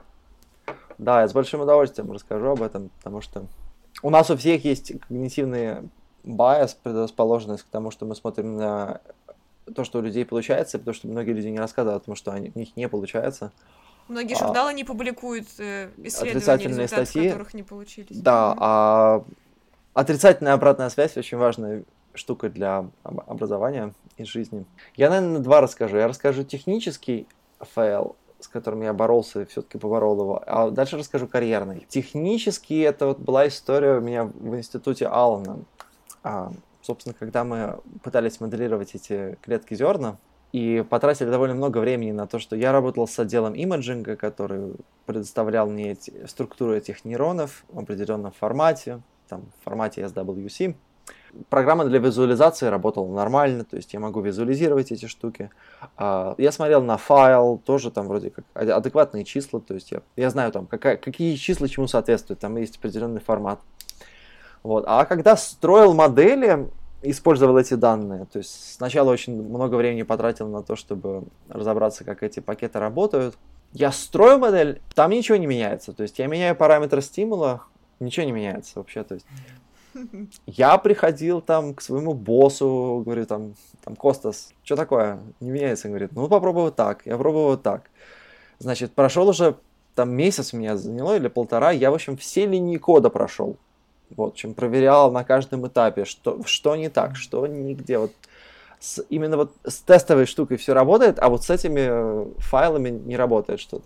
да, 1.00 1.22
я 1.22 1.28
с 1.28 1.34
большим 1.34 1.62
удовольствием 1.62 2.12
расскажу 2.12 2.50
об 2.50 2.62
этом, 2.62 2.90
потому 2.90 3.22
что 3.22 3.48
у 4.04 4.12
нас 4.12 4.30
у 4.30 4.38
всех 4.38 4.64
есть 4.66 4.94
когнитивный 5.08 5.90
байс, 6.24 6.76
предрасположенность 6.76 7.64
к 7.64 7.70
тому, 7.70 7.90
что 7.90 8.06
мы 8.06 8.16
смотрим 8.16 8.58
на 8.58 9.02
то, 9.74 9.84
что 9.84 9.98
у 9.98 10.02
людей 10.04 10.24
получается, 10.24 10.78
потому 10.78 10.94
что 10.94 11.08
многие 11.08 11.32
люди 11.32 11.48
не 11.48 11.60
рассказывают 11.60 12.04
о 12.04 12.06
том, 12.06 12.16
что 12.16 12.32
у 12.32 12.38
них 12.38 12.76
не 12.76 12.88
получается. 12.88 13.52
Многие 14.08 14.36
а, 14.36 14.38
журналы 14.38 14.72
а, 14.72 14.74
не 14.74 14.84
публикуют 14.84 15.48
э, 15.60 15.90
исследования, 15.98 16.88
статьи, 16.88 17.30
которых 17.30 17.54
не 17.54 17.64
получились. 17.64 18.18
Да, 18.18 18.56
а 18.58 19.24
отрицательная 19.94 20.54
обратная 20.54 20.90
связь 20.90 21.18
очень 21.18 21.38
важная 21.38 21.84
штука 22.14 22.50
для 22.50 22.90
образования 23.04 23.94
и 24.18 24.24
жизни. 24.24 24.66
Я, 24.96 25.10
наверное, 25.10 25.40
два 25.40 25.62
расскажу. 25.62 25.98
Я 25.98 26.08
расскажу 26.08 26.44
технический 26.44 27.28
fail, 27.76 28.16
с 28.40 28.48
которым 28.48 28.82
я 28.82 28.94
боролся 28.94 29.42
и 29.42 29.46
все-таки 29.46 29.78
поборол 29.78 30.20
его, 30.20 30.44
а 30.46 30.70
дальше 30.70 30.98
расскажу 30.98 31.28
карьерный. 31.28 31.86
Технически 31.90 32.82
это 32.82 33.08
вот 33.08 33.20
была 33.20 33.48
история 33.48 33.98
у 33.98 34.02
меня 34.02 34.26
в 34.26 34.56
институте 34.56 35.08
Аллена. 35.08 35.60
А, 36.24 36.52
собственно, 36.82 37.16
когда 37.18 37.44
мы 37.44 37.80
пытались 38.04 38.40
моделировать 38.40 38.96
эти 38.96 39.38
клетки 39.42 39.74
зерна, 39.74 40.18
и 40.54 40.86
потратили 40.88 41.30
довольно 41.30 41.56
много 41.56 41.80
времени 41.80 42.12
на 42.12 42.28
то, 42.28 42.38
что 42.38 42.56
я 42.56 42.72
работал 42.72 43.08
с 43.08 43.18
отделом 43.18 43.56
imaging 43.56 44.02
а, 44.02 44.16
который 44.16 44.76
предоставлял 45.08 45.68
мне 45.68 45.94
эти, 45.94 46.28
структуру 46.28 46.74
этих 46.76 47.04
нейронов 47.04 47.66
в 47.70 47.80
определенном 47.80 48.32
формате, 48.32 49.02
там, 49.28 49.46
в 49.60 49.66
формате 49.66 50.04
SWC. 50.04 50.76
Программа 51.50 51.86
для 51.86 51.98
визуализации 51.98 52.68
работала 52.68 53.12
нормально, 53.12 53.66
то 53.66 53.76
есть 53.76 53.94
я 53.94 54.00
могу 54.00 54.22
визуализировать 54.22 54.92
эти 54.92 55.08
штуки. 55.08 55.50
А, 55.98 56.36
я 56.38 56.52
смотрел 56.52 56.84
на 56.84 56.98
файл, 56.98 57.60
тоже 57.66 57.90
там 57.90 58.08
вроде 58.08 58.30
как 58.30 58.46
адекватные 58.54 59.24
числа, 59.24 59.60
то 59.60 59.74
есть 59.74 59.92
я, 59.92 60.02
я 60.16 60.30
знаю 60.30 60.52
там, 60.52 60.68
какая, 60.68 60.98
какие 60.98 61.36
числа 61.36 61.68
чему 61.68 61.88
соответствуют, 61.88 62.40
там 62.40 62.56
есть 62.58 62.78
определенный 62.78 63.22
формат. 63.22 63.60
Вот. 64.62 64.86
А 64.88 65.04
когда 65.06 65.36
строил 65.36 65.96
модели, 65.96 66.70
использовал 67.04 67.58
эти 67.58 67.76
данные. 67.76 68.26
То 68.26 68.40
есть 68.40 68.76
сначала 68.76 69.12
очень 69.12 69.42
много 69.42 69.76
времени 69.76 70.04
потратил 70.04 70.48
на 70.48 70.64
то, 70.64 70.76
чтобы 70.76 71.24
разобраться, 71.50 72.04
как 72.04 72.24
эти 72.24 72.40
пакеты 72.40 72.80
работают. 72.80 73.36
Я 73.74 73.92
строю 73.92 74.40
модель, 74.40 74.82
там 74.96 75.12
ничего 75.12 75.38
не 75.38 75.48
меняется. 75.48 75.94
То 75.94 76.04
есть 76.04 76.20
я 76.20 76.28
меняю 76.28 76.56
параметры 76.56 77.02
стимула, 77.02 77.64
ничего 78.00 78.26
не 78.26 78.32
меняется 78.32 78.74
вообще. 78.76 79.04
То 79.04 79.16
есть 79.16 79.26
я 80.46 80.78
приходил 80.78 81.42
там 81.42 81.74
к 81.74 81.82
своему 81.82 82.14
боссу, 82.14 83.02
говорю 83.06 83.26
там, 83.26 83.56
там 83.84 83.96
Костас, 83.96 84.52
что 84.64 84.76
такое? 84.76 85.20
Не 85.40 85.52
меняется. 85.52 85.88
Он 85.88 85.92
говорит, 85.92 86.12
ну 86.14 86.28
попробуй 86.28 86.64
вот 86.64 86.76
так. 86.76 87.06
Я 87.06 87.18
пробую 87.18 87.46
вот 87.46 87.64
так. 87.64 87.90
Значит, 88.60 88.94
прошел 88.94 89.28
уже 89.28 89.56
там 89.96 90.12
месяц 90.12 90.54
меня 90.54 90.76
заняло 90.78 91.16
или 91.16 91.28
полтора, 91.28 91.72
я, 91.72 91.92
в 91.92 91.94
общем, 91.94 92.18
все 92.18 92.46
линии 92.46 92.78
кода 92.78 93.10
прошел. 93.10 93.58
Вот, 94.16 94.36
чем 94.36 94.54
проверял 94.54 95.12
на 95.12 95.24
каждом 95.24 95.68
этапе, 95.68 96.06
что, 96.06 96.42
что 96.46 96.76
не 96.76 96.90
так, 96.90 97.16
что 97.16 97.48
нигде. 97.48 97.98
Вот 97.98 98.12
с, 98.80 99.04
именно 99.10 99.38
вот 99.38 99.54
с 99.64 99.80
тестовой 99.80 100.26
штукой 100.26 100.58
все 100.58 100.74
работает, 100.74 101.18
а 101.20 101.30
вот 101.30 101.44
с 101.44 101.50
этими 101.50 101.88
э, 101.90 102.26
файлами 102.38 102.90
не 102.90 103.16
работает 103.16 103.60
что-то. 103.60 103.86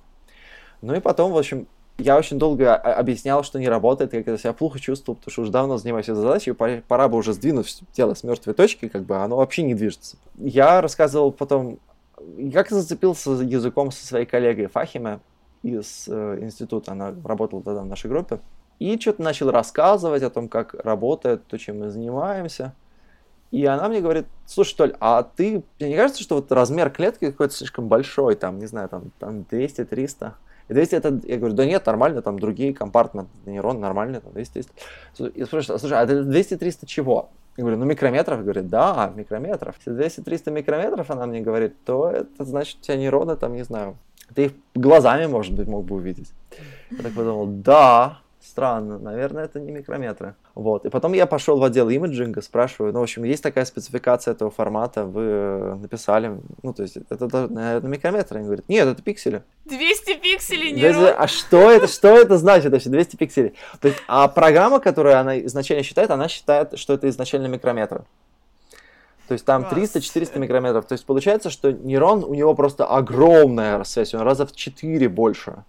Ну 0.82 0.96
и 0.96 1.00
потом, 1.00 1.32
в 1.32 1.38
общем, 1.38 1.68
я 1.98 2.18
очень 2.18 2.38
долго 2.38 2.76
объяснял, 2.76 3.44
что 3.44 3.60
не 3.60 3.70
работает, 3.70 4.14
я 4.14 4.24
когда 4.24 4.38
себя 4.38 4.54
плохо 4.54 4.80
чувствовал, 4.80 5.16
потому 5.18 5.32
что 5.32 5.42
уже 5.42 5.52
давно 5.52 5.78
занимаюсь 5.78 6.10
этой 6.10 6.22
задачей, 6.22 6.52
пора, 6.52 6.82
пора 6.88 7.08
бы 7.08 7.18
уже 7.18 7.34
сдвинуть 7.34 7.82
тело 7.92 8.14
с 8.14 8.24
мертвой 8.24 8.54
точки, 8.54 8.88
как 8.88 9.04
бы 9.04 9.18
оно 9.18 9.38
вообще 9.38 9.64
не 9.64 9.74
движется. 9.74 10.18
Я 10.38 10.82
рассказывал 10.82 11.32
потом, 11.32 11.80
как 12.54 12.70
зацепился 12.70 13.32
языком 13.32 13.92
со 13.92 14.06
своей 14.06 14.26
коллегой 14.26 14.68
Фахиме 14.68 15.20
из 15.64 16.08
э, 16.08 16.40
института, 16.42 16.92
она 16.92 17.14
работала 17.24 17.64
тогда 17.64 17.82
в 17.82 17.88
нашей 17.88 18.10
группе. 18.10 18.40
И 18.80 19.00
что-то 19.00 19.22
начал 19.22 19.50
рассказывать 19.52 20.24
о 20.24 20.30
том, 20.30 20.50
как 20.50 20.74
работает 20.74 21.46
то, 21.48 21.58
чем 21.58 21.80
мы 21.80 21.90
занимаемся. 21.90 22.74
И 23.52 23.66
она 23.66 23.88
мне 23.88 24.02
говорит, 24.02 24.26
слушай, 24.46 24.76
Толь, 24.76 24.96
а 25.00 25.24
ты, 25.24 25.64
мне 25.80 25.90
не 25.90 25.96
кажется, 25.96 26.22
что 26.22 26.36
вот 26.36 26.52
размер 26.52 26.90
клетки 26.90 27.32
какой-то 27.32 27.54
слишком 27.54 27.88
большой, 27.88 28.36
там, 28.36 28.60
не 28.60 28.66
знаю, 28.66 28.90
там, 28.90 29.12
там 29.20 29.46
200-300? 29.50 30.34
И 30.68 30.74
200 30.74 30.96
это, 30.96 31.20
я 31.24 31.38
говорю, 31.38 31.56
да 31.56 31.66
нет, 31.66 31.86
нормально, 31.86 32.22
там 32.22 32.40
другие 32.40 32.74
компартменты, 32.74 33.32
нейрон 33.46 33.80
нормальный, 33.80 34.20
там 34.20 34.34
200-300. 34.34 35.32
Я 35.36 35.46
спрашиваю, 35.46 35.80
слушай, 35.80 35.98
а 35.98 36.04
это 36.04 36.22
200-300 36.24 36.86
чего? 36.86 37.30
Я 37.56 37.64
говорю, 37.64 37.80
ну 37.80 37.86
микрометров? 37.86 38.44
Говорит, 38.44 38.68
да, 38.68 39.12
микрометров. 39.16 39.76
Если 39.86 40.24
200-300 40.24 40.52
микрометров, 40.52 41.10
она 41.10 41.26
мне 41.26 41.40
говорит, 41.40 41.74
то 41.86 42.10
это 42.10 42.44
значит, 42.44 42.80
у 42.80 42.84
тебя 42.84 42.98
нейроны 42.98 43.38
там, 43.38 43.54
не 43.54 43.64
знаю, 43.64 43.98
ты 44.36 44.46
их 44.46 44.52
глазами, 44.76 45.26
может 45.26 45.54
быть, 45.54 45.68
мог 45.68 45.86
бы 45.86 45.96
увидеть. 45.96 46.32
Я 46.92 47.02
так 47.02 47.14
подумал, 47.14 47.48
да, 47.48 48.20
странно, 48.48 48.98
наверное, 48.98 49.46
это 49.46 49.60
не 49.60 49.72
микрометры. 49.72 50.36
Вот. 50.56 50.86
И 50.86 50.90
потом 50.90 51.14
я 51.14 51.26
пошел 51.26 51.60
в 51.60 51.64
отдел 51.64 51.90
имиджинга, 51.90 52.42
спрашиваю, 52.42 52.94
ну, 52.94 53.00
в 53.00 53.04
общем, 53.04 53.24
есть 53.24 53.44
такая 53.44 53.66
спецификация 53.66 54.34
этого 54.34 54.50
формата, 54.50 55.06
вы 55.06 55.24
э, 55.24 55.76
написали, 55.76 56.40
ну, 56.64 56.74
то 56.74 56.84
есть, 56.84 56.98
это, 56.98 57.48
наверное, 57.48 57.90
микрометры. 57.90 58.38
Они 58.38 58.46
говорят, 58.46 58.68
нет, 58.70 58.88
это 58.88 59.02
пиксели. 59.02 59.44
200 59.66 60.18
пикселей 60.18 60.72
нейрон. 60.72 61.14
А 61.18 61.28
что 61.28 61.70
это, 61.70 61.88
что 61.88 62.18
это 62.18 62.38
значит 62.38 62.72
вообще, 62.72 62.90
200 62.90 63.16
пикселей? 63.16 63.54
То 63.82 63.90
есть, 63.90 64.02
а 64.08 64.28
программа, 64.28 64.80
которую 64.80 65.20
она 65.20 65.40
изначально 65.42 65.84
считает, 65.84 66.10
она 66.10 66.28
считает, 66.28 66.78
что 66.80 66.94
это 66.94 67.10
изначально 67.10 67.48
микрометры. 67.48 68.04
То 69.28 69.34
есть 69.34 69.46
там 69.46 69.64
300-400 69.64 70.40
микрометров. 70.40 70.86
То 70.86 70.94
есть 70.94 71.06
получается, 71.06 71.50
что 71.50 71.72
нейрон, 71.72 72.24
у 72.24 72.34
него 72.34 72.54
просто 72.56 72.86
огромная 72.86 73.84
связь, 73.84 74.14
он 74.14 74.22
раза 74.22 74.46
в 74.46 74.56
4 74.56 75.10
больше 75.10 75.64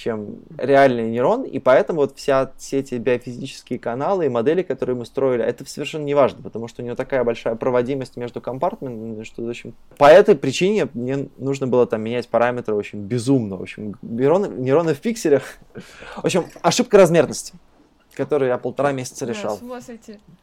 чем 0.00 0.38
реальный 0.56 1.10
нейрон, 1.10 1.42
и 1.42 1.58
поэтому 1.58 2.00
вот 2.00 2.16
вся, 2.16 2.52
все 2.56 2.78
эти 2.78 2.94
биофизические 2.94 3.78
каналы 3.78 4.26
и 4.26 4.28
модели, 4.28 4.62
которые 4.62 4.96
мы 4.96 5.04
строили, 5.04 5.44
это 5.44 5.68
совершенно 5.68 6.04
не 6.04 6.14
важно, 6.14 6.42
потому 6.42 6.68
что 6.68 6.82
у 6.82 6.84
него 6.84 6.96
такая 6.96 7.22
большая 7.22 7.54
проводимость 7.54 8.16
между 8.16 8.40
компартментами, 8.40 9.22
что, 9.24 9.42
в 9.42 9.48
общем, 9.48 9.74
по 9.98 10.06
этой 10.06 10.34
причине 10.36 10.88
мне 10.94 11.28
нужно 11.36 11.66
было 11.66 11.86
там 11.86 12.02
менять 12.02 12.28
параметры 12.28 12.74
очень 12.74 13.00
безумно, 13.00 13.56
в 13.56 13.62
общем, 13.62 13.94
нейроны, 14.02 14.48
нейроны 14.48 14.94
в 14.94 15.00
пикселях, 15.00 15.42
в 16.16 16.24
общем, 16.24 16.46
ошибка 16.62 16.96
размерности 16.96 17.54
который 18.14 18.48
я 18.48 18.58
полтора 18.58 18.92
месяца 18.92 19.24
решал. 19.26 19.58
Да, 19.58 19.80
с 19.80 19.88
ума 19.88 19.98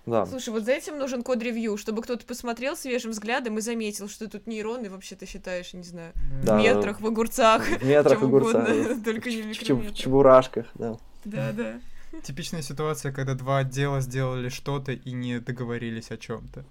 Да. 0.05 0.25
Слушай, 0.25 0.49
вот 0.49 0.63
за 0.63 0.71
этим 0.71 0.97
нужен 0.97 1.23
code 1.23 1.43
review, 1.43 1.77
чтобы 1.77 2.01
кто-то 2.01 2.25
посмотрел 2.25 2.75
свежим 2.75 3.11
взглядом 3.11 3.57
и 3.57 3.61
заметил, 3.61 4.09
что 4.09 4.29
тут 4.29 4.47
нейроны 4.47 4.89
вообще 4.89 5.15
ты 5.15 5.25
считаешь, 5.25 5.73
не 5.73 5.83
знаю, 5.83 6.13
да. 6.43 6.57
в 6.57 6.61
метрах, 6.61 7.01
в 7.01 7.07
огурцах. 7.07 7.67
В 7.67 7.83
метрах, 7.83 8.21
в 8.21 8.23
огурцах. 8.23 8.67
Только 9.05 9.29
не 9.29 9.53
в 9.53 9.59
В 9.59 9.93
чебурашках, 9.93 10.65
да. 10.75 10.97
Да, 11.25 11.51
да. 11.51 11.79
Типичная 12.23 12.61
ситуация, 12.61 13.11
когда 13.11 13.33
два 13.33 13.59
отдела 13.59 14.01
сделали 14.01 14.49
что-то 14.49 14.93
и 14.93 15.11
не 15.11 15.39
договорились 15.39 16.09
о 16.11 16.17
чем-то. 16.17 16.63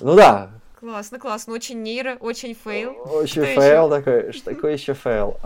Ну 0.00 0.14
да, 0.14 0.50
Классно, 0.84 1.18
классно. 1.18 1.54
Очень 1.54 1.82
нейро, 1.82 2.18
очень 2.20 2.52
fail. 2.52 2.94
Очень 3.06 3.46
fail 3.46 3.88
такой. 3.88 4.32
Что 4.32 4.54
такое 4.54 4.74
еще 4.74 4.92
fail? 4.92 5.38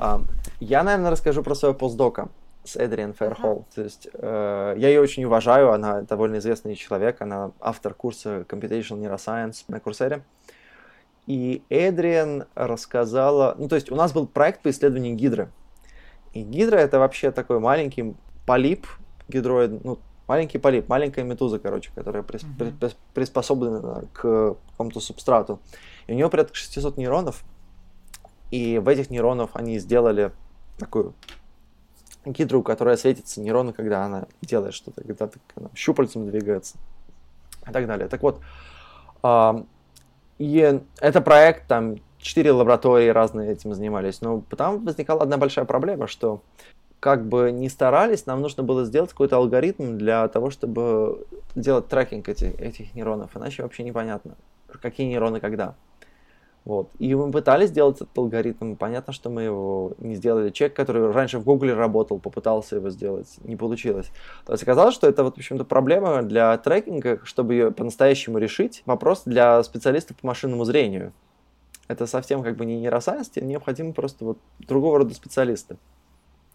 Я, 0.59 0.83
наверное, 0.83 1.13
расскажу 1.13 1.45
про 1.45 1.55
своего 1.55 1.79
постдока 1.79 2.29
с 2.69 2.77
Эдриан 2.77 3.15
Фэрхолл. 3.15 3.59
Uh-huh. 3.59 3.75
То 3.75 3.83
есть 3.83 4.09
э, 4.13 4.75
я 4.77 4.89
ее 4.89 5.01
очень 5.01 5.25
уважаю, 5.25 5.73
она 5.73 6.03
довольно 6.03 6.39
известный 6.39 6.75
человек, 6.75 7.21
она 7.21 7.53
автор 7.61 7.95
курса 7.95 8.45
Computational 8.49 9.01
Neuroscience 9.01 9.65
на 9.69 9.81
Курсере. 9.81 10.23
И 11.27 11.63
Эдриан 11.69 12.45
рассказала... 12.55 13.55
Ну, 13.59 13.69
то 13.69 13.75
есть 13.75 13.91
у 13.91 13.97
нас 13.97 14.13
был 14.13 14.27
проект 14.27 14.63
по 14.63 14.71
исследованию 14.71 15.15
гидры. 15.15 15.51
И 16.33 16.43
гидра 16.43 16.77
это 16.77 16.99
вообще 16.99 17.31
такой 17.31 17.59
маленький 17.59 18.15
полип, 18.47 18.87
гидроид, 19.29 19.85
ну, 19.85 19.99
маленький 20.27 20.59
полип, 20.59 20.89
маленькая 20.89 21.25
медуза, 21.25 21.59
короче, 21.59 21.91
которая 21.95 22.23
прис, 22.23 22.43
uh-huh. 22.43 22.95
приспособлена 23.15 24.05
к 24.13 24.57
какому-то 24.71 25.01
субстрату. 25.01 25.61
И 26.07 26.13
у 26.13 26.15
нее 26.15 26.31
порядка 26.31 26.55
600 26.55 26.97
нейронов, 26.97 27.45
и 28.51 28.79
в 28.79 28.89
этих 28.89 29.11
нейронах 29.11 29.51
они 29.55 29.79
сделали 29.79 30.33
такую 30.79 31.15
гидру, 32.33 32.63
которая 32.63 32.97
светится 32.97 33.41
нейроны, 33.41 33.73
когда 33.73 34.05
она 34.05 34.27
делает 34.43 34.75
что-то, 34.75 35.03
когда 35.03 35.29
она 35.57 35.71
щупальцем 35.75 36.29
двигается 36.29 36.77
и 37.67 37.73
так 37.73 37.87
далее. 37.87 38.09
Так 38.09 38.23
вот, 38.23 38.41
и 40.39 40.81
это 41.01 41.21
проект, 41.21 41.67
там 41.67 41.97
четыре 42.19 42.53
лаборатории 42.53 43.09
разные 43.09 43.53
этим 43.53 43.75
занимались, 43.75 44.21
но 44.21 44.43
там 44.57 44.85
возникала 44.85 45.23
одна 45.23 45.37
большая 45.37 45.65
проблема, 45.65 46.07
что 46.07 46.43
как 47.01 47.27
бы 47.27 47.53
не 47.53 47.69
старались, 47.69 48.27
нам 48.27 48.41
нужно 48.41 48.63
было 48.63 48.85
сделать 48.85 49.11
какой-то 49.11 49.37
алгоритм 49.37 49.97
для 49.99 50.27
того, 50.29 50.51
чтобы 50.51 51.27
делать 51.55 51.89
трекинг 51.89 52.29
этих, 52.29 52.59
этих 52.61 52.95
нейронов, 52.95 53.37
иначе 53.37 53.63
вообще 53.63 53.85
непонятно, 53.85 54.35
какие 54.83 55.07
нейроны 55.07 55.41
когда. 55.41 55.75
Вот. 56.65 56.91
И 56.99 57.15
мы 57.15 57.31
пытались 57.31 57.71
сделать 57.71 57.97
этот 57.97 58.17
алгоритм. 58.17 58.75
Понятно, 58.77 59.13
что 59.13 59.31
мы 59.31 59.43
его 59.43 59.93
не 59.99 60.17
сделали. 60.17 60.51
Человек, 60.51 60.77
который 60.77 61.11
раньше 61.11 61.39
в 61.39 61.45
Гугле 61.45 61.73
работал, 61.73 62.19
попытался 62.19 62.77
его 62.77 62.91
сделать. 62.91 63.29
Не 63.45 63.57
получилось. 63.57 64.11
То 64.45 64.53
есть 64.53 64.63
оказалось, 64.63 64.95
что 64.95 65.09
это, 65.09 65.25
вот, 65.25 65.35
в 65.35 65.39
общем-то, 65.39 65.65
проблема 65.65 66.23
для 66.23 66.57
трекинга, 66.59 67.21
чтобы 67.25 67.55
ее 67.55 67.71
по-настоящему 67.71 68.39
решить. 68.39 68.83
Вопрос 68.85 69.23
для 69.25 69.63
специалистов 69.63 70.19
по 70.19 70.27
машинному 70.27 70.65
зрению. 70.65 71.13
Это 71.89 72.07
совсем 72.07 72.43
как 72.43 72.57
бы 72.57 72.67
не 72.67 72.79
нейросайенс, 72.81 73.35
необходимы 73.37 73.95
просто 73.95 74.25
вот 74.27 74.39
другого 74.59 74.99
рода 74.99 75.15
специалисты. 75.15 75.79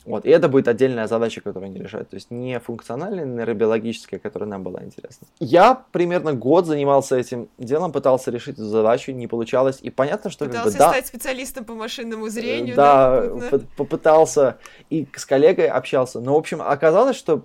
Вот. 0.06 0.26
И 0.26 0.30
это 0.30 0.49
будет 0.49 0.68
отдельная 0.68 1.08
задача, 1.08 1.41
которую 1.41 1.70
они 1.70 1.80
решают. 1.80 2.10
То 2.10 2.16
есть 2.16 2.30
не 2.30 2.60
функциональная, 2.60 3.26
нейробиологическая, 3.26 4.20
которая 4.20 4.49
нам 4.49 4.64
была 4.64 4.84
интересна. 4.84 5.28
Я 5.39 5.84
примерно 5.91 6.34
год 6.34 6.66
занимался 6.66 7.16
этим 7.16 7.47
делом, 7.58 7.91
пытался 7.91 8.32
решить 8.32 8.56
эту 8.56 8.66
задачу, 8.66 9.12
не 9.12 9.28
получалось. 9.28 9.80
И 9.82 9.89
понятно, 9.89 10.30
что... 10.30 10.45
Пытался 10.45 10.78
как 10.78 10.88
бы, 10.88 10.93
стать 10.93 11.04
да, 11.04 11.08
специалистом 11.08 11.66
по 11.66 11.74
машинному 11.74 12.28
зрению. 12.30 12.76
Да, 12.76 13.22
да 13.22 13.60
попытался. 13.78 14.58
И 14.89 15.08
с 15.16 15.26
коллегой 15.26 15.68
общался. 15.68 16.20
Но, 16.20 16.34
в 16.34 16.38
общем, 16.38 16.62
оказалось, 16.62 17.16
что 17.16 17.43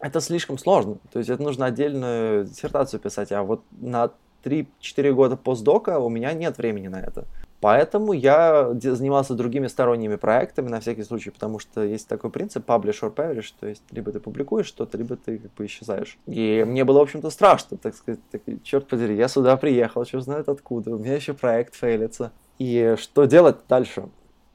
это 0.00 0.20
слишком 0.20 0.58
сложно. 0.58 0.96
То 1.12 1.18
есть 1.18 1.30
это 1.30 1.42
нужно 1.42 1.66
отдельную 1.66 2.46
диссертацию 2.46 2.98
писать. 2.98 3.30
А 3.32 3.42
вот 3.42 3.62
на 3.70 4.10
3-4 4.44 5.12
года 5.12 5.36
постдока 5.36 5.98
у 5.98 6.08
меня 6.08 6.32
нет 6.32 6.58
времени 6.58 6.88
на 6.88 7.00
это. 7.00 7.26
Поэтому 7.60 8.12
я 8.12 8.72
занимался 8.74 9.34
другими 9.34 9.66
сторонними 9.66 10.16
проектами 10.16 10.68
на 10.68 10.80
всякий 10.80 11.02
случай, 11.02 11.30
потому 11.30 11.58
что 11.58 11.82
есть 11.82 12.08
такой 12.08 12.30
принцип 12.30 12.66
publish 12.66 13.00
or 13.02 13.14
perish, 13.14 13.52
то 13.58 13.66
есть 13.66 13.82
либо 13.90 14.12
ты 14.12 14.20
публикуешь 14.20 14.66
что-то, 14.66 14.96
либо 14.96 15.16
ты 15.16 15.38
как 15.38 15.52
бы 15.54 15.66
исчезаешь. 15.66 16.18
И 16.26 16.64
мне 16.66 16.84
было, 16.84 17.00
в 17.00 17.02
общем-то, 17.02 17.30
страшно, 17.30 17.76
так 17.76 17.94
сказать, 17.94 18.20
так, 18.30 18.42
черт 18.62 18.88
подери, 18.88 19.14
я 19.14 19.28
сюда 19.28 19.56
приехал, 19.56 20.04
черт 20.04 20.24
знает 20.24 20.48
откуда, 20.48 20.94
у 20.94 20.98
меня 20.98 21.14
еще 21.14 21.34
проект 21.34 21.74
fail 21.74 21.97
ится. 21.97 22.32
И 22.58 22.96
что 22.98 23.24
делать 23.24 23.56
дальше? 23.68 24.08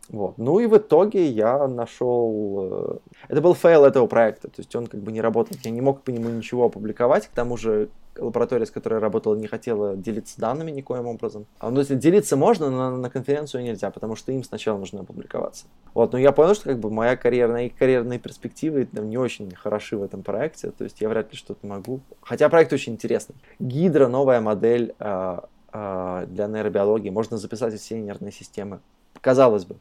Вот. 0.09 0.37
Ну 0.37 0.59
и 0.59 0.67
в 0.67 0.77
итоге 0.77 1.27
я 1.27 1.67
нашел... 1.67 2.69
Э, 2.71 2.97
это 3.27 3.41
был 3.41 3.53
fail 3.55 3.85
этого 3.85 4.07
проекта, 4.07 4.47
то 4.47 4.59
есть 4.59 4.75
он 4.75 4.87
как 4.87 5.01
бы 5.01 5.11
не 5.11 5.21
работал. 5.21 5.57
Я 5.63 5.71
не 5.71 5.81
мог 5.81 6.01
по 6.01 6.11
нему 6.11 6.29
ничего 6.29 6.65
опубликовать. 6.65 7.27
К 7.27 7.31
тому 7.31 7.57
же 7.57 7.89
лаборатория, 8.17 8.65
с 8.65 8.71
которой 8.71 8.95
я 8.95 8.99
работал, 8.99 9.35
не 9.35 9.47
хотела 9.47 9.95
делиться 9.95 10.39
данными 10.39 10.71
никоим 10.71 11.07
образом. 11.07 11.45
А, 11.59 11.69
ну, 11.69 11.79
если 11.79 11.95
делиться 11.95 12.37
можно, 12.37 12.69
но 12.69 12.97
на, 12.97 13.09
конференцию 13.09 13.63
нельзя, 13.63 13.91
потому 13.91 14.15
что 14.15 14.31
им 14.31 14.43
сначала 14.43 14.77
нужно 14.77 15.01
опубликоваться. 15.01 15.65
Вот, 15.93 16.13
но 16.13 16.19
я 16.19 16.31
понял, 16.31 16.55
что 16.55 16.65
как 16.65 16.79
бы 16.79 16.89
моя 16.89 17.17
карьерная 17.17 17.65
и 17.65 17.69
карьерные 17.69 18.19
перспективы 18.19 18.85
там, 18.85 19.09
не 19.09 19.17
очень 19.17 19.53
хороши 19.53 19.97
в 19.97 20.03
этом 20.03 20.23
проекте, 20.23 20.71
то 20.71 20.83
есть 20.83 21.01
я 21.01 21.09
вряд 21.09 21.31
ли 21.31 21.37
что-то 21.37 21.65
могу. 21.65 22.01
Хотя 22.21 22.49
проект 22.49 22.73
очень 22.73 22.93
интересный. 22.93 23.35
Гидра, 23.59 24.07
новая 24.07 24.41
модель 24.41 24.93
э, 24.99 25.39
э, 25.73 26.25
для 26.27 26.47
нейробиологии, 26.47 27.09
можно 27.09 27.37
записать 27.37 27.79
все 27.79 27.99
нервные 27.99 28.31
системы. 28.31 28.79
Казалось 29.21 29.65
бы. 29.65 29.77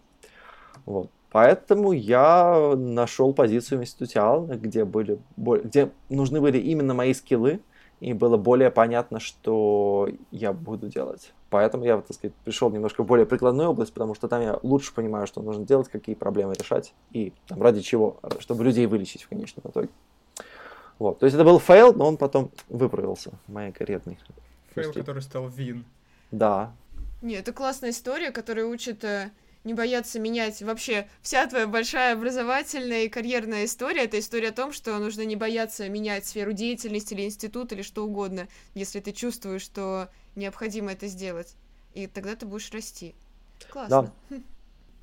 Вот. 0.86 1.10
Поэтому 1.30 1.92
я 1.92 2.74
нашел 2.76 3.34
позицию 3.34 3.80
в 3.80 3.82
институте 3.82 4.20
Алана, 4.20 4.54
где, 4.54 4.84
были, 4.84 5.18
где 5.36 5.90
нужны 6.08 6.40
были 6.40 6.58
именно 6.58 6.94
мои 6.94 7.12
скиллы, 7.12 7.60
и 7.98 8.12
было 8.12 8.36
более 8.36 8.70
понятно, 8.70 9.18
что 9.18 10.08
я 10.30 10.52
буду 10.52 10.88
делать. 10.88 11.32
Поэтому 11.50 11.84
я, 11.84 12.00
так 12.00 12.14
сказать, 12.14 12.34
пришел 12.44 12.70
немножко 12.70 13.02
в 13.02 13.06
более 13.06 13.26
прикладную 13.26 13.70
область, 13.70 13.92
потому 13.92 14.14
что 14.14 14.28
там 14.28 14.42
я 14.42 14.58
лучше 14.62 14.94
понимаю, 14.94 15.26
что 15.26 15.42
нужно 15.42 15.64
делать, 15.64 15.88
какие 15.88 16.14
проблемы 16.14 16.54
решать 16.54 16.94
и 17.12 17.32
там, 17.46 17.62
ради 17.62 17.80
чего, 17.80 18.18
чтобы 18.38 18.64
людей 18.64 18.86
вылечить 18.86 19.22
в 19.22 19.28
конечном 19.28 19.70
итоге. 19.70 19.88
Вот. 20.98 21.18
То 21.18 21.26
есть 21.26 21.34
это 21.34 21.44
был 21.44 21.58
fail, 21.58 21.92
но 21.94 22.06
он 22.06 22.16
потом 22.16 22.50
выправился, 22.68 23.32
моей 23.46 23.72
карьерной. 23.72 24.18
Fail, 24.74 24.92
который 24.92 25.22
стал 25.22 25.48
win. 25.48 25.84
Да. 26.30 26.72
Нет, 27.22 27.42
это 27.42 27.52
классная 27.52 27.90
история, 27.90 28.30
которая 28.30 28.66
учит 28.66 29.02
э, 29.04 29.30
не 29.64 29.74
бояться 29.74 30.20
менять. 30.20 30.62
Вообще, 30.62 31.08
вся 31.22 31.46
твоя 31.46 31.66
большая 31.66 32.14
образовательная 32.14 33.04
и 33.04 33.08
карьерная 33.08 33.64
история— 33.64 34.04
это 34.04 34.18
история 34.18 34.48
о 34.48 34.52
том, 34.52 34.72
что 34.72 34.96
нужно 34.98 35.24
не 35.24 35.36
бояться 35.36 35.88
менять 35.88 36.26
сферу 36.26 36.52
деятельности 36.52 37.14
или 37.14 37.24
институт 37.24 37.72
или 37.72 37.82
что 37.82 38.04
угодно, 38.04 38.46
если 38.74 39.00
ты 39.00 39.12
чувствуешь, 39.12 39.62
что 39.62 40.08
необходимо 40.36 40.92
это 40.92 41.06
сделать. 41.08 41.56
И 41.94 42.06
тогда 42.06 42.36
ты 42.36 42.44
будешь 42.46 42.70
расти. 42.70 43.14
Классно. 43.70 44.12
Да. 44.30 44.36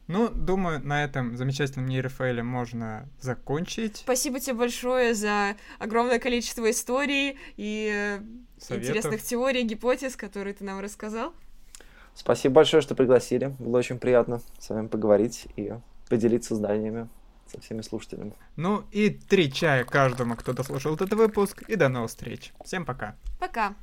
Ну, 0.07 0.27
думаю, 0.29 0.85
на 0.85 1.05
этом 1.05 1.37
замечательном 1.37 1.87
нейрофейле 1.87 2.43
можно 2.43 3.07
закончить. 3.21 3.97
Спасибо 3.97 4.41
тебе 4.41 4.55
большое 4.55 5.13
за 5.13 5.55
огромное 5.79 6.19
количество 6.19 6.69
историй 6.69 7.37
и 7.55 7.89
э, 7.93 8.21
Советов. 8.57 8.89
интересных 8.89 9.23
теорий, 9.23 9.63
гипотез, 9.63 10.17
которые 10.17 10.53
ты 10.53 10.65
нам 10.65 10.81
рассказал. 10.81 11.33
Спасибо 12.13 12.55
большое, 12.55 12.81
что 12.81 12.95
пригласили. 12.95 13.55
Было 13.59 13.77
очень 13.77 13.99
приятно 13.99 14.41
с 14.59 14.69
вами 14.69 14.87
поговорить 14.87 15.47
и 15.55 15.73
поделиться 16.09 16.55
знаниями 16.55 17.07
со 17.47 17.59
всеми 17.59 17.81
слушателями. 17.81 18.33
Ну 18.55 18.83
и 18.91 19.09
три 19.09 19.51
чая 19.51 19.83
каждому, 19.83 20.35
кто 20.35 20.53
дослушал 20.53 20.95
этот 20.95 21.13
выпуск. 21.13 21.63
И 21.67 21.75
до 21.75 21.89
новых 21.89 22.09
встреч. 22.09 22.53
Всем 22.63 22.85
пока. 22.85 23.15
Пока. 23.39 23.75